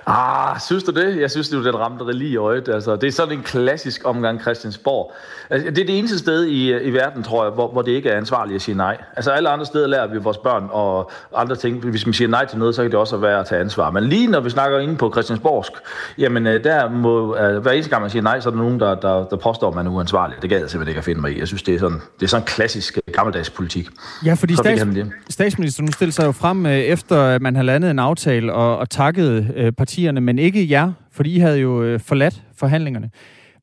Ah, 0.07 0.61
synes 0.61 0.85
du 0.85 0.91
det? 0.91 1.21
Jeg 1.21 1.31
synes, 1.31 1.49
det 1.49 1.59
er 1.59 1.63
den 1.63 1.79
ramte 1.79 2.05
det 2.05 2.15
lige 2.15 2.31
i 2.31 2.37
øjet. 2.37 2.69
Altså, 2.69 2.97
det 2.97 3.07
er 3.07 3.13
sådan 3.13 3.39
en 3.39 3.43
klassisk 3.43 4.01
omgang 4.05 4.41
Christiansborg. 4.41 5.13
Altså, 5.51 5.71
det 5.71 5.79
er 5.79 5.87
det 5.87 5.99
eneste 5.99 6.19
sted 6.19 6.45
i, 6.45 6.77
i 6.83 6.91
verden, 6.91 7.23
tror 7.23 7.45
jeg, 7.45 7.53
hvor, 7.53 7.69
hvor 7.69 7.83
det 7.83 7.93
ikke 7.93 8.11
er 8.11 8.17
ansvarligt 8.17 8.55
at 8.55 8.63
sige 8.63 8.77
nej. 8.77 8.97
Altså 9.17 9.31
alle 9.31 9.49
andre 9.49 9.67
steder 9.67 9.87
lærer 9.87 10.07
vi 10.07 10.19
vores 10.19 10.39
børn 10.39 10.69
og 10.71 11.11
andre 11.35 11.57
ting. 11.57 11.85
Hvis 11.91 12.07
man 12.07 12.13
siger 12.13 12.29
nej 12.29 12.47
til 12.47 12.59
noget, 12.59 12.75
så 12.75 12.83
kan 12.83 12.91
det 12.91 12.99
også 12.99 13.17
være 13.17 13.41
at 13.41 13.47
tage 13.47 13.61
ansvar. 13.61 13.91
Men 13.91 14.05
lige 14.05 14.27
når 14.27 14.41
vi 14.41 14.51
snakker 14.51 14.79
inde 14.79 14.97
på 14.97 15.11
Christiansborgsk, 15.13 15.73
jamen 16.19 16.47
øh, 16.47 16.65
der 16.65 16.91
må, 16.91 17.37
øh, 17.37 17.63
hver 17.63 17.73
eneste 17.73 17.91
gang 17.91 18.03
man 18.03 18.11
siger 18.11 18.23
nej, 18.23 18.41
så 18.41 18.49
er 18.49 18.51
der 18.51 18.59
nogen, 18.59 18.81
der, 18.81 18.95
der, 18.95 19.25
der 19.25 19.37
påstår, 19.37 19.69
at 19.69 19.75
man 19.75 19.87
er 19.87 19.91
uansvarlig. 19.91 20.37
Det 20.43 20.51
gad 20.51 20.61
jeg 20.61 20.71
simpelthen 20.71 20.91
ikke 20.91 20.99
at 20.99 21.05
finde 21.05 21.21
mig 21.21 21.33
i. 21.33 21.39
Jeg 21.39 21.47
synes, 21.47 21.63
det 21.63 21.75
er 21.75 21.79
sådan, 21.79 22.01
det 22.21 22.27
er 22.27 22.29
sådan 22.29 22.47
klassisk 22.47 22.99
øh, 23.09 23.15
gammeldags 23.15 23.51
politik. 23.51 23.89
Ja, 24.25 24.35
fordi 24.35 24.57
stats, 24.57 24.83
statsministeren 25.29 25.85
nu 25.87 25.93
stiller 25.93 26.13
sig 26.13 26.27
jo 26.27 26.33
frem, 26.33 26.67
øh, 26.67 26.73
efter 26.73 27.23
at 27.23 27.43
man 27.43 27.57
har 27.57 27.63
landet 27.63 27.91
en 27.91 27.99
aftale 27.99 28.53
og, 28.53 28.79
og 28.79 28.91
takket 28.91 29.51
øh, 29.67 29.73
partierne, 29.73 30.21
men 30.21 30.39
ikke 30.39 30.71
jer, 30.71 30.93
fordi 31.13 31.35
I 31.35 31.39
havde 31.39 31.59
jo 31.59 31.83
øh, 31.83 32.01
forladt 32.01 32.43
forhandlingerne. 32.57 33.11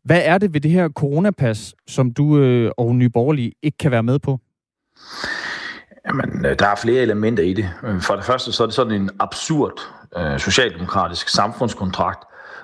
Hvad 0.03 0.21
er 0.23 0.37
det 0.37 0.53
ved 0.53 0.61
det 0.61 0.71
her 0.71 0.89
coronapas, 0.89 1.75
som 1.87 2.11
du 2.11 2.37
øh, 2.37 2.71
og 2.77 2.95
Nye 2.95 3.09
Borgerlige 3.09 3.51
ikke 3.63 3.77
kan 3.77 3.91
være 3.91 4.03
med 4.03 4.19
på? 4.19 4.39
Jamen, 6.07 6.45
øh, 6.45 6.59
der 6.59 6.67
er 6.67 6.75
flere 6.75 7.01
elementer 7.01 7.43
i 7.43 7.53
det. 7.53 7.69
Øh, 7.83 8.01
for 8.01 8.15
det 8.15 8.25
første, 8.25 8.51
så 8.51 8.63
er 8.63 8.67
det 8.67 8.75
sådan 8.75 9.01
en 9.01 9.09
absurd 9.19 9.79
øh, 10.17 10.39
socialdemokratisk 10.39 11.29
samfundskontrakt, 11.29 12.23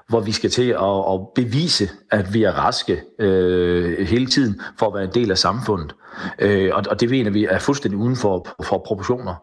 hvor 0.10 0.20
vi 0.20 0.32
skal 0.32 0.50
til 0.50 0.70
at, 0.70 1.14
at 1.14 1.20
bevise, 1.36 1.90
at 2.12 2.34
vi 2.34 2.44
er 2.44 2.52
raske 2.52 3.02
øh, 3.20 4.08
hele 4.08 4.26
tiden 4.26 4.62
for 4.80 4.88
at 4.88 4.94
være 4.94 5.04
en 5.04 5.14
del 5.14 5.32
af 5.32 5.38
samfundet. 5.38 5.96
Øh, 6.40 6.72
og, 6.74 6.84
og 6.90 7.00
det 7.00 7.10
mener 7.10 7.32
vi 7.32 7.46
er 7.46 7.60
fuldstændig 7.60 7.98
uden 7.98 8.16
for, 8.16 8.48
for 8.64 8.84
proportioner. 8.86 9.36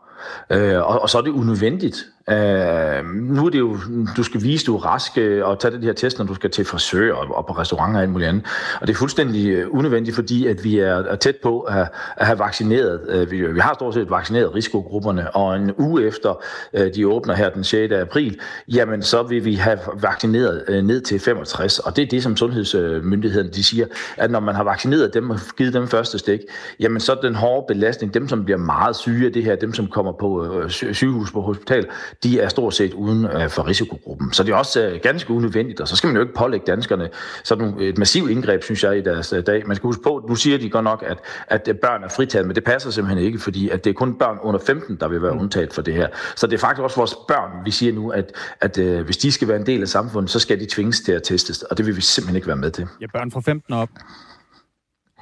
Øh, 0.51 0.79
og, 0.79 1.03
og 1.03 1.11
så 1.11 1.19
er 1.19 1.23
det 1.23 1.31
unødvendigt. 1.31 1.97
Øh, 2.31 3.05
nu 3.15 3.47
er 3.47 3.51
det 3.51 3.59
jo, 3.59 3.77
du 4.17 4.23
skal 4.23 4.43
vise, 4.43 4.63
at 4.63 4.67
du 4.67 4.77
er 4.77 4.87
rask 4.87 5.19
øh, 5.19 5.49
og 5.49 5.59
tage 5.59 5.75
den 5.75 5.83
her 5.83 5.93
test, 5.93 6.19
når 6.19 6.27
du 6.27 6.35
skal 6.35 6.51
til 6.51 6.65
frisør 6.65 7.15
og, 7.15 7.37
og 7.37 7.47
på 7.47 7.53
restauranter 7.53 7.99
og 7.99 8.03
alt 8.03 8.11
muligt 8.11 8.29
andet. 8.29 8.47
Og 8.81 8.87
det 8.87 8.93
er 8.93 8.99
fuldstændig 8.99 9.49
øh, 9.49 9.67
unødvendigt, 9.71 10.15
fordi 10.15 10.47
at 10.47 10.65
vi 10.65 10.79
er, 10.79 11.17
tæt 11.17 11.37
på 11.43 11.61
at, 11.61 11.89
at 12.17 12.27
have 12.27 12.39
vaccineret. 12.39 13.01
Øh, 13.09 13.31
vi, 13.31 13.53
vi 13.53 13.61
har 13.61 13.75
stort 13.75 13.95
set 13.95 14.11
vaccineret 14.11 14.55
risikogrupperne, 14.55 15.37
og 15.37 15.57
en 15.57 15.73
uge 15.79 16.07
efter 16.07 16.43
øh, 16.75 16.95
de 16.95 17.09
åbner 17.09 17.35
her 17.35 17.51
den 17.51 17.65
6. 17.65 17.93
april, 17.93 18.39
jamen 18.69 19.03
så 19.03 19.23
vil 19.23 19.45
vi 19.45 19.55
have 19.55 19.79
vaccineret 20.01 20.65
øh, 20.69 20.85
ned 20.85 21.01
til 21.01 21.21
65. 21.21 21.79
Og 21.79 21.97
det 21.97 22.03
er 22.03 22.07
det, 22.07 22.23
som 22.23 22.37
sundhedsmyndighederne 22.37 23.51
de 23.51 23.65
siger, 23.65 23.87
at 24.17 24.31
når 24.31 24.41
man 24.41 24.55
har 24.55 24.65
vaccineret 24.65 25.15
dem 25.15 25.31
og 25.31 25.39
givet 25.57 25.75
dem 25.75 25.89
første 25.89 26.19
stik, 26.19 26.41
jamen 26.81 27.01
så 27.01 27.13
er 27.13 27.21
den 27.21 27.35
hårde 27.35 27.75
belastning, 27.75 28.15
dem 28.15 28.29
som 28.29 28.45
bliver 28.45 28.59
meget 28.59 28.97
syge 28.97 29.27
af 29.27 29.33
det 29.33 29.45
her, 29.45 29.57
dem 29.57 29.75
som 29.75 29.87
kommer 29.87 30.13
på 30.13 30.55
øh, 30.55 30.71
sygehus 30.71 31.33
på 31.33 31.41
hospital, 31.41 31.87
de 32.23 32.41
er 32.41 32.49
stort 32.49 32.75
set 32.75 32.95
uden 32.95 33.25
øh, 33.25 33.49
for 33.49 33.67
risikogruppen. 33.67 34.33
Så 34.33 34.43
det 34.43 34.53
er 34.53 34.57
også 34.57 34.87
øh, 34.87 35.01
ganske 35.03 35.31
unødvendigt, 35.33 35.81
og 35.81 35.89
så 35.89 35.97
skal 35.97 36.07
man 36.07 36.17
jo 36.17 36.23
ikke 36.23 36.35
pålægge 36.35 36.67
danskerne 36.67 37.09
sådan 37.45 37.75
et 37.81 37.99
massivt 37.99 38.31
indgreb, 38.31 38.63
synes 38.63 38.85
jeg, 38.85 38.99
i 38.99 39.01
deres 39.01 39.33
øh, 39.33 39.47
dag. 39.47 39.67
Man 39.67 39.77
skal 39.77 39.87
huske 39.87 40.03
på, 40.03 40.27
nu 40.29 40.35
siger 40.35 40.59
de 40.59 40.71
godt 40.71 40.85
nok, 40.85 41.05
at, 41.07 41.19
at 41.49 41.79
børn 41.83 42.05
er 42.05 42.09
fritaget, 42.09 42.47
men 42.47 42.57
det 42.57 42.65
passer 42.65 42.91
simpelthen 42.91 43.25
ikke, 43.25 43.39
fordi 43.39 43.69
at 43.69 43.85
det 43.85 43.91
er 43.91 43.95
kun 43.95 44.15
børn 44.15 44.39
under 44.43 44.61
15, 44.61 44.97
der 45.01 45.09
vil 45.09 45.23
være 45.23 45.33
undtaget 45.33 45.73
for 45.73 45.83
det 45.83 45.95
her. 45.95 46.09
Så 46.37 46.47
det 46.47 46.55
er 46.55 46.59
faktisk 46.59 46.83
også 46.83 46.97
vores 46.97 47.15
børn, 47.29 47.65
vi 47.65 47.71
siger 47.71 47.93
nu, 47.93 48.11
at, 48.11 48.33
at 48.61 48.79
hvis 48.79 49.17
de 49.17 49.33
skal 49.33 49.49
være 49.49 49.57
en 49.57 49.67
del 49.67 49.83
af 49.83 49.89
samfundet, 49.89 50.31
så 50.31 50.39
skal 50.39 50.61
de 50.61 50.67
tvinges 50.67 51.01
til 51.01 51.13
at 51.13 51.23
testes, 51.23 51.63
og 51.63 51.79
det 51.79 51.87
vil 51.87 51.97
vi 51.97 52.01
simpelthen 52.01 52.37
ikke 52.37 52.49
være 52.49 52.57
med 52.57 52.71
til. 52.71 52.87
Ja, 53.01 53.07
børn 53.15 53.31
fra 53.31 53.41
15 53.41 53.75
og 53.75 53.81
op. 53.81 53.89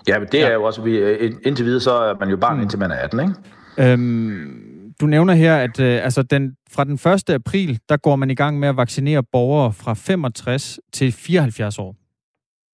Ja, 0.09 0.19
men 0.19 0.29
det 0.33 0.39
ja. 0.39 0.49
er 0.49 0.53
jo 0.53 0.63
også, 0.65 0.83
vi, 0.83 1.17
indtil 1.43 1.65
videre, 1.65 1.81
så 1.81 1.93
er 1.93 2.15
man 2.21 2.29
jo 2.29 2.37
barn, 2.37 2.61
indtil 2.61 2.79
man 2.79 2.91
er 2.91 2.97
18, 2.97 3.21
ikke? 3.21 3.35
Øhm, 3.79 4.74
du 5.05 5.09
nævner 5.09 5.35
her, 5.35 5.57
at 5.57 5.81
øh, 5.81 6.05
altså 6.05 6.23
den, 6.23 6.57
fra 6.71 6.85
den 6.85 6.95
1. 6.95 7.31
april, 7.31 7.79
der 7.89 7.97
går 7.97 8.17
man 8.17 8.31
i 8.31 8.35
gang 8.35 8.59
med 8.59 8.69
at 8.69 8.77
vaccinere 8.77 9.23
borgere 9.33 9.73
fra 9.73 9.95
65 9.95 10.79
til 10.93 11.13
74 11.13 11.79
år. 11.79 11.97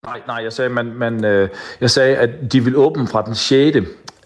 Nej, 0.05 0.21
nej, 0.27 0.35
jeg 0.43 0.53
sagde, 0.53 0.69
man, 0.69 0.85
man, 0.85 1.25
øh, 1.25 1.49
jeg 1.81 1.89
sagde, 1.89 2.17
at 2.17 2.29
de 2.51 2.63
vil 2.63 2.75
åbne 2.75 3.07
fra 3.07 3.21
den 3.21 3.35
6. 3.35 3.77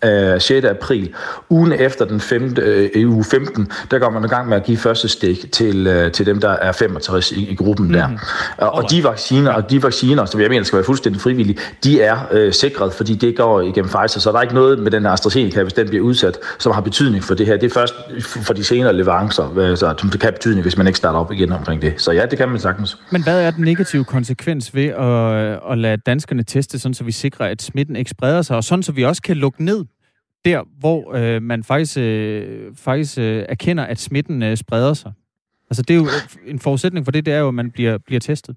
Øh, 0.06 0.42
6. 0.42 0.66
april. 0.66 1.14
Ugen 1.50 1.72
efter 1.72 2.06
den 2.06 2.20
5. 2.20 2.56
Øh, 2.62 3.10
uge 3.10 3.24
15, 3.24 3.72
der 3.92 4.00
går 4.00 4.10
man 4.10 4.26
i 4.26 4.28
gang 4.28 4.50
med 4.50 4.58
at 4.58 4.64
give 4.64 4.78
første 4.78 5.08
stik 5.08 5.52
til, 5.52 5.88
øh, 5.88 6.12
til 6.12 6.26
dem, 6.26 6.40
der 6.40 6.50
er 6.50 6.72
65 6.72 7.32
i, 7.32 7.50
i 7.50 7.56
gruppen 7.56 7.94
der. 7.94 8.08
Mm. 8.08 8.18
Og, 8.58 8.72
og 8.72 8.92
de 8.92 9.04
vacciner, 9.04 9.52
og 9.52 9.70
de 9.70 9.84
vacciner, 9.84 10.26
som 10.26 10.42
jeg 10.42 10.50
mener 10.50 10.64
skal 10.64 10.78
være 10.78 10.86
fuldstændig 10.86 11.22
frivillige, 11.22 11.60
de 11.84 12.02
er 12.02 12.18
øh, 12.32 12.54
sikret, 12.54 12.94
fordi 12.94 13.16
det 13.16 13.38
går 13.38 13.62
igennem 13.62 13.90
Pfizer, 13.90 14.20
så 14.20 14.32
der 14.32 14.38
er 14.38 14.42
ikke 14.42 14.56
noget 14.56 14.80
med 14.80 14.92
den 14.92 15.06
AstraZeneca, 15.06 15.64
hvis 15.64 15.74
den 15.74 15.88
bliver 15.88 16.04
udsat, 16.04 16.38
som 16.60 16.72
har 16.72 16.82
betydning 16.82 17.24
for 17.24 17.36
det 17.36 17.46
her. 17.46 17.58
Det 17.58 17.72
er 17.72 17.74
først 17.74 17.94
for 18.22 18.54
de 18.54 18.64
senere 18.64 18.94
leverancer, 18.94 19.58
øh, 19.58 19.78
så 19.78 19.94
det 20.02 20.12
kan 20.12 20.22
have 20.22 20.32
betydning, 20.32 20.62
hvis 20.62 20.78
man 20.78 20.88
ikke 20.88 20.98
starter 20.98 21.20
op 21.20 21.32
igen 21.32 21.52
omkring 21.52 21.82
det. 21.82 21.94
Så 21.98 22.12
ja, 22.12 22.26
det 22.26 22.38
kan 22.38 22.50
man 22.50 22.60
sagtens. 22.60 22.98
Men 23.12 23.24
hvad 23.24 23.42
er 23.42 23.52
den 23.52 23.64
negative 23.64 24.04
konsekvens 24.04 24.76
ved 24.76 24.86
at, 24.86 25.72
at 25.72 25.78
lade 25.78 25.98
danskerne 25.98 26.44
teste, 26.44 26.80
sådan 26.80 26.94
så 26.94 27.04
vi 27.04 27.12
sikrer, 27.12 27.46
at 27.46 27.62
smitten 27.62 27.96
ikke 27.96 28.12
spreder 28.12 28.42
sig, 28.42 28.56
og 28.56 28.64
sådan 28.64 28.84
så 28.84 28.92
vi 28.92 29.04
også 29.04 29.22
kan 29.22 29.38
lukke 29.38 29.64
ned 29.64 29.86
der, 30.46 30.64
hvor 30.80 31.14
øh, 31.16 31.42
man 31.42 31.64
faktisk, 31.64 31.98
øh, 31.98 32.76
faktisk 32.76 33.18
øh, 33.18 33.46
erkender, 33.50 33.84
at 33.84 34.00
smitten 34.00 34.44
øh, 34.44 34.58
spreder 34.58 34.94
sig? 34.94 35.14
Altså 35.70 35.82
det 35.82 35.94
er 35.94 35.98
jo 35.98 36.06
øh, 36.06 36.52
en 36.52 36.60
forudsætning 36.60 37.06
for 37.06 37.12
det, 37.12 37.26
det 37.26 37.34
er 37.34 37.40
jo, 37.40 37.48
at 37.48 37.54
man 37.54 37.72
bliver, 37.72 37.98
bliver 37.98 38.20
testet. 38.20 38.56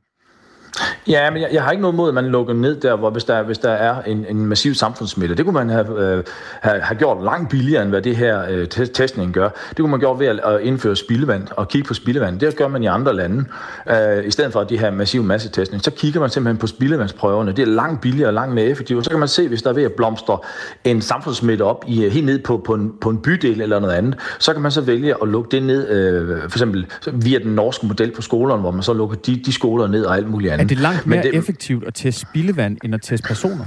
Ja, 1.08 1.30
men 1.30 1.42
jeg, 1.42 1.48
jeg 1.52 1.62
har 1.62 1.70
ikke 1.70 1.80
noget 1.80 1.94
mod, 1.94 2.08
at 2.08 2.14
man 2.14 2.26
lukker 2.26 2.54
ned 2.54 2.80
der, 2.80 2.96
hvor 2.96 3.10
hvis 3.10 3.24
der, 3.24 3.42
hvis 3.42 3.58
der 3.58 3.70
er 3.70 4.02
en, 4.02 4.26
en 4.28 4.46
massiv 4.46 4.74
samfundssmitte. 4.74 5.34
Det 5.34 5.44
kunne 5.44 5.54
man 5.54 5.70
have, 5.70 6.00
øh, 6.00 6.24
have, 6.60 6.80
have 6.80 6.98
gjort 6.98 7.24
langt 7.24 7.50
billigere, 7.50 7.82
end 7.82 7.90
hvad 7.90 8.02
det 8.02 8.16
her 8.16 8.42
øh, 8.50 8.68
te- 8.68 8.86
testning 8.86 9.32
gør. 9.32 9.48
Det 9.68 9.76
kunne 9.76 9.90
man 9.90 10.00
gjort 10.00 10.18
ved 10.20 10.26
at, 10.26 10.40
at 10.44 10.60
indføre 10.60 10.96
spildevand 10.96 11.46
og 11.56 11.68
kigge 11.68 11.88
på 11.88 11.94
spildevand. 11.94 12.40
Det 12.40 12.56
gør 12.56 12.68
man 12.68 12.82
i 12.82 12.86
andre 12.86 13.16
lande. 13.16 13.44
Øh, 13.90 14.26
I 14.26 14.30
stedet 14.30 14.52
for 14.52 14.64
de 14.64 14.78
her 14.78 14.90
massive 14.90 15.24
massetestning, 15.24 15.84
så 15.84 15.90
kigger 15.90 16.20
man 16.20 16.30
simpelthen 16.30 16.58
på 16.58 16.66
spildevandsprøverne. 16.66 17.52
Det 17.52 17.62
er 17.62 17.66
langt 17.66 18.00
billigere 18.00 18.28
og 18.28 18.34
langt 18.34 18.54
mere 18.54 18.64
effektivt. 18.64 19.04
Så 19.04 19.10
kan 19.10 19.18
man 19.18 19.28
se, 19.28 19.48
hvis 19.48 19.62
der 19.62 19.70
er 19.70 19.74
ved 19.74 19.82
at 19.82 19.92
blomstre 19.92 20.38
en 20.84 21.02
samfundssmitte 21.02 21.62
op 21.62 21.84
i, 21.88 22.04
øh, 22.04 22.12
helt 22.12 22.26
ned 22.26 22.38
på, 22.38 22.56
på, 22.56 22.74
en, 22.74 22.92
på 23.00 23.10
en 23.10 23.18
bydel 23.18 23.60
eller 23.60 23.78
noget 23.78 23.94
andet, 23.94 24.16
så 24.38 24.52
kan 24.52 24.62
man 24.62 24.70
så 24.70 24.80
vælge 24.80 25.14
at 25.22 25.28
lukke 25.28 25.50
det 25.50 25.62
ned, 25.62 25.88
øh, 25.88 26.40
for 26.40 26.56
eksempel 26.56 26.86
via 27.12 27.38
den 27.38 27.54
norske 27.54 27.86
model 27.86 28.10
på 28.10 28.22
skolerne, 28.22 28.60
hvor 28.60 28.70
man 28.70 28.82
så 28.82 28.92
lukker 28.92 29.16
de, 29.16 29.36
de 29.46 29.52
skoler 29.52 29.86
ned 29.86 30.04
og 30.04 30.16
alt 30.16 30.30
muligt 30.30 30.52
andet. 30.52 30.67
Er 30.68 30.74
det 30.74 30.82
langt 30.82 31.06
Men 31.06 31.16
mere 31.16 31.22
det... 31.22 31.34
effektivt 31.34 31.84
at 31.84 31.94
teste 31.94 32.20
spildevand, 32.20 32.78
end 32.84 32.94
at 32.94 33.02
teste 33.02 33.26
personer? 33.28 33.64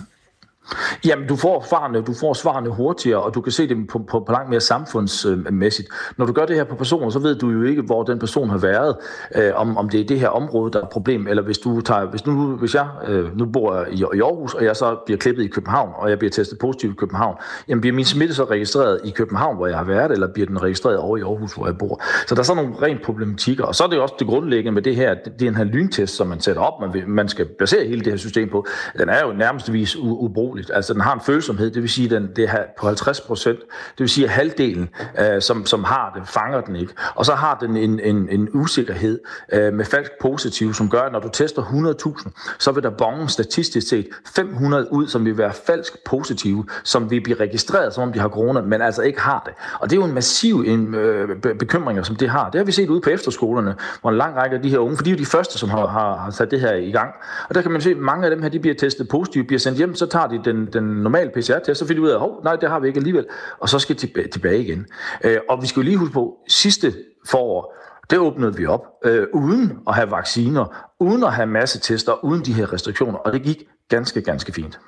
Jamen, 1.06 1.28
du 1.28 1.36
får 1.36 1.66
svarene, 1.70 2.02
du 2.02 2.14
får 2.14 2.34
svarene 2.34 2.70
hurtigere, 2.70 3.22
og 3.22 3.36
du 3.36 3.42
kan 3.42 3.52
se 3.52 3.70
dem 3.70 3.88
på, 3.88 4.00
på, 4.00 4.20
på 4.20 4.32
langt 4.32 4.50
mere 4.50 4.60
samfundsmæssigt. 4.60 5.88
Når 6.18 6.26
du 6.26 6.34
gør 6.34 6.46
det 6.46 6.56
her 6.56 6.64
på 6.64 6.76
personer, 6.76 7.10
så 7.10 7.20
ved 7.20 7.36
du 7.36 7.50
jo 7.50 7.64
ikke, 7.64 7.82
hvor 7.82 8.04
den 8.04 8.20
person 8.20 8.50
har 8.50 8.58
været, 8.58 8.96
øh, 9.36 9.52
om, 9.56 9.78
om 9.78 9.90
det 9.90 10.00
er 10.00 10.06
det 10.06 10.20
her 10.20 10.28
område, 10.28 10.72
der 10.72 10.80
er 10.80 10.84
et 10.84 10.90
problem, 10.90 11.28
eller 11.28 11.44
hvis 11.44 11.58
du 11.58 11.82
tager, 11.82 12.06
hvis, 12.06 12.26
nu, 12.26 12.56
hvis 12.56 12.76
jeg 12.76 12.88
øh, 13.08 13.38
nu 13.38 13.46
bor 13.46 13.86
i, 13.92 14.04
i 14.14 14.22
Aarhus, 14.22 14.54
og 14.54 14.64
jeg 14.64 14.76
så 14.76 14.98
bliver 15.06 15.18
klippet 15.18 15.44
i 15.44 15.48
København, 15.48 15.90
og 15.96 16.10
jeg 16.10 16.20
bliver 16.20 16.32
testet 16.32 16.60
positiv 16.60 16.92
i 16.92 16.94
København, 16.94 17.36
jamen 17.68 17.82
bliver 17.82 17.96
min 17.96 18.06
smitte 18.06 18.34
så 18.34 18.44
registreret 18.44 19.00
i 19.04 19.10
København, 19.10 19.56
hvor 19.56 19.68
jeg 19.68 19.78
har 19.78 19.84
været, 19.84 20.12
eller 20.12 20.28
bliver 20.34 20.48
den 20.48 20.62
registreret 20.62 20.98
over 20.98 21.18
i 21.18 21.22
Aarhus, 21.22 21.54
hvor 21.54 21.66
jeg 21.66 21.78
bor? 21.78 22.02
Så 22.28 22.36
der 22.36 22.42
er 22.42 22.46
sådan 22.46 22.64
nogle 22.64 22.82
rent 22.82 23.02
problematikker, 23.02 23.64
og 23.64 23.76
så 23.76 23.84
er 23.84 23.88
det 23.88 23.96
jo 23.96 24.02
også 24.02 24.16
det 24.20 24.28
grundlæggende 24.28 24.72
med 24.72 24.82
det 24.82 24.96
her, 24.96 25.14
det, 25.14 25.40
det 25.40 25.46
er 25.46 25.50
en 25.50 25.56
her 25.56 25.64
lyntest, 25.64 26.16
som 26.16 26.28
man 26.28 26.40
sætter 26.40 26.62
op, 26.62 26.82
man, 26.82 26.94
vil, 26.94 27.08
man 27.08 27.30
skal 27.30 27.46
basere 27.46 27.88
hele 27.88 28.02
det 28.02 28.14
her 28.14 28.18
system 28.18 28.50
på, 28.50 28.66
den 28.98 29.10
er 29.10 29.26
jo 29.28 29.34
nærmest 29.34 29.74
vis 29.74 29.96
ubrugelig 29.96 30.61
naturligt. 30.62 30.78
Altså 30.78 30.94
den 30.94 31.02
har 31.02 31.14
en 31.14 31.22
følsomhed, 31.22 31.72
det 31.72 31.82
vil 31.82 31.90
sige, 31.90 32.10
den 32.10 32.30
det 32.36 32.44
er 32.44 32.64
på 32.80 32.86
50 32.88 33.22
procent. 33.22 33.60
Det 33.60 34.00
vil 34.00 34.10
sige, 34.10 34.26
at 34.26 34.32
halvdelen, 34.32 34.90
øh, 35.20 35.42
som, 35.42 35.66
som 35.66 35.84
har 35.84 36.12
det, 36.16 36.28
fanger 36.28 36.62
den 36.62 36.76
ikke. 36.76 36.94
Og 37.16 37.26
så 37.26 37.36
har 37.36 37.58
den 37.62 37.78
en, 37.78 38.00
en, 38.00 38.30
en 38.30 38.50
usikkerhed 38.54 39.20
øh, 39.54 39.74
med 39.74 39.86
falsk 39.86 40.12
positiv, 40.22 40.74
som 40.74 40.90
gør, 40.90 41.02
at 41.02 41.12
når 41.12 41.20
du 41.20 41.30
tester 41.34 41.62
100.000, 41.64 42.58
så 42.60 42.72
vil 42.72 42.84
der 42.84 42.90
bonge 42.90 43.30
statistisk 43.30 43.90
set 43.90 44.08
500 44.36 44.88
ud, 44.92 45.08
som 45.08 45.26
vil 45.26 45.38
være 45.38 45.54
falsk 45.54 45.94
positive, 46.06 46.66
som 46.84 47.12
vil 47.12 47.22
blive 47.22 47.38
registreret, 47.40 47.94
som 47.94 48.04
om 48.04 48.14
de 48.14 48.20
har 48.20 48.30
corona, 48.30 48.62
men 48.62 48.82
altså 48.82 49.02
ikke 49.02 49.22
har 49.22 49.44
det. 49.46 49.54
Og 49.80 49.90
det 49.90 49.96
er 49.96 50.00
jo 50.00 50.06
en 50.06 50.14
massiv 50.14 50.64
en, 50.68 50.96
øh, 50.96 51.42
bekymring, 51.60 52.06
som 52.06 52.16
det 52.16 52.30
har. 52.30 52.50
Det 52.50 52.60
har 52.60 52.66
vi 52.66 52.72
set 52.72 52.90
ude 52.90 53.02
på 53.02 53.10
efterskolerne, 53.10 53.76
hvor 54.02 54.10
en 54.10 54.18
lang 54.18 54.36
række 54.36 54.56
af 54.56 54.62
de 54.62 54.70
her 54.70 54.78
unge, 54.78 54.98
for 54.98 55.04
de 55.04 55.10
er 55.10 55.14
jo 55.14 55.20
de 55.20 55.26
første, 55.26 55.58
som 55.58 55.70
har, 55.70 55.88
har, 55.88 56.18
har 56.18 56.32
sat 56.32 56.52
det 56.52 56.60
her 56.60 56.74
i 56.74 56.92
gang. 56.92 57.10
Og 57.50 57.56
der 57.56 57.62
kan 57.62 57.72
man 57.72 57.82
se, 57.82 57.92
at 57.92 57.98
mange 57.98 58.26
af 58.26 58.32
dem 58.32 58.42
her, 58.42 58.50
de 58.50 58.60
bliver 58.60 58.76
testet 58.76 59.08
positivt, 59.08 59.48
bliver 59.48 59.60
sendt 59.60 59.78
hjem, 59.78 59.96
så 59.96 60.06
tager 60.06 60.28
de 60.28 60.41
den, 60.46 60.66
den 60.74 60.84
normale 60.84 61.30
PCR-test, 61.30 61.80
så 61.80 61.88
finder 61.88 62.02
de 62.02 62.08
ud 62.08 62.10
af, 62.10 62.24
at 62.24 62.44
nej, 62.44 62.56
det 62.56 62.70
har 62.70 62.80
vi 62.80 62.88
ikke 62.88 62.98
alligevel, 62.98 63.26
og 63.60 63.70
så 63.70 63.80
skal 63.80 63.96
de 63.96 64.28
tilbage 64.28 64.64
igen. 64.64 64.86
Øh, 65.24 65.38
og 65.50 65.62
vi 65.62 65.68
skal 65.68 65.80
jo 65.80 65.84
lige 65.84 65.98
huske 65.98 66.14
på, 66.14 66.38
sidste 66.48 66.94
forår, 67.30 67.76
det 68.10 68.20
åbnede 68.20 68.56
vi 68.56 68.66
op, 68.66 68.86
øh, 69.06 69.28
uden 69.34 69.80
at 69.88 69.96
have 69.96 70.12
vacciner, 70.12 70.90
uden 71.00 71.24
at 71.24 71.34
have 71.34 71.48
masse 71.48 71.80
tester, 71.80 72.26
uden 72.26 72.46
de 72.46 72.54
her 72.54 72.74
restriktioner, 72.74 73.18
og 73.18 73.34
det 73.34 73.44
gik 73.44 73.64
ganske, 73.90 74.22
ganske 74.22 74.54
fint. 74.54 74.80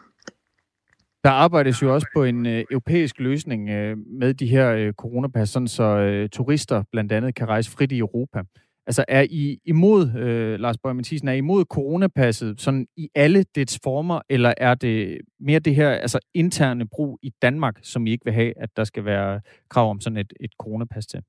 Der 1.24 1.30
arbejdes 1.30 1.82
jo 1.82 1.94
også 1.94 2.08
på 2.16 2.24
en 2.24 2.46
øh, 2.46 2.64
europæisk 2.72 3.20
løsning 3.20 3.70
øh, 3.70 3.98
med 4.20 4.34
de 4.34 4.48
her 4.48 4.72
øh, 4.72 4.94
coronapas, 4.94 5.50
sådan 5.50 5.68
så 5.68 5.84
øh, 5.84 6.30
turister 6.30 6.84
blandt 6.92 7.12
andet 7.12 7.36
kan 7.36 7.48
rejse 7.48 7.72
frit 7.72 7.92
i 7.92 8.00
Europa. 8.00 8.42
Altså 8.88 9.06
er 9.08 9.22
I 9.30 9.60
imod, 9.66 10.14
øh, 10.18 10.60
Lars 10.60 10.78
Bøge 10.78 10.94
Mathisen, 10.94 11.28
er 11.28 11.34
I 11.34 11.38
imod 11.38 11.66
coronapasset 11.66 12.62
sådan 12.62 12.88
i 12.98 13.10
alle 13.16 13.46
dets 13.56 13.80
former, 13.84 14.22
eller 14.30 14.54
er 14.58 14.76
det 14.76 15.22
mere 15.40 15.60
det 15.60 15.76
her 15.76 15.90
altså 15.90 16.20
interne 16.34 16.88
brug 16.88 17.20
i 17.22 17.32
Danmark, 17.42 17.80
som 17.82 18.08
I 18.08 18.12
ikke 18.12 18.26
vil 18.26 18.34
have, 18.34 18.54
at 18.58 18.70
der 18.76 18.84
skal 18.84 19.06
være 19.06 19.42
krav 19.70 19.90
om 19.90 20.02
sådan 20.02 20.18
et, 20.18 20.34
et 20.40 20.52
coronapas 20.60 21.08
til? 21.08 21.20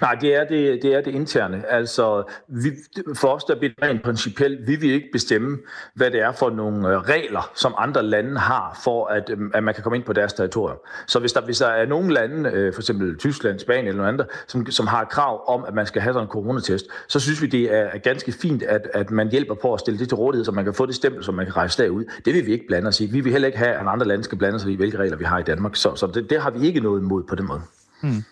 Nej, 0.00 0.14
det 0.14 0.34
er 0.34 0.44
det, 0.44 0.82
det 0.82 0.94
er 0.94 1.00
det 1.00 1.10
interne. 1.10 1.62
Altså, 1.70 2.22
vi, 2.48 2.70
for 3.14 3.28
os 3.28 3.44
der 3.44 3.58
bliver 3.58 3.72
det 3.78 3.88
rent 3.88 4.02
principielt, 4.02 4.66
vi 4.66 4.76
vil 4.76 4.90
ikke 4.90 5.08
bestemme, 5.12 5.58
hvad 5.94 6.10
det 6.10 6.20
er 6.20 6.32
for 6.32 6.50
nogle 6.50 6.88
øh, 6.88 6.98
regler, 6.98 7.50
som 7.54 7.74
andre 7.78 8.02
lande 8.02 8.38
har, 8.38 8.80
for 8.84 9.06
at, 9.06 9.30
øhm, 9.30 9.50
at 9.54 9.62
man 9.62 9.74
kan 9.74 9.82
komme 9.82 9.96
ind 9.96 10.04
på 10.04 10.12
deres 10.12 10.32
territorium. 10.32 10.78
Så 11.06 11.18
hvis 11.18 11.32
der, 11.32 11.40
hvis 11.40 11.58
der 11.58 11.66
er 11.66 11.86
nogle 11.86 12.14
lande, 12.14 12.50
øh, 12.50 12.74
for 12.74 12.80
eksempel 12.80 13.18
Tyskland, 13.18 13.58
Spanien 13.58 13.86
eller 13.86 13.96
noget 13.96 14.08
andet, 14.12 14.26
som, 14.46 14.70
som 14.70 14.86
har 14.86 15.04
krav 15.04 15.54
om, 15.54 15.64
at 15.64 15.74
man 15.74 15.86
skal 15.86 16.02
have 16.02 16.12
sådan 16.12 16.26
en 16.26 16.30
coronatest, 16.30 16.86
så 17.08 17.20
synes 17.20 17.42
vi, 17.42 17.46
det 17.46 17.74
er 17.74 17.98
ganske 17.98 18.32
fint, 18.32 18.62
at, 18.62 18.88
at 18.94 19.10
man 19.10 19.30
hjælper 19.30 19.54
på 19.54 19.74
at 19.74 19.80
stille 19.80 19.98
det 19.98 20.08
til 20.08 20.16
rådighed, 20.16 20.44
så 20.44 20.52
man 20.52 20.64
kan 20.64 20.74
få 20.74 20.86
det 20.86 20.94
stempel, 20.94 21.24
så 21.24 21.32
man 21.32 21.46
kan 21.46 21.56
rejse 21.56 21.82
derud. 21.82 22.04
Det 22.24 22.34
vil 22.34 22.46
vi 22.46 22.52
ikke 22.52 22.66
blande 22.66 22.88
os 22.88 23.00
i. 23.00 23.06
Vi 23.06 23.20
vil 23.20 23.32
heller 23.32 23.46
ikke 23.46 23.58
have, 23.58 23.74
at 23.74 23.86
andre 23.86 24.06
lande 24.06 24.24
skal 24.24 24.38
blande 24.38 24.60
sig 24.60 24.70
i, 24.70 24.76
hvilke 24.76 24.98
regler 24.98 25.16
vi 25.16 25.24
har 25.24 25.38
i 25.38 25.42
Danmark. 25.42 25.76
Så, 25.76 25.94
så 25.94 26.06
det, 26.06 26.30
det 26.30 26.40
har 26.40 26.50
vi 26.50 26.66
ikke 26.66 26.80
noget 26.80 27.00
imod 27.00 27.22
på 27.22 27.34
den 27.34 27.46
måde. 27.46 27.60
Hmm. 28.02 28.24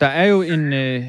Der 0.00 0.06
er 0.06 0.24
jo 0.24 0.42
en... 0.42 0.72
Øh, 0.72 1.04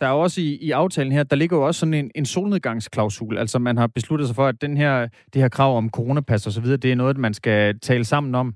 der 0.00 0.06
er 0.06 0.10
også 0.10 0.40
i, 0.40 0.58
i 0.60 0.70
aftalen 0.70 1.12
her, 1.12 1.22
der 1.22 1.36
ligger 1.36 1.56
jo 1.56 1.66
også 1.66 1.80
sådan 1.80 1.94
en, 1.94 2.10
en 2.14 2.26
solnedgangsklausul. 2.26 3.38
Altså 3.38 3.58
man 3.58 3.76
har 3.76 3.86
besluttet 3.86 4.28
sig 4.28 4.36
for, 4.36 4.46
at 4.46 4.60
den 4.60 4.76
her, 4.76 5.08
det 5.34 5.42
her 5.42 5.48
krav 5.48 5.76
om 5.76 5.90
coronapas 5.90 6.46
og 6.46 6.52
så 6.52 6.60
videre, 6.60 6.76
det 6.76 6.92
er 6.92 6.96
noget, 6.96 7.18
man 7.18 7.34
skal 7.34 7.78
tale 7.80 8.04
sammen 8.04 8.34
om 8.34 8.54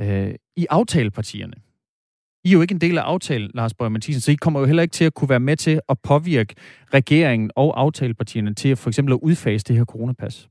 øh, 0.00 0.34
i 0.56 0.66
aftalepartierne. 0.70 1.52
I 2.44 2.48
er 2.48 2.52
jo 2.52 2.62
ikke 2.62 2.74
en 2.74 2.80
del 2.80 2.98
af 2.98 3.02
aftalen, 3.02 3.50
Lars 3.54 3.74
Bøge 3.74 3.90
Mathisen, 3.90 4.20
så 4.20 4.32
I 4.32 4.34
kommer 4.34 4.60
jo 4.60 4.66
heller 4.66 4.82
ikke 4.82 4.92
til 4.92 5.04
at 5.04 5.14
kunne 5.14 5.28
være 5.28 5.40
med 5.40 5.56
til 5.56 5.80
at 5.88 5.98
påvirke 6.02 6.54
regeringen 6.94 7.50
og 7.56 7.80
aftalepartierne 7.80 8.54
til 8.54 8.76
for 8.76 8.90
eksempel 8.90 9.14
at 9.14 9.18
udfase 9.22 9.64
det 9.64 9.76
her 9.76 9.84
coronapas. 9.84 10.48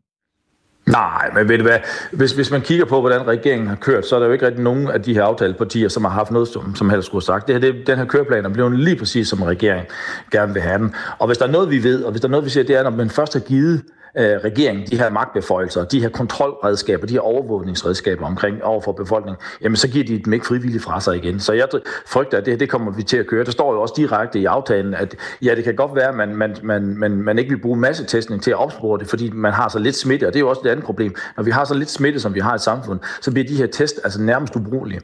Nej, 0.89 1.31
men 1.33 1.49
ved 1.49 1.57
du 1.57 1.63
hvad, 1.63 1.79
hvis, 2.11 2.31
hvis 2.31 2.51
man 2.51 2.61
kigger 2.61 2.85
på, 2.85 2.99
hvordan 2.99 3.27
regeringen 3.27 3.67
har 3.67 3.75
kørt, 3.75 4.05
så 4.05 4.15
er 4.15 4.19
der 4.19 4.27
jo 4.27 4.33
ikke 4.33 4.45
rigtig 4.45 4.63
nogen 4.63 4.87
af 4.87 5.01
de 5.01 5.13
her 5.13 5.23
aftalepartier, 5.23 5.89
som 5.89 6.03
har 6.03 6.11
haft 6.11 6.31
noget, 6.31 6.47
som, 6.47 6.75
som 6.75 6.89
helst 6.89 7.05
skulle 7.05 7.21
have 7.21 7.25
sagt. 7.25 7.47
Det 7.47 7.55
her, 7.55 7.71
det, 7.71 7.87
den 7.87 7.97
her 7.97 8.05
køreplan 8.05 8.45
er 8.45 8.49
blevet 8.49 8.79
lige 8.79 8.95
præcis 8.95 9.27
som 9.27 9.41
regeringen 9.41 9.85
gerne 10.31 10.53
vil 10.53 10.61
have 10.61 10.77
den. 10.77 10.95
Og 11.19 11.27
hvis 11.27 11.37
der 11.37 11.47
er 11.47 11.51
noget, 11.51 11.69
vi 11.69 11.83
ved, 11.83 12.03
og 12.03 12.11
hvis 12.11 12.21
der 12.21 12.27
er 12.27 12.31
noget, 12.31 12.45
vi 12.45 12.49
ser, 12.49 12.63
det 12.63 12.75
er, 12.75 12.83
når 12.83 12.89
man 12.89 13.09
først 13.09 13.33
har 13.33 13.39
givet 13.39 13.73
øh, 13.73 13.81
Øh, 14.17 14.25
regeringen 14.25 14.85
de 14.91 14.97
her 14.97 15.09
magtbeføjelser, 15.09 15.83
de 15.83 16.01
her 16.01 16.09
kontrolredskaber, 16.09 17.07
de 17.07 17.13
her 17.13 17.19
overvågningsredskaber 17.19 18.25
omkring 18.25 18.63
overfor 18.63 18.91
befolkningen, 18.91 19.41
jamen 19.61 19.75
så 19.75 19.87
giver 19.87 20.05
de 20.05 20.21
dem 20.25 20.33
ikke 20.33 20.45
frivilligt 20.45 20.83
fra 20.83 21.01
sig 21.01 21.15
igen. 21.15 21.39
Så 21.39 21.53
jeg 21.53 21.67
frygter, 22.05 22.37
at 22.37 22.45
det, 22.45 22.59
det 22.59 22.69
kommer 22.69 22.91
vi 22.91 23.03
til 23.03 23.17
at 23.17 23.27
køre. 23.27 23.45
Der 23.45 23.51
står 23.51 23.73
jo 23.73 23.81
også 23.81 23.93
direkte 23.97 24.39
i 24.39 24.45
aftalen, 24.45 24.93
at 24.93 25.15
ja, 25.41 25.55
det 25.55 25.63
kan 25.63 25.75
godt 25.75 25.95
være, 25.95 26.09
at 26.09 26.15
man, 26.15 26.35
man, 26.35 26.57
man, 26.63 26.97
man, 26.97 27.11
man 27.11 27.39
ikke 27.39 27.49
vil 27.49 27.61
bruge 27.61 27.77
massetestning 27.77 28.43
til 28.43 28.51
at 28.51 28.57
opspore 28.57 28.99
det, 28.99 29.07
fordi 29.07 29.29
man 29.29 29.53
har 29.53 29.69
så 29.69 29.79
lidt 29.79 29.95
smitte, 29.95 30.27
og 30.27 30.33
det 30.33 30.39
er 30.39 30.41
jo 30.41 30.49
også 30.49 30.61
et 30.65 30.69
andet 30.69 30.85
problem. 30.85 31.15
Når 31.37 31.43
vi 31.43 31.51
har 31.51 31.65
så 31.65 31.73
lidt 31.73 31.89
smitte, 31.89 32.19
som 32.19 32.35
vi 32.35 32.39
har 32.39 32.55
i 32.55 32.59
samfundet, 32.59 33.05
så 33.21 33.31
bliver 33.31 33.47
de 33.47 33.55
her 33.55 33.67
test 33.67 33.99
altså 34.03 34.21
nærmest 34.21 34.55
ubrugelige. 34.55 35.01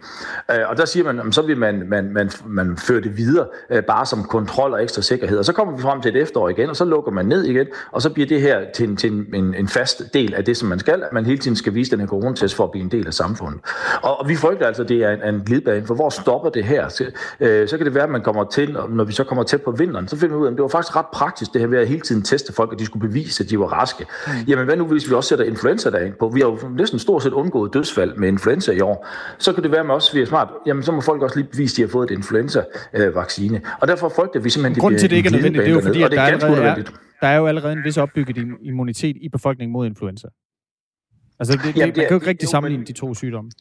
Øh, 0.51 0.69
og 0.69 0.77
der 0.77 0.85
siger 0.85 1.13
man, 1.13 1.31
så 1.31 1.41
vil 1.41 1.57
man, 1.57 1.83
man, 1.87 2.13
man, 2.13 2.31
man 2.45 2.77
føre 2.77 3.01
det 3.01 3.17
videre, 3.17 3.47
øh, 3.69 3.83
bare 3.83 4.05
som 4.05 4.23
kontrol 4.23 4.73
og 4.73 4.83
ekstra 4.83 5.01
sikkerhed. 5.01 5.37
Og 5.37 5.45
så 5.45 5.53
kommer 5.53 5.75
vi 5.75 5.81
frem 5.81 6.01
til 6.01 6.15
et 6.15 6.21
efterår 6.21 6.49
igen, 6.49 6.69
og 6.69 6.75
så 6.75 6.85
lukker 6.85 7.11
man 7.11 7.25
ned 7.25 7.43
igen, 7.43 7.67
og 7.91 8.01
så 8.01 8.09
bliver 8.09 8.27
det 8.27 8.41
her 8.41 8.59
til 8.75 8.89
en 8.89 8.97
til 9.01 9.11
en, 9.11 9.25
en, 9.33 9.55
en 9.55 9.67
fast 9.67 10.13
del 10.13 10.33
af 10.33 10.45
det, 10.45 10.57
som 10.57 10.69
man 10.69 10.79
skal, 10.79 11.03
at 11.03 11.13
man 11.13 11.25
hele 11.25 11.37
tiden 11.37 11.55
skal 11.55 11.75
vise 11.75 11.91
den 11.91 11.99
her 11.99 12.07
coronatest 12.07 12.55
for 12.55 12.63
at 12.63 12.71
blive 12.71 12.83
en 12.83 12.91
del 12.91 13.07
af 13.07 13.13
samfundet. 13.13 13.59
Og, 14.01 14.19
og 14.19 14.29
vi 14.29 14.35
frygter 14.35 14.67
altså, 14.67 14.83
at 14.83 14.89
det 14.89 15.03
er 15.03 15.09
en, 15.11 15.35
en 15.35 15.41
glidbane, 15.45 15.85
for 15.85 15.95
hvor 15.95 16.09
stopper 16.09 16.49
det 16.49 16.63
her? 16.63 16.89
Så, 16.89 17.05
øh, 17.39 17.67
så 17.67 17.77
kan 17.77 17.85
det 17.85 17.95
være, 17.95 18.03
at 18.03 18.09
man 18.09 18.21
kommer 18.21 18.43
til, 18.43 18.77
når 18.89 19.03
vi 19.03 19.13
så 19.13 19.23
kommer 19.23 19.43
tæt 19.43 19.61
på 19.61 19.71
vinteren, 19.71 20.07
så 20.07 20.17
finder 20.17 20.35
vi 20.35 20.41
ud 20.41 20.47
af, 20.47 20.51
at 20.51 20.55
det 20.55 20.61
var 20.61 20.67
faktisk 20.67 20.95
ret 20.95 21.05
praktisk, 21.13 21.53
det 21.53 21.61
her 21.61 21.67
ved 21.67 21.77
at 21.77 21.87
hele 21.87 22.01
tiden 22.01 22.21
teste 22.21 22.53
folk, 22.53 22.73
at 22.73 22.79
de 22.79 22.85
skulle 22.85 23.07
bevise, 23.07 23.43
at 23.43 23.49
de 23.49 23.59
var 23.59 23.65
raske. 23.65 24.05
Mm. 24.27 24.33
Jamen 24.47 24.65
hvad 24.65 24.77
nu, 24.77 24.85
hvis 24.85 25.09
vi 25.09 25.15
også 25.15 25.27
sætter 25.27 25.45
influenza 25.45 25.89
derind 25.89 26.13
på? 26.19 26.31
Vi 26.33 26.39
har 26.41 26.47
jo 26.47 26.59
næsten 26.77 26.99
stort 26.99 27.23
set 27.23 27.33
undgået 27.33 27.73
dødsfald 27.73 28.15
med 28.15 28.27
influenza 28.27 28.71
i 28.71 28.81
år. 28.81 29.07
Så 29.37 29.53
kan 29.53 29.63
det 29.63 29.71
være, 29.71 29.79
at 29.79 29.85
man 29.85 29.95
også 29.95 30.13
vi 30.13 30.21
er 30.21 30.25
smart. 30.25 30.47
Jamen 30.65 30.83
så 30.83 30.91
må 30.91 31.01
folk 31.01 31.21
også 31.21 31.35
lige 31.35 31.47
bevise, 31.51 31.73
at 31.73 31.77
de 31.77 31.81
har 31.81 31.89
fået 31.89 32.11
et 32.11 32.15
influenza-vaccine. 32.15 33.61
Og 33.79 33.87
derfor 33.87 34.09
frygter 34.09 34.39
vi 34.39 34.49
simpelthen, 34.49 34.75
det 34.75 34.81
Grunden 34.81 34.99
til, 34.99 35.09
det 35.09 35.15
ikke 35.15 35.27
er 35.27 35.31
nødvendigt, 35.31 35.63
det 35.63 35.71
er 35.71 35.75
jo 35.75 35.81
fordi, 35.81 36.03
at 36.03 36.11
der 36.11 36.21
er, 36.21 36.83
der 37.21 37.27
er 37.27 37.37
jo 37.37 37.47
allerede 37.47 37.73
en 37.73 37.83
vis 37.83 37.97
opbygget 37.97 38.37
immunitet 38.61 39.17
i 39.21 39.29
befolkningen 39.29 39.73
mod 39.73 39.87
influenza. 39.87 40.27
Altså, 41.39 41.53
det, 41.53 41.63
det, 41.63 41.77
Jamen, 41.77 41.95
det, 41.95 41.97
man 41.97 42.05
kan 42.05 42.09
jo 42.09 42.15
ikke 42.15 42.27
rigtig 42.27 42.49
sammenligne 42.49 42.85
de 42.85 42.93
to 42.93 43.13
sygdomme. 43.13 43.51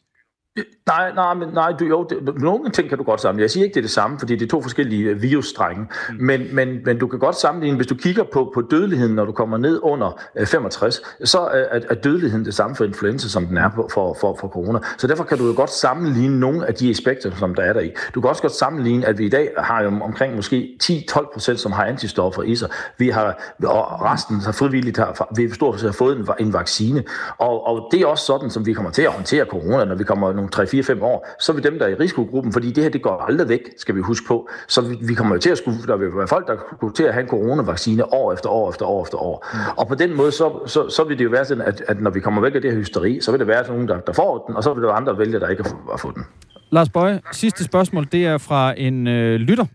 Nej, 0.87 1.11
nej, 1.15 1.33
men 1.33 1.49
nej, 1.53 1.71
du, 1.79 1.85
jo, 1.85 2.03
det, 2.09 2.41
nogle 2.41 2.69
ting 2.69 2.89
kan 2.89 2.97
du 2.97 3.03
godt 3.03 3.21
sammenligne. 3.21 3.43
Jeg 3.43 3.51
siger 3.51 3.63
ikke, 3.63 3.73
det 3.73 3.79
er 3.79 3.83
det 3.83 3.91
samme, 3.91 4.19
fordi 4.19 4.35
det 4.35 4.45
er 4.45 4.49
to 4.49 4.61
forskellige 4.61 5.09
øh, 5.09 5.21
virusstrenge. 5.21 5.87
Mm. 6.09 6.15
Men, 6.25 6.55
men, 6.55 6.79
men 6.85 6.99
du 6.99 7.07
kan 7.07 7.19
godt 7.19 7.35
sammenligne, 7.35 7.75
hvis 7.75 7.87
du 7.87 7.95
kigger 7.95 8.23
på, 8.33 8.51
på 8.53 8.61
dødeligheden, 8.61 9.15
når 9.15 9.25
du 9.25 9.31
kommer 9.31 9.57
ned 9.57 9.79
under 9.83 10.19
65, 10.45 11.01
øh, 11.19 11.27
så 11.27 11.39
er, 11.39 11.79
er 11.89 11.95
dødeligheden 11.95 12.45
det 12.45 12.53
samme 12.53 12.75
for 12.75 12.83
influenza, 12.83 13.27
som 13.27 13.45
den 13.45 13.57
er 13.57 13.69
for, 13.93 14.15
for, 14.19 14.37
for 14.39 14.47
corona. 14.47 14.79
Så 14.97 15.07
derfor 15.07 15.23
kan 15.23 15.37
du 15.37 15.47
jo 15.47 15.53
godt 15.55 15.69
sammenligne 15.69 16.39
nogle 16.39 16.67
af 16.67 16.73
de 16.73 16.89
aspekter, 16.89 17.31
som 17.35 17.55
der 17.55 17.63
er 17.63 17.73
der 17.73 17.81
i. 17.81 17.91
Du 18.15 18.21
kan 18.21 18.29
også 18.29 18.41
godt 18.41 18.55
sammenligne, 18.55 19.05
at 19.05 19.17
vi 19.17 19.25
i 19.25 19.29
dag 19.29 19.49
har 19.57 19.83
jo 19.83 19.89
omkring 20.01 20.35
måske 20.35 20.77
10-12 20.83 21.33
procent, 21.33 21.59
som 21.59 21.71
har 21.71 21.85
antistoffer 21.85 22.43
i 22.43 22.55
sig. 22.55 22.69
Vi 22.97 23.09
har, 23.09 23.55
og 23.63 24.01
resten 24.01 24.39
har 24.39 24.51
frivilligt 24.51 24.97
har, 24.97 25.33
vi 25.35 25.53
stort 25.53 25.79
set 25.79 25.89
har 25.89 25.93
fået 25.93 26.17
en, 26.17 26.27
en 26.39 26.53
vaccine. 26.53 27.03
Og, 27.37 27.67
og 27.67 27.87
det 27.91 28.01
er 28.01 28.05
også 28.05 28.25
sådan, 28.25 28.49
som 28.49 28.65
vi 28.65 28.73
kommer 28.73 28.91
til 28.91 29.01
at 29.01 29.11
håndtere 29.11 29.45
corona, 29.45 29.85
når 29.85 29.95
vi 29.95 30.03
kommer 30.03 30.40
nogle 30.41 30.99
3-4-5 30.99 31.03
år, 31.03 31.27
så 31.39 31.53
vil 31.53 31.63
dem, 31.63 31.79
der 31.79 31.85
er 31.85 31.89
i 31.89 31.95
risikogruppen, 31.95 32.53
fordi 32.53 32.71
det 32.71 32.83
her, 32.83 32.91
det 32.91 33.01
går 33.01 33.17
aldrig 33.17 33.49
væk, 33.49 33.61
skal 33.77 33.95
vi 33.95 34.01
huske 34.01 34.27
på. 34.27 34.49
Så 34.67 34.81
vi, 34.81 34.97
vi 35.01 35.13
kommer 35.13 35.35
jo 35.35 35.41
til 35.41 35.49
at 35.49 35.57
skulle, 35.57 35.77
der 35.87 35.97
vil 35.97 36.07
være 36.15 36.27
folk, 36.27 36.47
der 36.47 36.55
kommer 36.55 36.93
til 36.93 37.03
at 37.03 37.13
have 37.13 37.23
en 37.23 37.29
coronavaccine 37.29 38.13
år 38.13 38.33
efter 38.33 38.49
år 38.49 38.69
efter 38.69 38.85
år 38.85 39.03
efter 39.03 39.17
år. 39.17 39.47
Mm. 39.53 39.59
Og 39.77 39.87
på 39.87 39.95
den 39.95 40.15
måde, 40.15 40.31
så, 40.31 40.59
så, 40.67 40.89
så 40.89 41.03
vil 41.03 41.17
det 41.17 41.23
jo 41.23 41.29
være 41.29 41.45
sådan, 41.45 41.63
at, 41.63 41.83
at 41.87 42.01
når 42.01 42.11
vi 42.11 42.19
kommer 42.19 42.41
væk 42.41 42.55
af 42.55 42.61
det 42.61 42.71
her 42.71 42.79
hysteri, 42.79 43.21
så 43.21 43.31
vil 43.31 43.39
det 43.39 43.47
være 43.47 43.67
nogen, 43.67 43.87
der, 43.87 43.99
der 43.99 44.13
får 44.13 44.45
den, 44.47 44.55
og 44.55 44.63
så 44.63 44.73
vil 44.73 44.81
der 44.81 44.87
være 44.87 44.97
andre 44.97 45.17
vælge, 45.17 45.39
der 45.39 45.49
ikke 45.49 45.63
har 45.89 45.97
fået 45.97 46.15
den. 46.15 46.23
Lars 46.71 46.89
Bøje, 46.89 47.21
sidste 47.31 47.63
spørgsmål, 47.63 48.07
det 48.11 48.25
er 48.25 48.37
fra 48.37 48.73
en 48.77 49.07
øh, 49.07 49.39
lytter. 49.39 49.65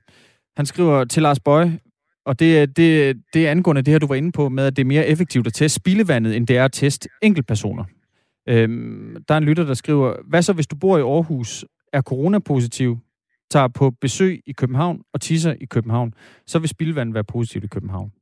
Han 0.56 0.66
skriver 0.66 1.04
til 1.04 1.22
Lars 1.22 1.40
Bøje, 1.40 1.78
og 2.26 2.38
det, 2.40 2.76
det, 2.76 3.16
det 3.34 3.46
er 3.46 3.50
angående 3.50 3.82
det 3.82 3.92
her, 3.92 3.98
du 3.98 4.06
var 4.06 4.14
inde 4.14 4.32
på, 4.32 4.48
med 4.48 4.64
at 4.64 4.76
det 4.76 4.82
er 4.82 4.86
mere 4.86 5.06
effektivt 5.06 5.46
at 5.46 5.54
teste 5.54 5.76
spildevandet, 5.76 6.36
end 6.36 6.46
det 6.46 6.56
er 6.56 6.64
at 6.64 6.72
teste 6.72 7.08
enkeltpersoner. 7.22 7.84
Øhm, 8.49 9.16
der 9.28 9.34
er 9.34 9.38
en 9.38 9.44
lytter, 9.44 9.64
der 9.64 9.74
skriver, 9.74 10.14
hvad 10.28 10.42
så 10.42 10.53
hvis 10.53 10.66
du 10.66 10.76
bor 10.76 10.99
i 10.99 11.01
Aarhus, 11.01 11.64
er 11.92 12.03
coronapositiv, 12.03 12.99
tager 13.51 13.68
på 13.68 13.90
besøg 13.90 14.42
i 14.47 14.53
København 14.53 15.03
og 15.14 15.20
tisser 15.20 15.55
i 15.61 15.64
København, 15.64 16.14
så 16.47 16.59
vil 16.59 16.68
spildvand 16.68 17.12
være 17.12 17.24
positivt 17.24 17.64
i 17.64 17.68
København. 17.68 18.12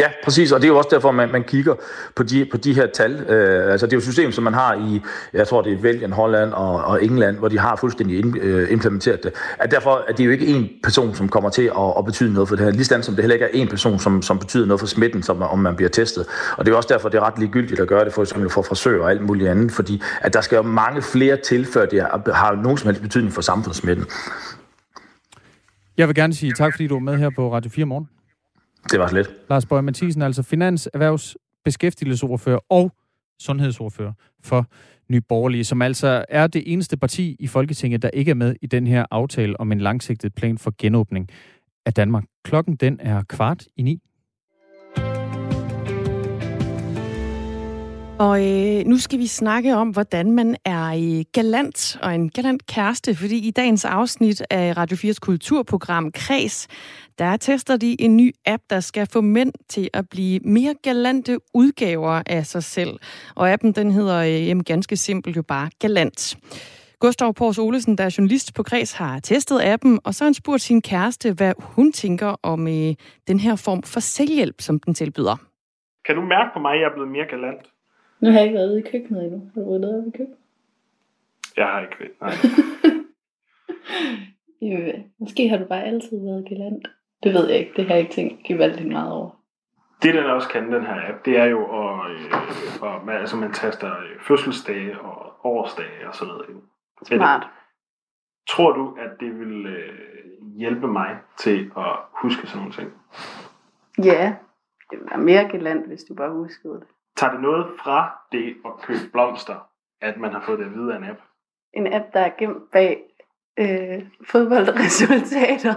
Ja, 0.00 0.08
præcis, 0.24 0.52
og 0.52 0.60
det 0.60 0.66
er 0.66 0.72
jo 0.72 0.78
også 0.78 0.88
derfor, 0.92 1.10
man, 1.10 1.32
man 1.32 1.44
kigger 1.44 1.74
på 2.14 2.22
de, 2.22 2.44
på 2.50 2.56
de 2.56 2.74
her 2.74 2.86
tal. 2.86 3.12
Øh, 3.12 3.72
altså 3.72 3.86
det 3.86 3.92
er 3.92 3.96
jo 3.96 3.98
et 3.98 4.04
system, 4.04 4.32
som 4.32 4.44
man 4.44 4.54
har 4.54 4.74
i, 4.74 5.00
jeg 5.32 5.48
tror 5.48 5.62
det 5.62 5.72
er 5.72 5.78
Belgien, 5.78 6.12
Holland 6.12 6.52
og, 6.52 6.84
og 6.84 7.04
England, 7.04 7.38
hvor 7.38 7.48
de 7.48 7.58
har 7.58 7.76
fuldstændig 7.76 8.18
in, 8.18 8.36
øh, 8.40 8.72
implementeret 8.72 9.22
det. 9.22 9.32
At 9.58 9.70
derfor 9.70 10.04
er 10.08 10.12
det 10.12 10.26
jo 10.26 10.30
ikke 10.30 10.46
én 10.46 10.80
person, 10.82 11.14
som 11.14 11.28
kommer 11.28 11.50
til 11.50 11.62
at, 11.62 11.94
at 11.98 12.04
betyde 12.04 12.32
noget 12.32 12.48
for 12.48 12.56
det 12.56 12.64
her. 12.64 12.72
Ligesådan 12.72 13.02
som 13.02 13.14
det 13.14 13.22
heller 13.22 13.34
ikke 13.34 13.60
er 13.60 13.64
én 13.64 13.70
person, 13.70 13.98
som, 13.98 14.22
som 14.22 14.38
betyder 14.38 14.66
noget 14.66 14.80
for 14.80 14.86
smitten, 14.86 15.22
som, 15.22 15.42
om 15.42 15.58
man 15.58 15.76
bliver 15.76 15.88
testet. 15.88 16.26
Og 16.56 16.66
det 16.66 16.72
er 16.72 16.76
også 16.76 16.88
derfor, 16.92 17.08
det 17.08 17.18
er 17.18 17.26
ret 17.26 17.38
ligegyldigt 17.38 17.80
at 17.80 17.88
gøre 17.88 18.04
det 18.04 18.12
for 18.12 18.22
eksempel 18.22 18.50
for 18.50 18.62
frisører 18.62 19.02
og 19.02 19.10
alt 19.10 19.22
muligt 19.22 19.50
andet, 19.50 19.72
fordi 19.72 20.02
at 20.20 20.34
der 20.34 20.40
skal 20.40 20.56
jo 20.56 20.62
mange 20.62 21.02
flere 21.02 21.36
til, 21.36 21.66
før 21.66 21.86
det 21.86 22.02
har 22.34 22.60
nogen 22.62 22.78
som 22.78 22.86
helst 22.88 23.02
betydning 23.02 23.32
for 23.32 23.42
samfundssmitten. 23.42 24.06
Jeg 25.96 26.08
vil 26.08 26.14
gerne 26.14 26.34
sige 26.34 26.52
tak, 26.52 26.72
fordi 26.72 26.86
du 26.86 26.94
var 26.94 27.00
med 27.00 27.16
her 27.16 27.30
på 27.36 27.54
Radio 27.54 27.70
4 27.70 27.86
morgen. 27.86 28.19
Det 28.90 29.00
var 29.00 29.12
lidt. 29.12 29.30
Lars 29.50 29.66
Bøge 29.66 29.82
Mathisen, 29.82 30.22
altså 30.22 30.42
finans, 30.42 30.88
erhvervs, 30.94 31.36
beskæftigelsesordfører 31.64 32.58
og 32.68 32.92
sundhedsordfører 33.40 34.12
for 34.44 34.66
Nye 35.10 35.20
Borgerlige, 35.20 35.64
som 35.64 35.82
altså 35.82 36.24
er 36.28 36.46
det 36.46 36.72
eneste 36.72 36.96
parti 36.96 37.36
i 37.40 37.46
Folketinget, 37.46 38.02
der 38.02 38.10
ikke 38.10 38.30
er 38.30 38.34
med 38.34 38.54
i 38.62 38.66
den 38.66 38.86
her 38.86 39.06
aftale 39.10 39.60
om 39.60 39.72
en 39.72 39.80
langsigtet 39.80 40.34
plan 40.34 40.58
for 40.58 40.74
genåbning 40.78 41.28
af 41.86 41.94
Danmark. 41.94 42.24
Klokken 42.44 42.76
den 42.76 43.00
er 43.00 43.22
kvart 43.22 43.66
i 43.76 43.82
ni. 43.82 44.00
Og 48.26 48.36
øh, 48.40 48.84
nu 48.86 48.96
skal 48.96 49.18
vi 49.18 49.26
snakke 49.26 49.76
om, 49.76 49.88
hvordan 49.90 50.32
man 50.32 50.56
er 50.64 50.86
øh, 50.86 51.24
galant 51.32 51.98
og 52.02 52.14
en 52.14 52.30
galant 52.30 52.66
kæreste, 52.66 53.14
fordi 53.14 53.48
i 53.48 53.50
dagens 53.50 53.84
afsnit 53.84 54.42
af 54.50 54.76
Radio 54.76 54.96
4's 54.96 55.18
kulturprogram 55.22 56.12
Kreds, 56.12 56.68
der 57.18 57.36
tester 57.36 57.76
de 57.76 58.00
en 58.00 58.16
ny 58.16 58.32
app, 58.46 58.62
der 58.70 58.80
skal 58.80 59.06
få 59.12 59.20
mænd 59.20 59.52
til 59.68 59.90
at 59.92 60.08
blive 60.10 60.40
mere 60.44 60.74
galante 60.82 61.38
udgaver 61.54 62.22
af 62.26 62.46
sig 62.46 62.62
selv. 62.62 62.98
Og 63.36 63.52
appen, 63.52 63.72
den 63.72 63.90
hedder 63.90 64.54
øh, 64.54 64.60
ganske 64.60 64.96
simpelt 64.96 65.36
jo 65.36 65.42
bare 65.42 65.70
Galant. 65.78 66.38
Gustav 66.98 67.34
Pors 67.34 67.58
Olesen, 67.58 67.98
der 67.98 68.04
er 68.04 68.14
journalist 68.18 68.54
på 68.54 68.62
Kreds, 68.62 68.92
har 68.92 69.20
testet 69.20 69.60
appen, 69.64 70.00
og 70.04 70.14
så 70.14 70.24
har 70.24 70.26
han 70.26 70.34
spurgt 70.34 70.62
sin 70.62 70.82
kæreste, 70.82 71.32
hvad 71.32 71.52
hun 71.58 71.92
tænker 71.92 72.36
om 72.42 72.68
øh, 72.68 72.94
den 73.28 73.40
her 73.40 73.56
form 73.56 73.82
for 73.82 74.00
selvhjælp, 74.00 74.60
som 74.60 74.78
den 74.78 74.94
tilbyder. 74.94 75.36
Kan 76.06 76.14
du 76.16 76.22
mærke 76.22 76.50
på 76.54 76.58
mig, 76.58 76.72
at 76.72 76.80
jeg 76.80 76.86
er 76.86 76.94
blevet 76.94 77.10
mere 77.10 77.26
galant? 77.30 77.79
Nu 78.20 78.30
har 78.30 78.38
jeg 78.38 78.44
ikke 78.44 78.58
været 78.58 78.70
ude 78.70 78.78
i 78.78 78.90
køkkenet 78.90 79.24
endnu. 79.24 79.50
Har 79.54 79.62
du 79.62 79.70
været 79.70 79.98
ude 79.98 80.08
i 80.08 80.18
køkkenet? 80.18 80.38
Jeg 81.56 81.66
har 81.66 81.80
ikke 81.80 81.96
været, 82.00 82.20
nej. 82.20 82.34
jo, 84.70 84.92
måske 85.18 85.48
har 85.48 85.58
du 85.58 85.64
bare 85.64 85.84
altid 85.84 86.24
været 86.24 86.48
galant. 86.48 86.88
Det 87.22 87.34
ved 87.34 87.48
jeg 87.48 87.58
ikke. 87.58 87.72
Det 87.76 87.86
har 87.86 87.94
jeg 87.94 88.00
ikke 88.02 88.14
tænkt 88.14 88.44
gevaldigt 88.44 88.88
meget 88.88 89.12
over. 89.12 89.30
Det, 90.02 90.14
den 90.14 90.24
også 90.24 90.48
kan, 90.48 90.72
den 90.72 90.86
her 90.86 91.08
app, 91.08 91.24
det 91.24 91.36
er 91.36 91.44
jo, 91.44 91.60
at, 91.64 92.10
øh, 92.10 92.94
at 92.94 93.04
man, 93.04 93.16
altså, 93.16 93.36
man 93.36 93.52
taster 93.52 93.98
øh, 93.98 94.20
fødselsdage 94.20 95.00
og 95.00 95.32
årsdage 95.44 96.08
og 96.08 96.14
sådan 96.14 96.34
noget 96.34 96.48
ind. 96.48 96.62
Smart. 97.02 97.46
Tror 98.48 98.72
du, 98.72 98.96
at 98.98 99.20
det 99.20 99.38
vil 99.38 99.66
øh, 99.66 99.98
hjælpe 100.56 100.86
mig 100.86 101.18
til 101.38 101.70
at 101.76 101.96
huske 102.12 102.46
sådan 102.46 102.58
nogle 102.58 102.72
ting? 102.72 102.92
Ja, 104.04 104.34
det 104.90 104.98
være 105.10 105.18
mere 105.20 105.48
galant, 105.48 105.86
hvis 105.86 106.04
du 106.04 106.14
bare 106.14 106.32
huskede 106.32 106.74
det. 106.74 106.86
Tager 107.20 107.32
det 107.32 107.42
noget 107.42 107.66
fra 107.78 108.26
det 108.32 108.56
at 108.64 108.72
købe 108.82 109.10
blomster, 109.12 109.70
at 110.00 110.16
man 110.16 110.32
har 110.32 110.42
fået 110.46 110.58
det 110.58 110.64
at 110.64 110.74
vide 110.74 110.92
af 110.92 110.98
en 110.98 111.04
app? 111.04 111.20
En 111.72 111.92
app, 111.92 112.04
der 112.12 112.20
er 112.20 112.30
gemt 112.38 112.70
bag 112.72 113.02
øh, 113.58 114.06
fodboldresultater. 114.26 115.74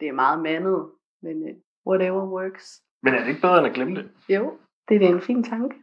det 0.00 0.08
er 0.08 0.12
meget 0.12 0.42
mandet, 0.42 0.90
men 1.22 1.42
uh, 1.42 1.48
whatever 1.86 2.26
works. 2.26 2.82
Men 3.02 3.14
er 3.14 3.20
det 3.20 3.28
ikke 3.28 3.40
bedre 3.40 3.58
end 3.58 3.66
at 3.66 3.74
glemme 3.74 3.96
det? 3.96 4.10
Jo, 4.28 4.58
det 4.88 4.94
er 4.94 4.98
da 5.00 5.06
en 5.06 5.20
fin 5.20 5.42
tanke. 5.42 5.76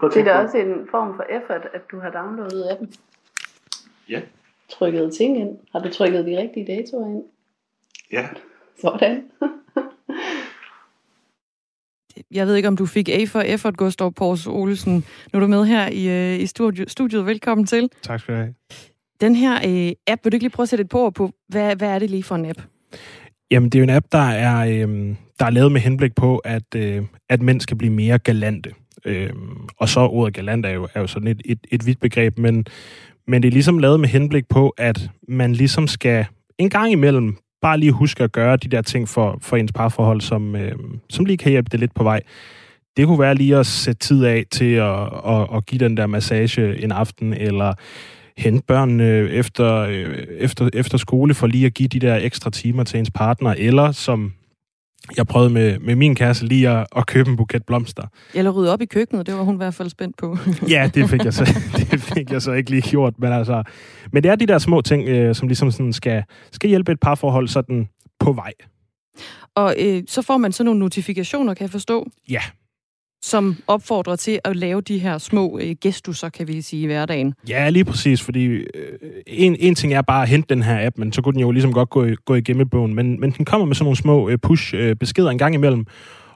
Det 0.00 0.16
er 0.16 0.24
da 0.24 0.38
også 0.38 0.58
en 0.58 0.88
form 0.90 1.16
for 1.16 1.22
effort, 1.22 1.68
at 1.72 1.90
du 1.90 2.00
har 2.00 2.10
downloadet 2.10 2.70
appen. 2.70 2.92
Ja. 4.08 4.22
Trykket 4.68 5.14
ting 5.14 5.38
ind. 5.38 5.58
Har 5.72 5.80
du 5.80 5.92
trykket 5.92 6.26
de 6.26 6.38
rigtige 6.38 6.66
datoer 6.66 7.06
ind? 7.06 7.24
Ja. 8.12 8.28
Sådan. 8.80 9.30
Jeg 12.30 12.46
ved 12.46 12.56
ikke, 12.56 12.68
om 12.68 12.76
du 12.76 12.86
fik 12.86 13.08
A 13.08 13.24
for 13.24 13.40
effort, 13.40 13.76
Gustav 13.76 14.12
Pors 14.12 14.46
Olsen. 14.46 14.94
Nu 15.32 15.36
er 15.36 15.40
du 15.40 15.46
med 15.46 15.64
her 15.64 15.88
i, 15.88 16.08
øh, 16.08 16.40
i 16.40 16.46
studiet. 16.46 16.90
studiet. 16.90 17.26
Velkommen 17.26 17.66
til. 17.66 17.88
Tak 18.02 18.20
skal 18.20 18.34
du 18.34 18.40
have. 18.40 18.54
Den 19.20 19.34
her 19.34 19.54
øh, 19.54 19.92
app, 20.06 20.24
vil 20.24 20.32
du 20.32 20.36
ikke 20.36 20.44
lige 20.44 20.50
prøve 20.50 20.64
at 20.64 20.68
sætte 20.68 20.82
et 20.82 20.88
på 20.88 21.10
på, 21.10 21.30
hvad, 21.48 21.76
hvad 21.76 21.88
er 21.88 21.98
det 21.98 22.10
lige 22.10 22.22
for 22.22 22.34
en 22.34 22.46
app? 22.46 22.62
Jamen, 23.50 23.70
det 23.70 23.78
er 23.78 23.80
jo 23.80 23.84
en 23.84 23.90
app, 23.90 24.06
der 24.12 24.18
er, 24.18 24.66
øh, 24.66 25.16
der 25.38 25.46
er 25.46 25.50
lavet 25.50 25.72
med 25.72 25.80
henblik 25.80 26.14
på, 26.14 26.38
at, 26.38 26.74
øh, 26.76 27.02
at 27.28 27.42
mænd 27.42 27.60
skal 27.60 27.76
blive 27.76 27.92
mere 27.92 28.18
galante. 28.18 28.70
Øh, 29.04 29.32
og 29.76 29.88
så 29.88 30.00
ordet 30.00 30.34
galant 30.34 30.66
er 30.66 30.70
jo, 30.70 30.88
er 30.94 31.00
jo 31.00 31.06
sådan 31.06 31.28
et, 31.28 31.42
et, 31.44 31.58
et 31.70 31.86
vidt 31.86 32.00
begreb, 32.00 32.38
men, 32.38 32.66
men 33.26 33.42
det 33.42 33.48
er 33.48 33.52
ligesom 33.52 33.78
lavet 33.78 34.00
med 34.00 34.08
henblik 34.08 34.48
på, 34.48 34.68
at 34.68 35.10
man 35.28 35.52
ligesom 35.52 35.86
skal 35.86 36.26
en 36.58 36.70
gang 36.70 36.92
imellem 36.92 37.36
bare 37.62 37.78
lige 37.78 37.92
huske 37.92 38.24
at 38.24 38.32
gøre 38.32 38.56
de 38.56 38.68
der 38.68 38.82
ting 38.82 39.08
for, 39.08 39.38
for 39.42 39.56
ens 39.56 39.72
parforhold, 39.72 40.20
som, 40.20 40.56
øh, 40.56 40.72
som 41.10 41.24
lige 41.24 41.36
kan 41.36 41.50
hjælpe 41.50 41.68
det 41.72 41.80
lidt 41.80 41.94
på 41.94 42.02
vej. 42.02 42.20
Det 42.96 43.06
kunne 43.06 43.18
være 43.18 43.34
lige 43.34 43.56
at 43.56 43.66
sætte 43.66 43.98
tid 43.98 44.24
af 44.24 44.44
til 44.50 44.74
at, 44.74 45.02
at, 45.26 45.48
at 45.54 45.66
give 45.66 45.78
den 45.78 45.96
der 45.96 46.06
massage 46.06 46.82
en 46.84 46.92
aften, 46.92 47.34
eller 47.34 47.74
hente 48.36 48.62
børnene 48.66 49.04
efter, 49.28 49.74
øh, 49.76 50.26
efter, 50.38 50.68
efter 50.74 50.98
skole 50.98 51.34
for 51.34 51.46
lige 51.46 51.66
at 51.66 51.74
give 51.74 51.88
de 51.88 51.98
der 51.98 52.16
ekstra 52.16 52.50
timer 52.50 52.84
til 52.84 52.98
ens 52.98 53.10
partner, 53.10 53.54
eller 53.58 53.92
som 53.92 54.32
jeg 55.16 55.26
prøvede 55.26 55.50
med, 55.50 55.78
med 55.78 55.96
min 55.96 56.14
kæreste 56.14 56.46
lige 56.46 56.68
at, 56.68 56.86
at 56.96 57.06
købe 57.06 57.30
en 57.30 57.36
buket 57.36 57.64
blomster. 57.66 58.02
Eller 58.34 58.50
rydde 58.50 58.72
op 58.72 58.82
i 58.82 58.86
køkkenet, 58.86 59.26
det 59.26 59.34
var 59.34 59.42
hun 59.42 59.54
i 59.54 59.56
hvert 59.56 59.74
fald 59.74 59.90
spændt 59.90 60.16
på. 60.16 60.38
ja, 60.68 60.90
det 60.94 61.10
fik 61.10 61.24
jeg 61.24 61.34
så, 61.34 61.44
det 61.90 62.00
fik 62.00 62.32
jeg 62.32 62.42
så 62.42 62.52
ikke 62.52 62.70
lige 62.70 62.82
gjort. 62.82 63.14
Men, 63.18 63.32
altså, 63.32 63.62
men 64.12 64.22
det 64.22 64.30
er 64.30 64.36
de 64.36 64.46
der 64.46 64.58
små 64.58 64.80
ting, 64.80 65.08
øh, 65.08 65.34
som 65.34 65.48
ligesom 65.48 65.70
sådan 65.70 65.92
skal, 65.92 66.22
skal 66.52 66.68
hjælpe 66.68 66.92
et 66.92 67.00
parforhold 67.00 67.48
sådan 67.48 67.88
på 68.20 68.32
vej. 68.32 68.52
Og 69.54 69.74
øh, 69.78 70.02
så 70.08 70.22
får 70.22 70.36
man 70.36 70.52
sådan 70.52 70.64
nogle 70.64 70.80
notifikationer, 70.80 71.54
kan 71.54 71.62
jeg 71.62 71.70
forstå? 71.70 72.10
Ja, 72.30 72.42
som 73.22 73.56
opfordrer 73.66 74.16
til 74.16 74.40
at 74.44 74.56
lave 74.56 74.80
de 74.80 74.98
her 74.98 75.18
små 75.18 75.58
øh, 75.62 75.76
gestusser, 75.80 76.28
kan 76.28 76.48
vi 76.48 76.62
sige, 76.62 76.82
i 76.82 76.86
hverdagen. 76.86 77.34
Ja, 77.48 77.68
lige 77.68 77.84
præcis, 77.84 78.22
fordi 78.22 78.44
øh, 78.44 78.64
en, 79.26 79.56
en 79.58 79.74
ting 79.74 79.94
er 79.94 80.02
bare 80.02 80.22
at 80.22 80.28
hente 80.28 80.54
den 80.54 80.62
her 80.62 80.86
app, 80.86 80.98
men 80.98 81.12
så 81.12 81.22
kunne 81.22 81.32
den 81.32 81.40
jo 81.40 81.50
ligesom 81.50 81.72
godt 81.72 81.90
gå, 81.90 82.06
gå 82.24 82.34
i 82.34 82.40
gemmebogen, 82.40 82.94
men, 82.94 83.20
men 83.20 83.30
den 83.30 83.44
kommer 83.44 83.66
med 83.66 83.74
sådan 83.74 83.84
nogle 83.84 83.96
små 83.96 84.28
øh, 84.28 84.38
push-beskeder 84.38 85.28
øh, 85.28 85.32
en 85.32 85.38
gang 85.38 85.54
imellem, 85.54 85.86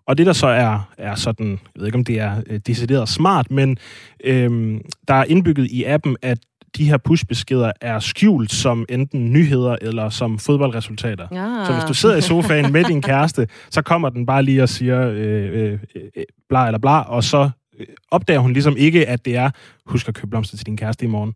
og 0.06 0.18
det 0.18 0.26
der 0.26 0.32
så 0.32 0.46
er, 0.46 0.90
er 0.98 1.14
sådan, 1.14 1.50
jeg 1.50 1.80
ved 1.80 1.86
ikke 1.86 1.98
om 1.98 2.04
det 2.04 2.20
er 2.20 2.42
øh, 2.46 2.60
decideret 2.66 3.08
smart, 3.08 3.50
men 3.50 3.78
øh, 4.24 4.80
der 5.08 5.14
er 5.14 5.24
indbygget 5.24 5.70
i 5.70 5.84
appen, 5.84 6.16
at 6.22 6.38
de 6.76 6.84
her 6.84 6.96
pushbeskeder 6.96 7.72
er 7.80 7.98
skjult 7.98 8.52
som 8.52 8.86
enten 8.88 9.32
nyheder 9.32 9.76
eller 9.80 10.08
som 10.08 10.38
fodboldresultater. 10.38 11.28
Ja. 11.32 11.64
Så 11.66 11.72
hvis 11.72 11.84
du 11.84 11.94
sidder 11.94 12.16
i 12.16 12.20
sofaen 12.20 12.72
med 12.72 12.84
din 12.84 13.02
kæreste, 13.02 13.48
så 13.70 13.82
kommer 13.82 14.08
den 14.08 14.26
bare 14.26 14.42
lige 14.42 14.62
og 14.62 14.68
siger 14.68 15.08
øh, 15.08 15.72
øh, 15.72 15.78
øh, 15.96 16.24
bla 16.48 16.66
eller 16.66 16.78
bla, 16.78 17.00
og 17.00 17.24
så 17.24 17.50
øh, 17.78 17.86
opdager 18.10 18.40
hun 18.40 18.52
ligesom 18.52 18.76
ikke, 18.76 19.08
at 19.08 19.24
det 19.24 19.36
er, 19.36 19.50
husk 19.86 20.08
at 20.08 20.14
købe 20.14 20.26
blomster 20.26 20.56
til 20.56 20.66
din 20.66 20.76
kæreste 20.76 21.04
i 21.04 21.08
morgen. 21.08 21.34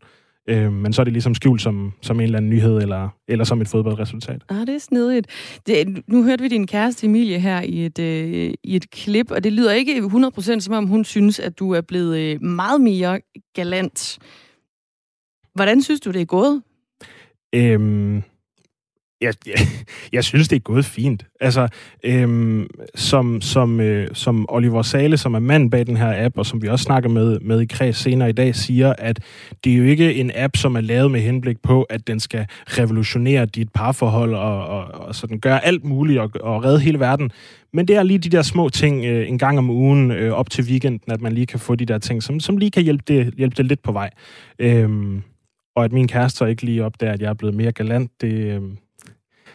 Øh, 0.49 0.73
men 0.73 0.93
så 0.93 1.03
er 1.03 1.05
det 1.05 1.13
ligesom 1.13 1.35
skjult 1.35 1.63
som, 1.63 1.93
som 2.03 2.21
en 2.21 2.25
eller 2.25 2.39
anden 2.39 2.51
nyhed, 2.51 2.79
eller, 2.79 3.09
eller 3.29 3.45
som 3.45 3.61
et 3.61 3.69
fodboldresultat. 3.69 4.43
Ah, 4.49 4.61
det 4.61 4.75
er 4.75 4.79
snedigt. 4.79 5.27
Det, 5.67 6.03
nu 6.07 6.25
hørte 6.25 6.43
vi 6.43 6.49
din 6.49 6.67
kæreste 6.67 7.07
Emilie 7.07 7.39
her 7.39 7.61
i 7.61 7.87
et, 7.87 7.99
øh, 7.99 8.51
i 8.65 8.77
et 8.77 8.91
klip, 8.91 9.31
og 9.31 9.45
det 9.45 9.53
lyder 9.53 9.73
ikke 9.73 9.97
100% 9.99 10.61
som 10.61 10.75
om 10.75 10.87
hun 10.87 11.05
synes, 11.05 11.41
at 11.41 11.59
du 11.59 11.71
er 11.73 11.81
blevet 11.81 12.19
øh, 12.19 12.43
meget 12.43 12.81
mere 12.81 13.21
galant. 13.55 14.19
Hvordan 15.59 15.83
synes 15.83 16.01
du, 16.01 16.11
det 16.11 16.21
er 16.21 16.25
gået? 16.25 16.63
Øhm, 17.55 18.23
jeg, 19.21 19.35
jeg, 19.47 19.57
jeg 20.13 20.25
synes, 20.25 20.49
det 20.49 20.57
er 20.57 20.61
gået 20.61 20.85
fint. 20.85 21.27
Altså, 21.41 21.69
øhm, 22.05 22.67
som, 22.95 23.41
som, 23.41 23.81
øh, 23.81 24.09
som 24.13 24.47
Oliver 24.49 24.83
Sale, 24.83 25.17
som 25.17 25.35
er 25.35 25.39
mand 25.39 25.71
bag 25.71 25.87
den 25.87 25.97
her 25.97 26.25
app, 26.25 26.39
og 26.39 26.47
som 26.47 26.63
vi 26.63 26.69
også 26.69 26.83
snakker 26.83 27.09
med, 27.09 27.41
med 27.41 27.61
i 27.61 27.67
kreds 27.67 27.97
senere 27.97 28.29
i 28.29 28.33
dag, 28.33 28.55
siger, 28.55 28.93
at 28.99 29.21
det 29.65 29.73
er 29.73 29.77
jo 29.77 29.85
ikke 29.85 30.15
en 30.15 30.31
app, 30.35 30.57
som 30.57 30.77
er 30.77 30.81
lavet 30.81 31.11
med 31.11 31.21
henblik 31.21 31.63
på, 31.63 31.83
at 31.83 32.07
den 32.07 32.21
skal 32.21 32.47
revolutionere 32.67 33.47
dit 33.47 33.69
parforhold 33.75 34.35
og, 34.35 34.67
og, 34.67 34.85
og 34.85 35.15
sådan 35.15 35.39
gøre 35.41 35.65
alt 35.65 35.85
muligt 35.85 36.21
og, 36.21 36.31
og 36.41 36.65
redde 36.65 36.81
hele 36.81 37.01
verden. 37.01 37.31
Men 37.73 37.89
det 37.89 37.97
er 37.97 38.03
lige 38.03 38.19
de 38.19 38.29
der 38.29 38.43
små 38.43 38.69
ting 38.69 39.05
øh, 39.05 39.29
en 39.29 39.39
gang 39.39 39.59
om 39.59 39.71
ugen 39.71 40.11
øh, 40.11 40.33
op 40.33 40.51
til 40.51 40.65
weekenden, 40.65 41.13
at 41.13 41.21
man 41.21 41.33
lige 41.33 41.47
kan 41.47 41.61
få 41.61 41.75
de 41.75 41.85
der 41.85 41.99
ting, 41.99 42.23
som, 42.23 42.41
som 42.41 42.57
lige 42.57 42.71
kan 42.71 42.83
hjælpe 42.83 43.05
det, 43.09 43.35
hjælpe 43.37 43.57
det 43.57 43.67
lidt 43.67 43.83
på 43.83 43.93
vej. 43.93 44.11
Øhm, 44.59 45.23
og 45.79 45.85
at 45.85 45.93
min 45.93 46.09
kæreste 46.09 46.39
så 46.39 46.45
ikke 46.45 46.63
lige 46.63 46.85
opdager, 46.85 47.13
at 47.13 47.21
jeg 47.21 47.29
er 47.29 47.35
blevet 47.35 47.55
mere 47.55 47.73
galant, 47.73 48.11
det, 48.21 48.33
øh, 48.33 48.63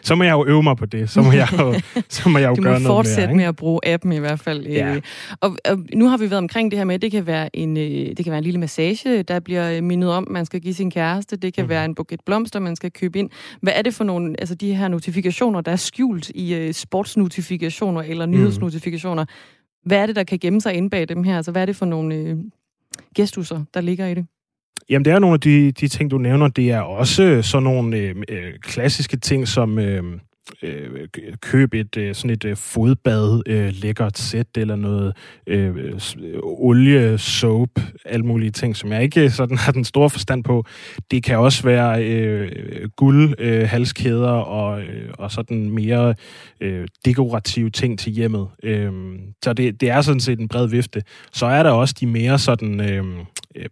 så 0.02 0.14
må 0.14 0.24
jeg 0.24 0.32
jo 0.32 0.46
øve 0.46 0.62
mig 0.62 0.76
på 0.76 0.86
det. 0.86 1.10
Så 1.10 1.22
må 1.22 1.32
jeg 1.32 1.48
jo, 1.52 1.74
så 2.08 2.28
må 2.28 2.38
jeg 2.38 2.48
jo 2.48 2.54
du 2.54 2.62
gøre 2.62 2.72
må 2.72 2.78
noget 2.78 2.86
fortsætte 2.86 3.26
mere, 3.26 3.36
med 3.36 3.44
at 3.44 3.56
bruge 3.56 3.80
appen 3.86 4.12
i 4.12 4.18
hvert 4.18 4.40
fald. 4.40 4.66
Ja. 4.66 4.94
Øh, 4.94 5.02
Og, 5.40 5.56
og 5.64 5.78
nu 5.94 6.08
har 6.08 6.16
vi 6.16 6.30
været 6.30 6.38
omkring 6.38 6.70
det 6.70 6.78
her 6.78 6.84
med, 6.84 6.94
at 6.94 7.02
det 7.02 7.10
kan 7.10 7.26
være 7.26 7.56
en, 7.56 7.76
øh, 7.76 8.16
det 8.16 8.24
kan 8.24 8.30
være 8.30 8.38
en 8.38 8.44
lille 8.44 8.60
massage, 8.60 9.22
der 9.22 9.40
bliver 9.40 9.80
mindet 9.80 10.10
om, 10.10 10.26
man 10.30 10.46
skal 10.46 10.60
give 10.60 10.74
sin 10.74 10.90
kæreste. 10.90 11.36
Det 11.36 11.54
kan 11.54 11.64
mm. 11.64 11.68
være 11.68 11.84
en 11.84 11.94
buket 11.94 12.20
blomster, 12.26 12.60
man 12.60 12.76
skal 12.76 12.90
købe 12.90 13.18
ind. 13.18 13.30
Hvad 13.62 13.72
er 13.76 13.82
det 13.82 13.94
for 13.94 14.04
nogle, 14.04 14.34
altså 14.38 14.54
de 14.54 14.74
her 14.74 14.88
notifikationer, 14.88 15.60
der 15.60 15.72
er 15.72 15.76
skjult 15.76 16.30
i 16.30 16.72
sportsnotifikationer 16.72 18.02
eller 18.02 18.26
nyhedsnotifikationer? 18.26 19.24
Hvad 19.86 19.98
er 19.98 20.06
det, 20.06 20.16
der 20.16 20.24
kan 20.24 20.38
gemme 20.38 20.60
sig 20.60 20.74
inde 20.74 20.90
bag 20.90 21.08
dem 21.08 21.24
her? 21.24 21.36
Altså 21.36 21.52
hvad 21.52 21.62
er 21.62 21.66
det 21.66 21.76
for 21.76 21.86
nogle 21.86 22.14
øh, 22.14 22.36
gestusser, 23.16 23.64
der 23.74 23.80
ligger 23.80 24.06
i 24.06 24.14
det? 24.14 24.26
Jamen, 24.90 25.04
det 25.04 25.12
er 25.12 25.18
nogle 25.18 25.34
af 25.34 25.40
de, 25.40 25.72
de 25.72 25.88
ting, 25.88 26.10
du 26.10 26.18
nævner. 26.18 26.48
Det 26.48 26.70
er 26.70 26.80
også 26.80 27.22
øh, 27.22 27.44
sådan 27.44 27.62
nogle 27.62 27.96
øh, 27.96 28.14
øh, 28.28 28.52
klassiske 28.62 29.16
ting, 29.16 29.48
som, 29.48 29.78
øh, 29.78 30.04
øh, 30.62 31.08
køb 31.40 31.74
et 31.74 31.96
øh, 31.96 32.14
sådan 32.14 32.30
et 32.30 32.44
øh, 32.44 32.56
fodbad, 32.56 33.42
øh, 33.46 33.72
lækkert 33.72 34.18
sæt 34.18 34.46
eller 34.56 34.76
noget 34.76 35.16
øh, 35.46 35.76
øh 35.76 35.98
olie, 36.42 37.18
soap, 37.18 37.80
alle 38.04 38.26
mulige 38.26 38.50
ting, 38.50 38.76
som 38.76 38.92
jeg 38.92 39.02
ikke 39.02 39.24
øh, 39.24 39.30
sådan 39.30 39.58
har 39.58 39.72
den 39.72 39.84
store 39.84 40.10
forstand 40.10 40.44
på. 40.44 40.64
Det 41.10 41.22
kan 41.22 41.38
også 41.38 41.62
være 41.62 42.04
øh, 42.04 42.88
guld, 42.96 43.34
øh, 43.38 43.68
halskæder 43.68 44.30
og, 44.30 44.80
øh, 44.80 45.10
og 45.18 45.32
sådan 45.32 45.70
mere 45.70 46.14
øh, 46.60 46.88
dekorative 47.04 47.70
ting 47.70 47.98
til 47.98 48.12
hjemmet. 48.12 48.48
Øh, 48.62 48.92
så 49.44 49.52
det, 49.52 49.80
det 49.80 49.90
er 49.90 50.00
sådan 50.00 50.20
set 50.20 50.40
en 50.40 50.48
bred 50.48 50.68
vifte. 50.68 51.02
Så 51.32 51.46
er 51.46 51.62
der 51.62 51.70
også 51.70 51.94
de 52.00 52.06
mere 52.06 52.38
sådan 52.38 52.80
øh, 52.80 53.04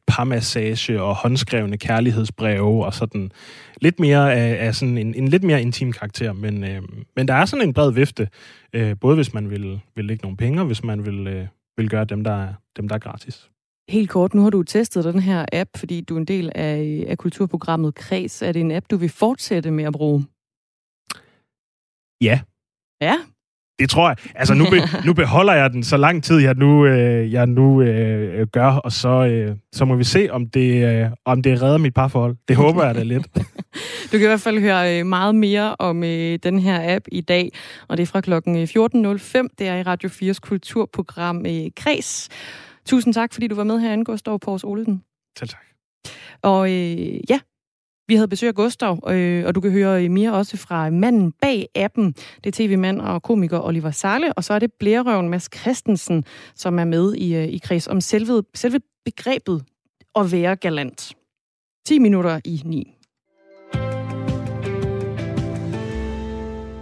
parmassage 0.06 1.02
og 1.02 1.16
håndskrevne 1.16 1.78
kærlighedsbreve 1.78 2.84
og 2.84 2.94
sådan 2.94 3.32
lidt 3.80 4.00
mere 4.00 4.34
af, 4.34 4.66
af 4.66 4.74
sådan 4.74 4.98
en, 4.98 5.14
en 5.14 5.28
lidt 5.28 5.42
mere 5.42 5.62
intim 5.62 5.92
karakter, 5.92 6.32
men, 6.32 6.64
øh, 6.64 6.82
men 7.16 7.28
der 7.28 7.34
er 7.34 7.44
sådan 7.44 7.68
en 7.68 7.74
bred 7.74 7.92
vifte, 7.92 8.28
øh, 8.72 8.96
både 9.00 9.14
hvis 9.14 9.34
man 9.34 9.50
vil, 9.50 9.80
vil 9.96 10.04
lægge 10.04 10.22
nogle 10.22 10.36
penge, 10.36 10.60
og 10.60 10.66
hvis 10.66 10.84
man 10.84 11.06
vil, 11.06 11.26
øh, 11.26 11.46
vil 11.76 11.90
gøre 11.90 12.04
dem, 12.04 12.24
der, 12.24 12.32
er, 12.32 12.54
dem, 12.76 12.88
der 12.88 12.94
er 12.94 12.98
gratis. 12.98 13.50
Helt 13.88 14.10
kort, 14.10 14.34
nu 14.34 14.42
har 14.42 14.50
du 14.50 14.62
testet 14.62 15.04
den 15.04 15.20
her 15.20 15.46
app, 15.52 15.70
fordi 15.76 16.00
du 16.00 16.14
er 16.14 16.18
en 16.18 16.24
del 16.24 16.52
af, 16.54 17.04
af 17.08 17.18
kulturprogrammet 17.18 17.94
Kreds. 17.94 18.42
Er 18.42 18.52
det 18.52 18.60
en 18.60 18.70
app, 18.70 18.86
du 18.90 18.96
vil 18.96 19.08
fortsætte 19.08 19.70
med 19.70 19.84
at 19.84 19.92
bruge? 19.92 20.24
Ja. 22.20 22.40
Ja? 23.00 23.16
Det 23.78 23.90
tror 23.90 24.08
jeg. 24.08 24.16
Altså, 24.34 24.54
nu, 24.54 24.64
be, 24.64 24.76
nu 25.06 25.14
beholder 25.14 25.52
jeg 25.52 25.70
den 25.72 25.84
så 25.84 25.96
lang 25.96 26.24
tid, 26.24 26.38
jeg 26.38 26.54
nu, 26.54 26.86
øh, 26.86 27.32
jeg 27.32 27.46
nu 27.46 27.82
øh, 27.82 28.46
gør, 28.46 28.66
og 28.66 28.92
så, 28.92 29.08
øh, 29.08 29.56
så 29.72 29.84
må 29.84 29.96
vi 29.96 30.04
se, 30.04 30.28
om 30.30 30.48
det, 30.48 30.84
øh, 30.84 31.10
om 31.24 31.42
det 31.42 31.62
redder 31.62 31.78
mit 31.78 31.94
parforhold. 31.94 32.36
Det 32.48 32.56
håber 32.56 32.84
jeg 32.84 32.94
da 32.94 33.02
lidt. 33.02 33.26
Du 34.12 34.18
kan 34.18 34.22
i 34.22 34.26
hvert 34.26 34.40
fald 34.40 34.60
høre 34.60 34.98
øh, 34.98 35.06
meget 35.06 35.34
mere 35.34 35.76
om 35.78 36.04
øh, 36.04 36.38
den 36.42 36.58
her 36.58 36.96
app 36.96 37.04
i 37.12 37.20
dag, 37.20 37.52
og 37.88 37.96
det 37.96 38.02
er 38.02 38.06
fra 38.06 38.20
klokken 38.20 38.64
14.05. 38.64 38.68
Det 39.58 39.68
er 39.68 39.76
i 39.76 39.82
Radio 39.82 40.08
4's 40.08 40.38
kulturprogram 40.42 41.46
øh, 41.46 41.70
Kreds. 41.76 42.28
Tusind 42.86 43.14
tak, 43.14 43.32
fordi 43.32 43.46
du 43.46 43.54
var 43.54 43.64
med 43.64 43.80
herinde, 43.80 44.04
Gustav 44.04 44.38
Pors 44.38 44.64
Olesen. 44.64 45.02
Selv 45.38 45.48
tak. 45.48 45.60
Og 46.42 46.72
øh, 46.72 47.30
ja, 47.30 47.38
vi 48.12 48.16
havde 48.16 48.28
besøg 48.28 48.48
af 48.48 48.54
Gustav, 48.54 49.08
øh, 49.08 49.46
og 49.46 49.54
du 49.54 49.60
kan 49.60 49.70
høre 49.70 50.04
øh, 50.04 50.10
mere 50.10 50.32
også 50.32 50.56
fra 50.56 50.90
manden 50.90 51.32
bag 51.32 51.68
appen. 51.74 52.12
Det 52.12 52.46
er 52.46 52.50
tv-mand 52.52 53.00
og 53.00 53.22
komiker 53.22 53.60
Oliver 53.60 53.90
Sarle, 53.90 54.32
og 54.32 54.44
så 54.44 54.54
er 54.54 54.58
det 54.58 54.72
blærerøven 54.72 55.28
Mads 55.28 55.48
Christensen, 55.56 56.24
som 56.54 56.78
er 56.78 56.84
med 56.84 57.14
i, 57.14 57.34
øh, 57.34 57.44
i 57.44 57.58
kreds 57.58 57.88
om 57.88 58.00
selve, 58.00 58.42
selve 58.54 58.80
begrebet 59.04 59.64
at 60.14 60.32
være 60.32 60.56
galant. 60.56 61.12
10 61.86 61.98
minutter 61.98 62.40
i 62.44 62.62
9. 62.64 62.94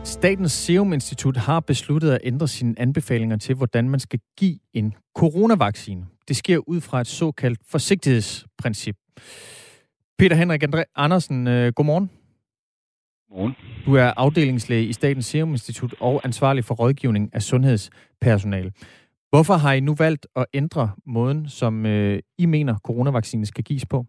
Statens 0.05 0.53
Serum 0.53 0.93
Institut 0.93 1.37
har 1.37 1.61
besluttet 1.61 2.11
at 2.11 2.21
ændre 2.25 2.49
sine 2.49 2.75
anbefalinger 2.79 3.37
til, 3.37 3.55
hvordan 3.55 3.89
man 3.89 4.01
skal 4.01 4.21
give 4.39 4.59
en 4.75 4.95
coronavaccine. 5.17 6.07
Det 6.29 6.37
sker 6.37 6.59
ud 6.69 6.81
fra 6.81 7.01
et 7.01 7.07
såkaldt 7.07 7.61
forsigtighedsprincip. 7.69 8.97
Peter 10.21 10.37
Henrik 10.37 10.63
Andre 10.63 10.85
Andersen, 10.97 11.49
øh, 11.49 11.73
godmorgen. 11.77 12.11
Godmorgen. 13.29 13.57
Du 13.87 13.95
er 13.95 14.13
afdelingslæge 14.17 14.85
i 14.85 14.93
Statens 14.93 15.27
Serum 15.27 15.51
Institut 15.51 15.95
og 16.01 16.21
ansvarlig 16.25 16.65
for 16.65 16.75
rådgivning 16.75 17.31
af 17.33 17.43
sundhedspersonale. 17.43 18.73
Hvorfor 19.31 19.55
har 19.55 19.73
I 19.73 19.81
nu 19.81 19.95
valgt 19.99 20.27
at 20.37 20.47
ændre 20.55 20.91
måden, 21.07 21.49
som 21.49 21.87
øh, 21.87 22.19
I 22.39 22.47
mener, 22.47 22.75
coronavaccinen 22.87 23.47
skal 23.47 23.65
gives 23.65 23.87
på? 23.87 24.05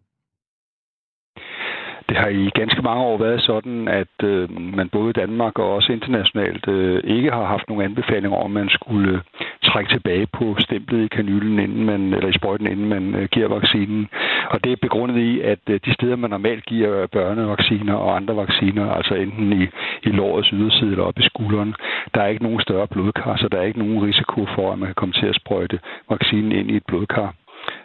Det 2.11 2.19
har 2.19 2.27
i 2.27 2.49
ganske 2.61 2.81
mange 2.81 3.03
år 3.03 3.17
været 3.17 3.41
sådan, 3.41 3.87
at 3.87 4.15
øh, 4.23 4.49
man 4.77 4.89
både 4.89 5.09
i 5.09 5.19
Danmark 5.21 5.59
og 5.59 5.75
også 5.75 5.91
internationalt 5.91 6.67
øh, 6.67 7.03
ikke 7.03 7.31
har 7.31 7.45
haft 7.45 7.69
nogen 7.69 7.85
anbefalinger 7.85 8.37
om, 8.37 8.57
at 8.57 8.61
man 8.61 8.69
skulle 8.69 9.13
øh, 9.13 9.21
trække 9.63 9.89
tilbage 9.93 10.27
på 10.37 10.55
stemplet 10.59 11.05
i 11.05 11.13
kanylen, 11.17 11.59
inden 11.59 11.83
man, 11.85 12.01
eller 12.13 12.29
i 12.29 12.37
sprøjten, 12.39 12.67
inden 12.67 12.89
man 12.89 13.15
øh, 13.15 13.27
giver 13.31 13.47
vaccinen. 13.47 14.07
Og 14.53 14.63
det 14.63 14.71
er 14.71 14.85
begrundet 14.87 15.17
i, 15.17 15.41
at 15.41 15.59
øh, 15.69 15.79
de 15.85 15.93
steder, 15.93 16.15
man 16.15 16.29
normalt 16.29 16.65
giver 16.65 17.07
børnevacciner 17.07 17.93
og 17.93 18.15
andre 18.15 18.35
vacciner, 18.35 18.91
altså 18.91 19.13
enten 19.15 19.61
i, 19.61 19.63
i 20.07 20.09
lårets 20.19 20.49
yderside 20.53 20.91
eller 20.91 21.03
op 21.03 21.19
i 21.19 21.23
skulderen, 21.23 21.73
der 22.13 22.21
er 22.21 22.27
ikke 22.27 22.43
nogen 22.43 22.61
større 22.61 22.87
blodkar, 22.87 23.35
så 23.37 23.47
der 23.51 23.57
er 23.57 23.63
ikke 23.69 23.79
nogen 23.79 24.03
risiko 24.03 24.45
for, 24.55 24.71
at 24.71 24.79
man 24.79 24.87
kan 24.87 24.95
komme 24.95 25.13
til 25.13 25.25
at 25.25 25.35
sprøjte 25.35 25.79
vaccinen 26.09 26.51
ind 26.51 26.71
i 26.71 26.75
et 26.75 26.85
blodkar. 26.87 27.33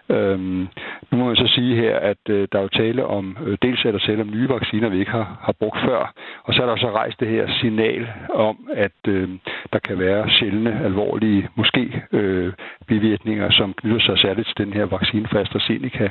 Øhm, 0.09 0.69
nu 1.11 1.19
må 1.19 1.25
man 1.25 1.37
så 1.37 1.47
sige 1.47 1.77
her, 1.77 1.97
at 1.97 2.23
øh, 2.29 2.49
der 2.53 2.59
er 2.59 2.63
jo 2.63 2.69
tale 2.69 3.07
om, 3.07 3.37
øh, 3.47 3.59
dels 3.63 3.85
er 3.85 3.93
der 3.93 3.99
tale 3.99 4.23
om 4.23 4.31
nye 4.31 4.49
vacciner, 4.49 4.89
vi 4.89 4.99
ikke 4.99 5.11
har, 5.11 5.39
har 5.43 5.53
brugt 5.53 5.79
før, 5.81 6.13
og 6.45 6.55
så 6.55 6.63
er 6.63 6.67
der 6.67 6.77
så 6.77 6.91
rejst 6.91 7.21
det 7.21 7.29
her 7.29 7.49
signal 7.61 8.09
om, 8.35 8.57
at 8.75 9.01
øh, 9.09 9.29
der 9.73 9.79
kan 9.79 9.99
være 9.99 10.31
sjældne, 10.31 10.81
alvorlige, 10.85 11.49
måske 11.55 12.03
øh, 12.13 12.53
bivirkninger, 12.87 13.51
som 13.51 13.75
knytter 13.75 14.01
sig 14.01 14.19
særligt 14.19 14.47
til 14.47 14.67
den 14.67 14.73
her 14.73 14.85
vaccine 14.85 15.27
fra 15.29 15.41
AstraZeneca. 15.41 16.11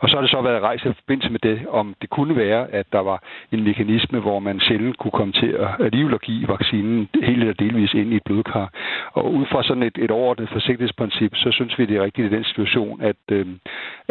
Og 0.00 0.08
så 0.08 0.16
har 0.16 0.20
det 0.20 0.30
så 0.30 0.40
været 0.42 0.62
rejst 0.62 0.84
i 0.84 0.88
forbindelse 0.88 1.30
med 1.30 1.38
det, 1.38 1.66
om 1.68 1.94
det 2.00 2.10
kunne 2.10 2.36
være, 2.36 2.70
at 2.70 2.86
der 2.92 2.98
var 2.98 3.22
en 3.52 3.64
mekanisme, 3.64 4.20
hvor 4.20 4.38
man 4.38 4.60
sjældent 4.60 4.98
kunne 4.98 5.10
komme 5.20 5.32
til 5.32 5.46
at 5.46 5.68
alligevel 5.80 6.18
give 6.18 6.48
vaccinen 6.48 7.08
helt 7.22 7.40
eller 7.40 7.54
delvis 7.54 7.94
ind 7.94 8.12
i 8.12 8.16
et 8.16 8.22
blodkar. 8.24 8.70
Og 9.12 9.34
ud 9.34 9.46
fra 9.46 9.62
sådan 9.62 9.82
et, 9.82 9.98
et 9.98 10.10
overordnet 10.10 10.48
forsigtighedsprincip, 10.48 11.32
så 11.34 11.50
synes 11.52 11.78
vi, 11.78 11.86
det 11.86 11.96
er 11.96 12.04
rigtigt 12.04 12.32
i 12.32 12.36
den 12.36 12.44
situation, 12.44 13.02
at 13.02 13.16
øh, 13.34 13.46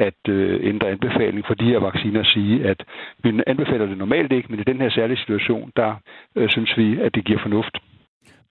at 0.07 0.21
øh, 0.30 0.59
ændre 0.71 0.88
anbefaling 0.89 1.43
for 1.47 1.53
de 1.53 1.69
her 1.71 1.80
vacciner 1.80 2.19
og 2.19 2.26
sige, 2.26 2.55
at 2.71 2.80
vi 3.24 3.30
anbefaler 3.47 3.86
det 3.86 3.97
normalt 3.97 4.32
ikke, 4.32 4.47
men 4.49 4.59
i 4.59 4.63
den 4.71 4.82
her 4.82 4.89
særlige 4.89 5.17
situation, 5.24 5.71
der 5.76 5.91
øh, 6.36 6.49
synes 6.49 6.71
vi, 6.78 6.88
at 7.05 7.15
det 7.15 7.26
giver 7.26 7.39
fornuft. 7.41 7.76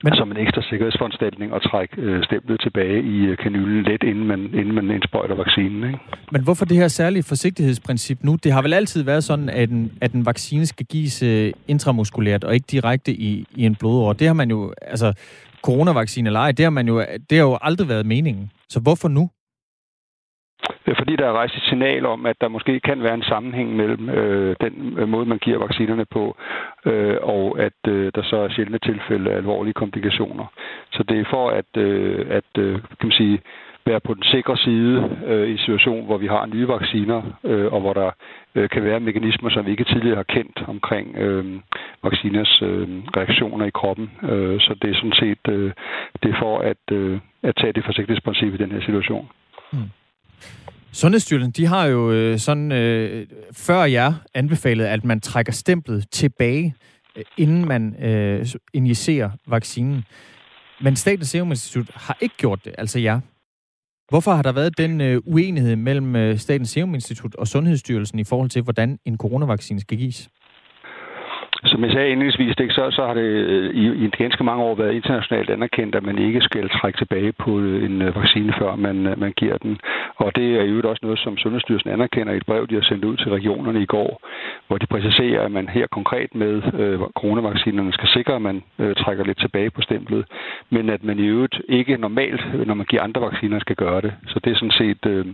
Men... 0.04 0.16
som 0.16 0.30
en 0.30 0.36
ekstra 0.36 0.62
sikkerhedsforanstaltning 0.70 1.54
at 1.54 1.62
trække 1.62 2.02
øh, 2.02 2.24
stemplet 2.24 2.60
tilbage 2.60 3.02
i 3.02 3.16
øh, 3.26 3.36
kanylen 3.36 3.82
let, 3.82 4.02
inden 4.02 4.26
man, 4.26 4.40
inden 4.40 4.74
man 4.74 4.90
indsprøjter 4.90 5.34
vaccinen. 5.34 5.84
Ikke? 5.84 5.98
Men 6.32 6.44
hvorfor 6.44 6.64
det 6.64 6.76
her 6.76 6.88
særlige 6.88 7.22
forsigtighedsprincip 7.22 8.18
nu? 8.22 8.36
Det 8.44 8.52
har 8.52 8.62
vel 8.62 8.72
altid 8.74 9.02
været 9.04 9.24
sådan, 9.24 9.48
at 9.48 9.70
en, 9.70 9.92
at 10.00 10.12
en 10.12 10.26
vaccine 10.26 10.66
skal 10.66 10.86
gives 10.86 11.22
øh, 11.22 11.52
intramuskulært 11.68 12.44
og 12.44 12.54
ikke 12.54 12.66
direkte 12.70 13.12
i, 13.12 13.46
i 13.56 13.62
en 13.64 13.74
blodår. 13.74 14.12
Det 14.12 14.26
har 14.26 14.34
man 14.34 14.50
jo, 14.50 14.72
altså 14.82 15.12
coronavaccine 15.62 16.28
eller 16.28 16.40
ej, 16.40 16.52
det 16.52 16.64
har, 16.64 16.70
man 16.70 16.88
jo, 16.88 17.04
det 17.30 17.38
har 17.38 17.44
jo 17.44 17.58
aldrig 17.62 17.88
været 17.88 18.06
meningen. 18.06 18.50
Så 18.68 18.80
hvorfor 18.80 19.08
nu? 19.08 19.30
Fordi 20.96 21.16
der 21.16 21.26
er 21.26 21.32
rejst 21.32 21.56
et 21.56 21.62
signal 21.62 22.06
om, 22.06 22.26
at 22.26 22.40
der 22.40 22.48
måske 22.48 22.80
kan 22.80 23.02
være 23.02 23.14
en 23.14 23.22
sammenhæng 23.22 23.76
mellem 23.76 24.10
øh, 24.10 24.56
den 24.60 24.98
øh, 24.98 25.08
måde, 25.08 25.26
man 25.26 25.38
giver 25.38 25.58
vaccinerne 25.58 26.04
på, 26.04 26.36
øh, 26.86 27.16
og 27.22 27.60
at 27.60 27.80
øh, 27.88 28.12
der 28.14 28.22
så 28.22 28.36
er 28.36 28.48
sjældne 28.48 28.78
tilfælde 28.78 29.30
af 29.30 29.36
alvorlige 29.36 29.74
komplikationer. 29.74 30.46
Så 30.92 31.02
det 31.02 31.20
er 31.20 31.24
for 31.30 31.50
at, 31.50 31.76
øh, 31.76 32.26
at 32.30 32.58
øh, 32.58 32.72
kan 32.74 33.08
man 33.08 33.12
sige, 33.12 33.40
være 33.86 34.00
på 34.00 34.14
den 34.14 34.22
sikre 34.22 34.56
side 34.56 35.18
øh, 35.26 35.48
i 35.48 35.52
en 35.52 35.58
situation, 35.58 36.06
hvor 36.06 36.18
vi 36.18 36.26
har 36.26 36.46
nye 36.46 36.68
vacciner, 36.68 37.22
øh, 37.44 37.72
og 37.72 37.80
hvor 37.80 37.92
der 37.92 38.10
øh, 38.54 38.68
kan 38.68 38.84
være 38.84 39.00
mekanismer, 39.00 39.50
som 39.50 39.66
vi 39.66 39.70
ikke 39.70 39.84
tidligere 39.84 40.16
har 40.16 40.22
kendt 40.36 40.64
omkring 40.68 41.16
øh, 41.16 41.44
vacciners 42.02 42.62
øh, 42.62 42.88
reaktioner 43.16 43.66
i 43.66 43.70
kroppen. 43.70 44.10
Øh, 44.22 44.60
så 44.60 44.74
det 44.82 44.90
er 44.90 44.94
sådan 44.94 45.12
set 45.12 45.48
øh, 45.48 45.72
det 46.22 46.30
er 46.30 46.38
for 46.38 46.58
at, 46.58 46.84
øh, 46.92 47.20
at 47.42 47.56
tage 47.56 47.72
det 47.72 47.84
forsigtighedsprincip 47.84 48.54
i 48.54 48.56
den 48.56 48.72
her 48.72 48.80
situation. 48.80 49.28
Mm. 49.72 49.78
Sundhedsstyrelsen, 51.02 51.50
de 51.50 51.66
har 51.66 51.86
jo 51.86 52.12
øh, 52.12 52.38
sådan 52.38 52.72
øh, 52.72 53.26
før 53.52 53.84
jeg 53.84 54.14
anbefalet, 54.34 54.84
at 54.84 55.04
man 55.04 55.20
trækker 55.20 55.52
stemplet 55.52 56.10
tilbage, 56.10 56.74
øh, 57.16 57.24
inden 57.36 57.68
man 57.68 58.04
øh, 58.04 58.46
injicerer 58.72 59.30
vaccinen. 59.46 60.04
Men 60.80 60.96
Statens 60.96 61.28
Serum 61.28 61.50
Institut 61.50 61.90
har 61.94 62.18
ikke 62.20 62.36
gjort 62.36 62.64
det, 62.64 62.74
altså 62.78 62.98
jer. 62.98 63.20
Hvorfor 64.08 64.32
har 64.32 64.42
der 64.42 64.52
været 64.52 64.78
den 64.78 65.00
øh, 65.00 65.20
uenighed 65.26 65.76
mellem 65.76 66.16
øh, 66.16 66.38
Statens 66.38 66.70
Serum 66.70 66.94
Institut 66.94 67.34
og 67.34 67.48
Sundhedsstyrelsen 67.48 68.18
i 68.18 68.24
forhold 68.24 68.50
til, 68.50 68.62
hvordan 68.62 68.98
en 69.04 69.16
coronavaccine 69.16 69.80
skal 69.80 69.98
gives? 69.98 70.28
Som 71.64 71.84
jeg 71.84 71.92
sagde 71.92 72.10
indledningsvis, 72.10 72.54
ikke, 72.60 72.74
så, 72.74 72.90
så 72.90 73.06
har 73.06 73.14
det 73.14 73.28
øh, 73.52 73.74
i, 73.74 74.04
i 74.04 74.08
ganske 74.08 74.44
mange 74.44 74.62
år 74.62 74.74
været 74.74 74.94
internationalt 74.94 75.50
anerkendt, 75.50 75.94
at 75.94 76.02
man 76.02 76.18
ikke 76.18 76.40
skal 76.40 76.68
trække 76.68 76.98
tilbage 76.98 77.32
på 77.32 77.60
øh, 77.60 77.84
en 77.84 78.02
øh, 78.02 78.16
vaccine, 78.16 78.54
før 78.58 78.76
man, 78.76 78.96
man 79.16 79.32
giver 79.36 79.58
den. 79.58 79.78
Og 80.16 80.36
det 80.36 80.60
er 80.60 80.64
jo 80.64 80.80
også 80.90 81.00
noget, 81.02 81.18
som 81.18 81.38
Sundhedsstyrelsen 81.38 81.90
anerkender 81.90 82.32
i 82.32 82.36
et 82.36 82.46
brev, 82.46 82.66
de 82.66 82.74
har 82.74 82.82
sendt 82.82 83.04
ud 83.04 83.16
til 83.16 83.30
regionerne 83.30 83.82
i 83.82 83.86
går, 83.86 84.20
hvor 84.66 84.78
de 84.78 84.86
præciserer, 84.86 85.42
at 85.44 85.52
man 85.52 85.68
her 85.68 85.86
konkret 85.86 86.34
med 86.34 86.62
øh, 86.80 86.98
coronavaccinerne 87.20 87.92
skal 87.92 88.08
sikre, 88.08 88.34
at 88.34 88.42
man 88.42 88.62
øh, 88.78 88.94
trækker 88.96 89.24
lidt 89.24 89.38
tilbage 89.38 89.70
på 89.70 89.80
stemplet, 89.82 90.24
men 90.70 90.90
at 90.90 91.04
man 91.04 91.18
i 91.18 91.26
øvrigt 91.26 91.60
ikke 91.68 91.96
normalt, 91.96 92.66
når 92.66 92.74
man 92.74 92.86
giver 92.86 93.02
andre 93.02 93.20
vacciner, 93.20 93.58
skal 93.60 93.76
gøre 93.76 94.00
det. 94.00 94.12
Så 94.26 94.40
det 94.44 94.50
er 94.52 94.56
sådan 94.56 94.78
set 94.82 95.06
øh, 95.06 95.26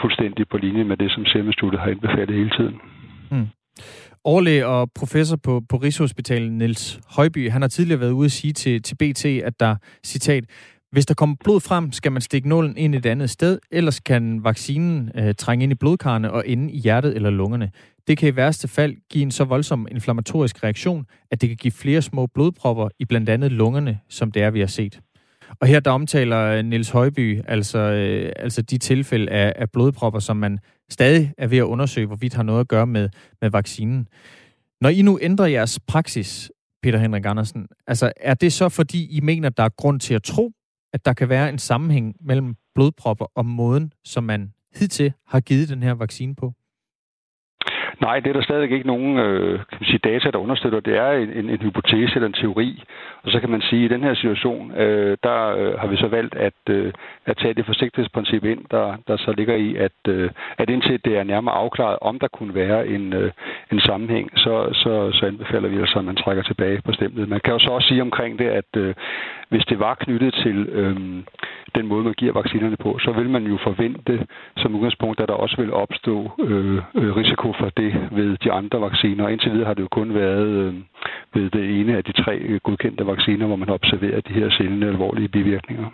fuldstændig 0.00 0.48
på 0.48 0.56
linje 0.56 0.84
med 0.84 0.96
det, 0.96 1.10
som 1.10 1.26
Serum 1.26 1.70
har 1.78 1.90
anbefalet 1.90 2.36
hele 2.36 2.50
tiden. 2.50 2.80
Mm. 3.30 3.48
Overlæge 4.24 4.66
og 4.66 4.90
professor 4.94 5.36
på, 5.36 5.62
på 5.68 5.76
Rigshospitalet, 5.76 6.52
Niels 6.52 7.00
Højby, 7.06 7.50
han 7.50 7.62
har 7.62 7.68
tidligere 7.68 8.00
været 8.00 8.10
ude 8.10 8.24
at 8.24 8.32
sige 8.32 8.52
til, 8.52 8.82
til 8.82 8.94
BT, 8.94 9.24
at 9.24 9.60
der, 9.60 9.76
citat, 10.04 10.44
Hvis 10.92 11.06
der 11.06 11.14
kommer 11.14 11.36
blod 11.44 11.60
frem, 11.60 11.92
skal 11.92 12.12
man 12.12 12.22
stikke 12.22 12.48
nålen 12.48 12.76
ind 12.76 12.94
et 12.94 13.06
andet 13.06 13.30
sted, 13.30 13.58
ellers 13.70 14.00
kan 14.00 14.44
vaccinen 14.44 15.10
øh, 15.14 15.34
trænge 15.34 15.62
ind 15.62 15.72
i 15.72 15.74
blodkarrene 15.74 16.32
og 16.32 16.48
ende 16.48 16.72
i 16.72 16.78
hjertet 16.78 17.16
eller 17.16 17.30
lungerne. 17.30 17.70
Det 18.08 18.18
kan 18.18 18.28
i 18.28 18.36
værste 18.36 18.68
fald 18.68 18.96
give 19.10 19.22
en 19.22 19.30
så 19.30 19.44
voldsom 19.44 19.88
inflammatorisk 19.90 20.64
reaktion, 20.64 21.06
at 21.30 21.40
det 21.40 21.48
kan 21.48 21.56
give 21.56 21.72
flere 21.72 22.02
små 22.02 22.26
blodpropper 22.26 22.88
i 22.98 23.04
blandt 23.04 23.28
andet 23.28 23.52
lungerne, 23.52 23.98
som 24.08 24.32
det 24.32 24.42
er, 24.42 24.50
vi 24.50 24.60
har 24.60 24.66
set. 24.66 25.00
Og 25.60 25.66
her 25.66 25.80
der 25.80 25.90
omtaler 25.90 26.54
Nils 26.56 26.68
Niels 26.68 26.90
Højby 26.90 27.40
altså, 27.48 27.78
øh, 27.78 28.32
altså 28.36 28.62
de 28.62 28.78
tilfælde 28.78 29.30
af, 29.30 29.52
af 29.56 29.70
blodpropper, 29.70 30.20
som 30.20 30.36
man 30.36 30.58
stadig 30.90 31.32
er 31.38 31.46
ved 31.46 31.58
at 31.58 31.62
undersøge, 31.62 32.06
hvorvidt 32.06 32.34
har 32.34 32.42
noget 32.42 32.60
at 32.60 32.68
gøre 32.68 32.86
med, 32.86 33.08
med 33.40 33.50
vaccinen. 33.50 34.08
Når 34.80 34.88
I 34.88 35.02
nu 35.02 35.18
ændrer 35.22 35.46
jeres 35.46 35.80
praksis, 35.86 36.50
Peter 36.82 36.98
Henrik 36.98 37.26
Andersen, 37.26 37.66
altså 37.86 38.12
er 38.16 38.34
det 38.34 38.52
så 38.52 38.68
fordi 38.68 39.16
I 39.16 39.20
mener, 39.20 39.48
der 39.48 39.62
er 39.62 39.68
grund 39.68 40.00
til 40.00 40.14
at 40.14 40.22
tro, 40.22 40.52
at 40.92 41.04
der 41.04 41.12
kan 41.12 41.28
være 41.28 41.48
en 41.48 41.58
sammenhæng 41.58 42.16
mellem 42.20 42.54
blodpropper 42.74 43.26
og 43.34 43.46
måden, 43.46 43.92
som 44.04 44.24
man 44.24 44.52
hidtil 44.74 45.12
har 45.26 45.40
givet 45.40 45.68
den 45.68 45.82
her 45.82 45.92
vaccine 45.92 46.34
på? 46.34 46.52
Nej, 48.00 48.20
det 48.20 48.28
er 48.28 48.32
der 48.32 48.42
stadig 48.42 48.70
ikke 48.70 48.86
nogen 48.86 49.18
øh, 49.18 49.58
kan 49.58 49.78
man 49.80 49.86
sige, 49.86 49.98
data, 49.98 50.30
der 50.30 50.38
understøtter. 50.38 50.80
Det 50.80 50.96
er 50.96 51.10
en, 51.10 51.30
en, 51.30 51.50
en 51.50 51.62
hypotese 51.62 52.14
eller 52.14 52.26
en 52.26 52.32
teori. 52.32 52.82
Og 53.22 53.30
så 53.30 53.40
kan 53.40 53.50
man 53.50 53.60
sige, 53.60 53.84
at 53.84 53.90
i 53.90 53.94
den 53.94 54.02
her 54.02 54.14
situation, 54.14 54.72
øh, 54.76 55.16
der 55.22 55.56
øh, 55.58 55.78
har 55.80 55.86
vi 55.86 55.96
så 55.96 56.08
valgt 56.08 56.34
at, 56.34 56.60
øh, 56.70 56.92
at 57.26 57.36
tage 57.36 57.54
det 57.54 57.66
forsigtighedsprincip 57.66 58.44
ind, 58.44 58.60
der, 58.70 58.96
der 59.08 59.16
så 59.16 59.34
ligger 59.36 59.54
i, 59.54 59.76
at, 59.76 59.98
øh, 60.08 60.30
at 60.58 60.70
indtil 60.70 61.00
det 61.04 61.18
er 61.18 61.24
nærmere 61.24 61.54
afklaret, 61.54 61.98
om 62.00 62.18
der 62.18 62.28
kunne 62.28 62.54
være 62.54 62.86
en, 62.86 63.12
øh, 63.12 63.30
en 63.72 63.80
sammenhæng, 63.80 64.30
så, 64.36 64.68
så, 64.72 65.10
så 65.12 65.26
anbefaler 65.26 65.68
vi 65.68 65.78
altså, 65.78 65.98
at 65.98 66.04
man 66.04 66.16
trækker 66.16 66.42
tilbage 66.42 66.82
på 66.84 66.92
stemplet. 66.92 67.28
Man 67.28 67.40
kan 67.44 67.52
jo 67.52 67.58
så 67.58 67.70
også 67.70 67.88
sige 67.88 68.02
omkring 68.02 68.38
det, 68.38 68.48
at 68.48 68.70
øh, 68.76 68.94
hvis 69.48 69.64
det 69.64 69.78
var 69.78 69.94
knyttet 69.94 70.34
til 70.34 70.68
øh, 70.72 70.96
den 71.74 71.86
måde, 71.86 72.04
man 72.04 72.14
giver 72.14 72.32
vaccinerne 72.32 72.76
på, 72.76 72.98
så 72.98 73.10
vil 73.12 73.30
man 73.30 73.44
jo 73.44 73.58
forvente 73.62 74.26
som 74.56 74.74
udgangspunkt, 74.74 75.20
at 75.20 75.28
der 75.28 75.34
også 75.34 75.56
vil 75.56 75.72
opstå 75.72 76.30
øh, 76.40 76.76
øh 76.94 77.16
risiko 77.16 77.52
for 77.52 77.68
det 77.76 77.85
ved 78.18 78.36
de 78.44 78.52
andre 78.52 78.80
vacciner. 78.80 79.28
Indtil 79.28 79.52
videre 79.52 79.66
har 79.66 79.74
det 79.74 79.82
jo 79.82 79.88
kun 79.98 80.14
været 80.14 80.46
øh, 80.46 80.74
ved 81.34 81.50
det 81.50 81.80
ene 81.80 81.96
af 81.96 82.04
de 82.04 82.12
tre 82.12 82.58
godkendte 82.64 83.06
vacciner, 83.06 83.46
hvor 83.46 83.56
man 83.56 83.68
har 83.68 83.74
observeret 83.74 84.28
de 84.28 84.32
her 84.32 84.50
sjældne 84.50 84.86
alvorlige 84.86 85.28
bivirkninger. 85.28 85.88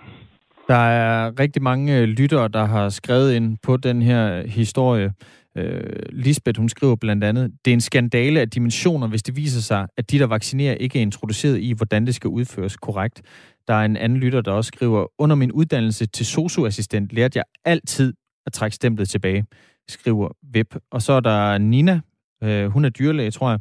Der 0.68 0.74
er 0.74 1.40
rigtig 1.40 1.62
mange 1.62 1.98
øh, 1.98 2.04
lyttere, 2.04 2.48
der 2.48 2.64
har 2.64 2.88
skrevet 2.88 3.34
ind 3.34 3.58
på 3.62 3.76
den 3.76 4.02
her 4.02 4.38
øh, 4.38 4.44
historie. 4.44 5.12
Øh, 5.58 5.82
Lisbeth, 6.12 6.58
hun 6.58 6.68
skriver 6.68 6.96
blandt 6.96 7.24
andet, 7.24 7.52
det 7.64 7.70
er 7.70 7.74
en 7.74 7.80
skandale 7.80 8.40
af 8.40 8.50
dimensioner, 8.50 9.08
hvis 9.08 9.22
det 9.22 9.36
viser 9.36 9.60
sig, 9.60 9.86
at 9.96 10.10
de, 10.10 10.18
der 10.18 10.26
vaccinerer, 10.26 10.74
ikke 10.74 10.98
er 10.98 11.02
introduceret 11.02 11.58
i, 11.58 11.72
hvordan 11.76 12.06
det 12.06 12.14
skal 12.14 12.28
udføres 12.28 12.76
korrekt. 12.76 13.22
Der 13.68 13.74
er 13.74 13.84
en 13.84 13.96
anden 13.96 14.18
lytter, 14.18 14.40
der 14.40 14.52
også 14.52 14.68
skriver, 14.68 15.06
under 15.18 15.36
min 15.36 15.52
uddannelse 15.52 16.06
til 16.06 16.26
socioassistent 16.26 17.12
lærte 17.12 17.38
jeg 17.38 17.44
altid 17.64 18.14
at 18.46 18.52
trække 18.52 18.74
stemplet 18.74 19.08
tilbage, 19.08 19.44
skriver 19.88 20.28
Web. 20.54 20.74
Og 20.90 21.02
så 21.02 21.12
er 21.12 21.20
der 21.20 21.58
Nina, 21.58 22.00
øh, 22.42 22.66
hun 22.66 22.84
er 22.84 22.88
dyrlæge, 22.88 23.30
tror 23.30 23.50
jeg. 23.50 23.60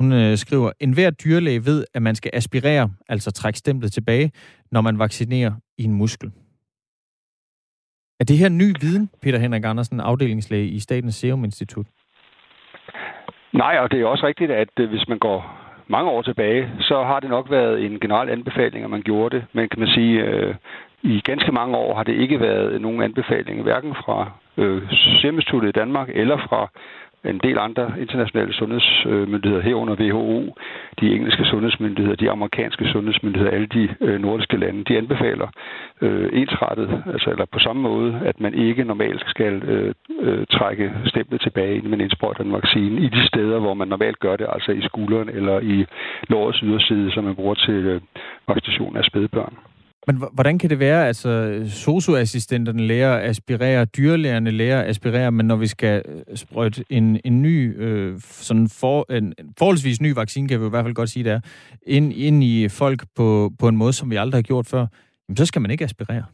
Hun 0.00 0.12
øh, 0.12 0.36
skriver, 0.36 0.72
en 0.80 0.92
hver 0.92 1.10
dyrlæge 1.10 1.64
ved, 1.64 1.84
at 1.94 2.02
man 2.02 2.14
skal 2.14 2.30
aspirere, 2.34 2.90
altså 3.08 3.30
trække 3.30 3.58
stemplet 3.58 3.92
tilbage, 3.92 4.32
når 4.72 4.80
man 4.80 4.98
vaccinerer 4.98 5.52
i 5.78 5.84
en 5.84 5.92
muskel. 5.92 6.32
Er 8.20 8.24
det 8.24 8.38
her 8.38 8.48
ny 8.48 8.74
viden, 8.80 9.10
Peter 9.22 9.38
Henrik 9.38 9.64
Andersen, 9.64 10.00
afdelingslæge 10.00 10.68
i 10.68 10.78
Statens 10.78 11.14
Serum 11.14 11.44
Institut? 11.44 11.86
Nej, 13.52 13.78
og 13.78 13.90
det 13.90 14.00
er 14.00 14.06
også 14.06 14.26
rigtigt, 14.26 14.50
at 14.50 14.68
øh, 14.80 14.88
hvis 14.88 15.08
man 15.08 15.18
går 15.18 15.66
mange 15.88 16.10
år 16.10 16.22
tilbage, 16.22 16.70
så 16.80 17.04
har 17.04 17.20
det 17.20 17.30
nok 17.30 17.50
været 17.50 17.84
en 17.84 18.00
generel 18.00 18.28
anbefaling, 18.30 18.84
at 18.84 18.90
man 18.90 19.02
gjorde 19.02 19.36
det. 19.36 19.44
Men 19.52 19.68
kan 19.68 19.80
man 19.80 19.88
sige, 19.88 20.20
øh, 20.20 20.54
i 21.06 21.20
ganske 21.24 21.52
mange 21.52 21.76
år 21.76 21.94
har 21.94 22.02
det 22.02 22.14
ikke 22.14 22.40
været 22.40 22.80
nogen 22.80 23.02
anbefaling, 23.02 23.62
hverken 23.62 23.94
fra 23.94 24.30
øh, 24.56 24.82
Serum 24.92 25.64
i 25.68 25.70
Danmark 25.70 26.08
eller 26.14 26.36
fra 26.36 26.70
en 27.24 27.38
del 27.38 27.58
andre 27.58 27.92
internationale 28.00 28.52
sundhedsmyndigheder 28.52 29.62
herunder 29.62 29.94
WHO, 29.94 30.54
de 31.00 31.14
engelske 31.14 31.44
sundhedsmyndigheder, 31.44 32.16
de 32.16 32.30
amerikanske 32.30 32.84
sundhedsmyndigheder, 32.92 33.52
alle 33.52 33.66
de 33.66 33.88
øh, 34.00 34.20
nordiske 34.20 34.56
lande, 34.56 34.84
de 34.84 34.98
anbefaler 34.98 35.48
øh, 36.00 36.28
ensrettet, 36.32 37.02
altså 37.12 37.30
eller 37.30 37.44
på 37.52 37.58
samme 37.58 37.82
måde, 37.82 38.20
at 38.24 38.40
man 38.40 38.54
ikke 38.54 38.84
normalt 38.84 39.24
skal 39.26 39.54
øh, 39.62 39.94
øh, 40.20 40.46
trække 40.46 40.92
stemplet 41.06 41.40
tilbage, 41.40 41.76
inden 41.76 41.90
man 41.90 42.00
indsprøjter 42.00 42.44
en 42.44 42.52
vaccine, 42.52 43.00
i 43.00 43.08
de 43.08 43.26
steder, 43.26 43.58
hvor 43.58 43.74
man 43.74 43.88
normalt 43.88 44.18
gør 44.18 44.36
det, 44.36 44.46
altså 44.52 44.72
i 44.72 44.82
skulderen 44.82 45.28
eller 45.28 45.60
i 45.60 45.86
lårets 46.28 46.58
yderside, 46.58 47.12
som 47.12 47.24
man 47.24 47.34
bruger 47.34 47.54
til 47.54 47.74
øh, 47.74 48.00
vaccination 48.48 48.96
af 48.96 49.04
spædbørn. 49.04 49.54
Men 50.06 50.22
hvordan 50.32 50.58
kan 50.58 50.70
det 50.70 50.78
være, 50.78 51.06
altså 51.06 51.28
øh, 51.28 51.66
socioassistenterne 51.66 52.86
lærer 52.86 53.16
at 53.16 53.28
aspirere, 53.30 53.84
dyrlægerne 53.84 54.50
lærer 54.50 54.80
at 54.82 54.88
aspirere, 54.88 55.32
men 55.32 55.46
når 55.46 55.56
vi 55.56 55.66
skal 55.66 56.02
øh, 56.08 56.36
sprøjte 56.36 56.84
en, 56.90 57.20
en 57.24 57.42
ny, 57.42 57.82
øh, 57.82 58.14
sådan 58.20 58.68
for, 58.80 59.12
en, 59.12 59.34
forholdsvis 59.58 60.00
ny 60.00 60.14
vaccine, 60.14 60.48
kan 60.48 60.60
vi 60.60 60.66
i 60.66 60.70
hvert 60.70 60.84
fald 60.84 60.94
godt 60.94 61.08
sige, 61.08 61.24
det 61.24 61.32
er, 61.32 61.40
ind, 61.86 62.12
ind 62.12 62.44
i 62.44 62.68
folk 62.68 63.00
på, 63.16 63.50
på 63.60 63.68
en 63.68 63.76
måde, 63.76 63.92
som 63.92 64.10
vi 64.10 64.16
aldrig 64.16 64.38
har 64.38 64.42
gjort 64.42 64.66
før, 64.66 64.86
jamen, 65.28 65.36
så 65.36 65.46
skal 65.46 65.62
man 65.62 65.70
ikke 65.70 65.84
aspirere. 65.84 66.24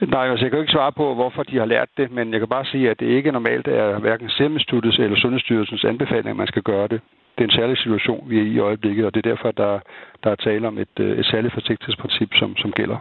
Nej, 0.00 0.30
altså 0.30 0.44
jeg 0.44 0.50
kan 0.50 0.58
jo 0.58 0.62
ikke 0.62 0.78
svare 0.78 0.92
på, 0.92 1.14
hvorfor 1.14 1.42
de 1.42 1.56
har 1.56 1.64
lært 1.64 1.88
det, 1.96 2.10
men 2.10 2.32
jeg 2.32 2.40
kan 2.40 2.48
bare 2.48 2.64
sige, 2.64 2.90
at 2.90 3.00
det 3.00 3.06
ikke 3.06 3.32
normalt 3.32 3.66
er 3.68 3.98
hverken 3.98 4.30
Serum 4.30 4.56
eller 4.56 5.16
Sundhedsstyrelsens 5.16 5.84
anbefaling, 5.84 6.28
at 6.28 6.36
man 6.36 6.46
skal 6.46 6.62
gøre 6.62 6.88
det 6.88 7.00
det 7.38 7.44
er 7.44 7.48
en 7.50 7.60
særlig 7.60 7.78
situation, 7.78 8.30
vi 8.30 8.38
er 8.38 8.42
i 8.42 8.52
i 8.52 8.58
øjeblikket, 8.58 9.06
og 9.06 9.14
det 9.14 9.26
er 9.26 9.30
derfor, 9.30 9.50
der, 9.50 9.80
der 10.24 10.30
er 10.30 10.34
tale 10.34 10.68
om 10.68 10.78
et, 10.78 10.94
øh, 11.00 11.18
et 11.18 11.26
særligt 11.26 11.54
forsigtighedsprincip, 11.54 12.30
som, 12.34 12.56
som 12.56 12.72
gælder. 12.72 12.98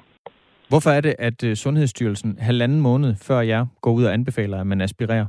Hvorfor 0.69 0.89
er 0.89 1.01
det, 1.01 1.15
at 1.19 1.43
øh, 1.43 1.55
Sundhedsstyrelsen 1.55 2.37
halvanden 2.39 2.81
måned 2.81 3.15
før 3.27 3.39
jeg 3.41 3.67
går 3.81 3.91
ud 3.91 4.03
og 4.03 4.13
anbefaler, 4.13 4.61
at 4.61 4.67
man 4.67 4.81
aspirerer? 4.81 5.25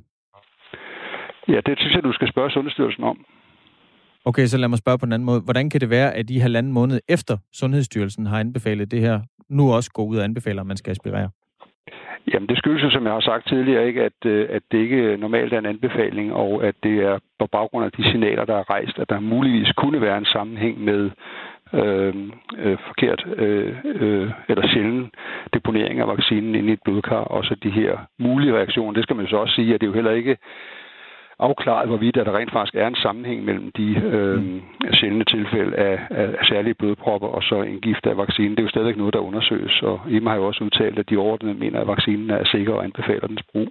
Ja, 1.48 1.60
det 1.66 1.78
synes 1.78 1.94
jeg, 1.94 2.02
du 2.02 2.12
skal 2.12 2.28
spørge 2.28 2.50
Sundhedsstyrelsen 2.50 3.04
om. 3.04 3.24
Okay, 4.24 4.46
så 4.46 4.58
lad 4.58 4.68
mig 4.68 4.78
spørge 4.78 4.98
på 4.98 5.06
en 5.06 5.12
anden 5.12 5.26
måde. 5.26 5.40
Hvordan 5.40 5.70
kan 5.70 5.80
det 5.80 5.90
være, 5.90 6.14
at 6.14 6.30
I 6.30 6.38
halvanden 6.38 6.72
måned 6.72 7.00
efter 7.08 7.36
Sundhedsstyrelsen 7.52 8.26
har 8.26 8.40
anbefalet 8.40 8.90
det 8.90 9.00
her, 9.00 9.20
nu 9.48 9.72
også 9.72 9.90
går 9.90 10.04
ud 10.04 10.16
og 10.16 10.24
anbefaler, 10.24 10.60
at 10.60 10.66
man 10.66 10.76
skal 10.76 10.90
aspirere? 10.90 11.30
Jamen, 12.32 12.48
det 12.48 12.58
skyldes 12.58 12.82
jo, 12.82 12.90
som 12.90 13.04
jeg 13.04 13.12
har 13.12 13.20
sagt 13.20 13.48
tidligere, 13.48 13.86
ikke, 13.86 14.02
at, 14.02 14.26
øh, 14.26 14.46
at 14.50 14.62
det 14.72 14.78
ikke 14.78 15.16
normalt 15.16 15.52
er 15.52 15.58
en 15.58 15.66
anbefaling, 15.66 16.32
og 16.32 16.64
at 16.64 16.74
det 16.82 16.98
er 16.98 17.18
på 17.38 17.46
baggrund 17.46 17.84
af 17.84 17.92
de 17.92 18.10
signaler, 18.10 18.44
der 18.44 18.56
er 18.56 18.70
rejst, 18.70 18.98
at 18.98 19.08
der 19.08 19.20
muligvis 19.20 19.72
kunne 19.76 20.00
være 20.00 20.18
en 20.18 20.24
sammenhæng 20.24 20.84
med 20.84 21.10
øh, 21.72 22.14
øh, 22.58 22.78
forkert 22.86 23.26
øh, 23.36 23.76
øh, 23.84 24.30
eller 24.48 24.68
sjælden 24.68 25.10
deponering 25.54 26.00
af 26.00 26.08
vaccinen 26.08 26.54
ind 26.54 26.68
i 26.68 26.72
et 26.72 26.82
blodkar, 26.84 27.24
og 27.34 27.44
så 27.44 27.54
de 27.62 27.70
her 27.70 27.98
mulige 28.18 28.54
reaktioner. 28.54 28.92
Det 28.92 29.02
skal 29.02 29.16
man 29.16 29.24
jo 29.24 29.30
så 29.30 29.36
også 29.36 29.54
sige, 29.54 29.74
at 29.74 29.80
det 29.80 29.86
er 29.86 29.90
jo 29.90 29.94
heller 29.94 30.10
ikke 30.10 30.36
afklaret, 31.38 31.88
hvorvidt 31.88 32.14
der 32.14 32.36
rent 32.38 32.52
faktisk 32.52 32.74
er 32.74 32.86
en 32.86 33.02
sammenhæng 33.04 33.44
mellem 33.44 33.70
de 33.76 33.88
øh, 34.12 34.38
mm. 34.42 34.60
sjældne 34.92 35.24
tilfælde 35.24 35.76
af, 35.76 35.96
af 36.10 36.28
særlige 36.48 36.74
blodpropper 36.74 37.28
og 37.28 37.42
så 37.42 37.62
en 37.62 37.80
gift 37.80 38.06
af 38.06 38.16
vaccinen. 38.16 38.50
Det 38.50 38.58
er 38.58 38.62
jo 38.62 38.68
stadigvæk 38.68 38.96
noget, 38.96 39.14
der 39.14 39.20
undersøges, 39.20 39.82
og 39.82 40.00
EMA 40.10 40.30
har 40.30 40.36
jo 40.36 40.46
også 40.46 40.64
udtalt, 40.64 40.98
at 40.98 41.10
de 41.10 41.16
overordnede 41.16 41.54
mener, 41.54 41.80
at 41.80 41.86
vaccinen 41.86 42.30
er 42.30 42.44
sikker 42.44 42.72
og 42.72 42.84
anbefaler 42.84 43.26
dens 43.26 43.42
brug. 43.52 43.68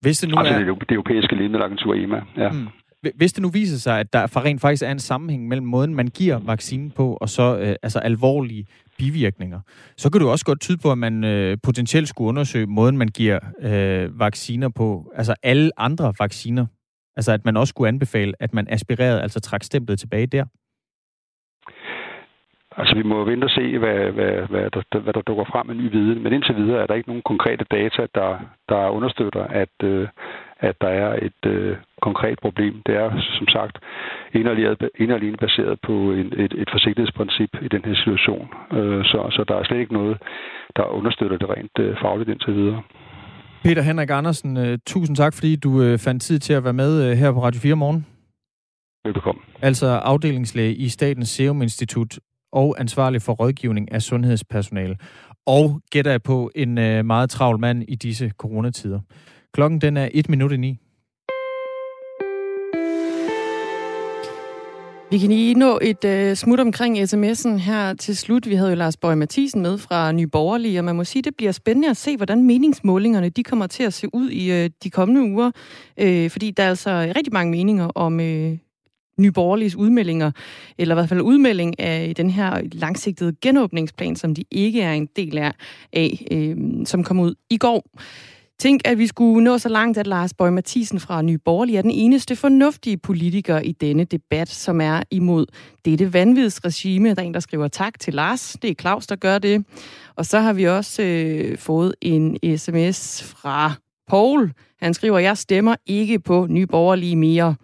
Hvis 0.00 0.18
det 0.18 0.28
nu 0.30 0.36
altså 0.38 0.54
er... 0.54 0.58
det, 0.58 0.88
det 0.88 0.94
europæiske 0.94 1.34
lægemiddelagentur 1.34 1.94
EMA, 1.94 2.20
ja. 2.36 2.50
Mm. 2.50 2.68
Hvis 3.16 3.32
det 3.32 3.42
nu 3.42 3.48
viser 3.48 3.78
sig, 3.78 4.00
at 4.00 4.12
der 4.12 4.26
for 4.26 4.40
rent 4.40 4.60
faktisk 4.60 4.82
er 4.82 4.90
en 4.90 4.98
sammenhæng 4.98 5.48
mellem 5.48 5.66
måden, 5.66 5.94
man 5.94 6.08
giver 6.08 6.38
vaccinen 6.38 6.90
på, 6.90 7.18
og 7.20 7.28
så 7.28 7.58
øh, 7.58 7.74
altså 7.82 7.98
alvorlige 7.98 8.66
bivirkninger, 8.98 9.60
så 9.96 10.10
kan 10.10 10.20
du 10.20 10.28
også 10.28 10.44
godt 10.44 10.60
tyde 10.60 10.78
på, 10.82 10.92
at 10.92 10.98
man 10.98 11.24
øh, 11.24 11.56
potentielt 11.62 12.08
skulle 12.08 12.28
undersøge 12.28 12.66
måden, 12.66 12.98
man 12.98 13.08
giver 13.08 13.38
øh, 13.62 14.20
vacciner 14.20 14.68
på, 14.68 15.12
altså 15.16 15.34
alle 15.42 15.70
andre 15.76 16.12
vacciner, 16.18 16.66
Altså 17.20 17.32
at 17.32 17.44
man 17.44 17.56
også 17.56 17.74
kunne 17.74 17.88
anbefale, 17.88 18.32
at 18.40 18.54
man 18.54 18.66
aspirerede, 18.70 19.22
altså 19.22 19.40
trak 19.40 19.62
stemplet 19.62 19.98
tilbage 19.98 20.26
der? 20.26 20.44
Altså, 22.76 22.94
vi 22.94 23.02
må 23.02 23.24
vente 23.24 23.44
og 23.44 23.50
se, 23.50 23.78
hvad, 23.78 23.98
hvad, 24.16 24.34
hvad, 24.52 24.70
der, 24.70 24.98
hvad 24.98 25.12
der 25.12 25.22
dukker 25.22 25.44
frem 25.52 25.66
med 25.66 25.74
ny 25.74 25.90
viden. 25.90 26.22
Men 26.22 26.32
indtil 26.32 26.56
videre 26.56 26.82
er 26.82 26.86
der 26.86 26.94
ikke 26.94 27.08
nogen 27.08 27.28
konkrete 27.32 27.64
data, 27.70 28.06
der, 28.14 28.30
der 28.68 28.88
understøtter, 28.88 29.44
at, 29.62 29.76
øh, 29.82 30.08
at 30.60 30.76
der 30.80 30.88
er 30.88 31.18
et 31.28 31.40
øh, 31.46 31.76
konkret 32.00 32.38
problem. 32.44 32.82
Det 32.86 32.94
er, 32.96 33.10
som 33.38 33.48
sagt, 33.48 33.78
en 34.34 34.46
og 34.46 35.16
alene 35.18 35.36
baseret 35.36 35.80
på 35.80 35.92
en, 35.92 36.28
et, 36.44 36.52
et 36.62 36.70
forsigtighedsprincip 36.70 37.52
i 37.62 37.68
den 37.68 37.82
her 37.84 37.94
situation. 37.94 38.48
Øh, 38.72 39.04
så, 39.04 39.18
så 39.36 39.44
der 39.48 39.56
er 39.56 39.64
slet 39.64 39.80
ikke 39.80 39.98
noget, 40.00 40.16
der 40.76 40.94
understøtter 40.98 41.38
det 41.38 41.48
rent 41.50 41.78
øh, 41.78 41.96
fagligt 42.02 42.30
indtil 42.30 42.54
videre. 42.54 42.82
Peter 43.62 43.82
Henrik 43.82 44.10
Andersen, 44.10 44.56
uh, 44.56 44.78
tusind 44.86 45.16
tak, 45.16 45.34
fordi 45.34 45.56
du 45.56 45.70
uh, 45.82 45.98
fandt 45.98 46.22
tid 46.22 46.38
til 46.38 46.52
at 46.52 46.64
være 46.64 46.72
med 46.72 47.10
uh, 47.10 47.18
her 47.18 47.32
på 47.32 47.42
Radio 47.42 47.60
4 47.60 47.74
morgen. 47.74 48.06
Velbekomme. 49.04 49.40
Altså 49.62 49.86
afdelingslæge 49.86 50.74
i 50.74 50.88
Statens 50.88 51.28
Serum 51.28 51.62
Institut 51.62 52.18
og 52.52 52.76
ansvarlig 52.78 53.22
for 53.22 53.32
rådgivning 53.32 53.92
af 53.92 54.02
sundhedspersonale. 54.02 54.96
Og 55.46 55.80
gætter 55.90 56.10
jeg 56.10 56.22
på 56.22 56.50
en 56.54 56.74
meget 57.06 57.30
travl 57.30 57.60
mand 57.60 57.84
i 57.88 57.94
disse 57.94 58.32
coronatider. 58.38 59.00
Klokken 59.54 59.80
den 59.80 59.96
er 59.96 60.08
et 60.12 60.28
minut 60.28 60.52
i 60.52 60.56
ni. 60.56 60.78
Vi 65.10 65.18
kan 65.18 65.28
lige 65.28 65.54
nå 65.54 65.78
et 65.82 66.04
øh, 66.04 66.36
smut 66.36 66.60
omkring 66.60 66.98
sms'en 66.98 67.56
her 67.56 67.94
til 67.94 68.16
slut. 68.16 68.48
Vi 68.48 68.54
havde 68.54 68.70
jo 68.70 68.76
Lars 68.76 68.96
Bøge 68.96 69.16
Mathisen 69.16 69.62
med 69.62 69.78
fra 69.78 70.12
Nye 70.12 70.26
Borgerlige, 70.26 70.80
og 70.80 70.84
man 70.84 70.96
må 70.96 71.04
sige, 71.04 71.22
det 71.22 71.36
bliver 71.36 71.52
spændende 71.52 71.90
at 71.90 71.96
se, 71.96 72.16
hvordan 72.16 72.42
meningsmålingerne 72.42 73.28
de 73.28 73.42
kommer 73.42 73.66
til 73.66 73.82
at 73.82 73.92
se 73.94 74.14
ud 74.14 74.30
i 74.30 74.52
øh, 74.52 74.70
de 74.82 74.90
kommende 74.90 75.22
uger. 75.22 75.50
Øh, 75.98 76.30
fordi 76.30 76.50
der 76.50 76.62
er 76.62 76.68
altså 76.68 77.12
rigtig 77.16 77.32
mange 77.32 77.50
meninger 77.50 77.84
om 77.84 78.20
øh, 78.20 78.58
Nye 79.18 79.32
Borgerliges 79.32 79.76
udmeldinger, 79.76 80.30
eller 80.78 80.94
i 80.94 80.96
hvert 80.96 81.08
fald 81.08 81.20
udmelding 81.20 81.80
af 81.80 82.14
den 82.14 82.30
her 82.30 82.60
langsigtede 82.72 83.36
genåbningsplan, 83.40 84.16
som 84.16 84.34
de 84.34 84.44
ikke 84.50 84.82
er 84.82 84.92
en 84.92 85.08
del 85.16 85.38
af, 85.92 86.26
øh, 86.32 86.56
som 86.84 87.04
kom 87.04 87.20
ud 87.20 87.34
i 87.50 87.56
går. 87.56 87.90
Tænk, 88.60 88.80
at 88.84 88.98
vi 88.98 89.06
skulle 89.06 89.44
nå 89.44 89.58
så 89.58 89.68
langt, 89.68 89.98
at 89.98 90.06
Lars 90.06 90.34
Bøge 90.34 90.50
Mathisen 90.50 91.00
fra 91.00 91.22
Nye 91.22 91.38
Borgerlige 91.38 91.78
er 91.78 91.82
den 91.82 91.90
eneste 91.90 92.36
fornuftige 92.36 92.96
politiker 92.96 93.58
i 93.58 93.72
denne 93.72 94.04
debat, 94.04 94.48
som 94.48 94.80
er 94.80 95.02
imod 95.10 95.46
dette 95.84 96.12
vanvidsregime. 96.12 97.14
Der 97.14 97.22
er 97.22 97.26
en, 97.26 97.34
der 97.34 97.40
skriver 97.40 97.68
tak 97.68 98.00
til 98.00 98.14
Lars. 98.14 98.56
Det 98.62 98.70
er 98.70 98.74
Claus, 98.74 99.06
der 99.06 99.16
gør 99.16 99.38
det. 99.38 99.64
Og 100.16 100.26
så 100.26 100.38
har 100.40 100.52
vi 100.52 100.64
også 100.64 101.02
øh, 101.02 101.58
fået 101.58 101.94
en 102.00 102.58
sms 102.58 103.22
fra 103.22 103.72
Paul. 104.08 104.52
Han 104.80 104.94
skriver, 104.94 105.18
jeg 105.18 105.38
stemmer 105.38 105.74
ikke 105.86 106.18
på 106.18 106.46
Nye 106.50 106.66
Borgerlige 106.66 107.16
mere. 107.16 107.54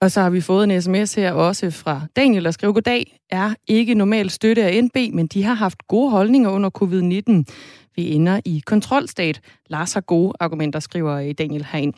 Og 0.00 0.10
så 0.10 0.20
har 0.20 0.30
vi 0.30 0.40
fået 0.40 0.64
en 0.64 0.82
sms 0.82 1.14
her 1.14 1.32
også 1.32 1.70
fra 1.70 2.00
Daniel, 2.16 2.44
der 2.44 2.50
skriver, 2.50 2.72
goddag, 2.72 3.18
er 3.30 3.54
ikke 3.68 3.94
normal 3.94 4.30
støtte 4.30 4.64
af 4.64 4.84
NB, 4.84 5.14
men 5.14 5.26
de 5.26 5.44
har 5.44 5.54
haft 5.54 5.86
gode 5.86 6.10
holdninger 6.10 6.50
under 6.50 6.70
covid-19. 6.82 7.54
Vi 7.98 8.12
ender 8.12 8.40
i 8.44 8.62
kontrolstat. 8.66 9.40
Lars 9.66 9.92
har 9.92 10.00
gode 10.00 10.32
argumenter, 10.40 10.80
skriver 10.80 11.14
øh, 11.14 11.34
Daniel 11.38 11.66
herind. 11.72 11.94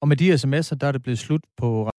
Og 0.00 0.08
med 0.08 0.16
de 0.16 0.34
sms'er, 0.34 0.74
der 0.74 0.86
er 0.86 0.92
det 0.92 1.02
blevet 1.02 1.18
slut 1.18 1.40
på 1.56 1.90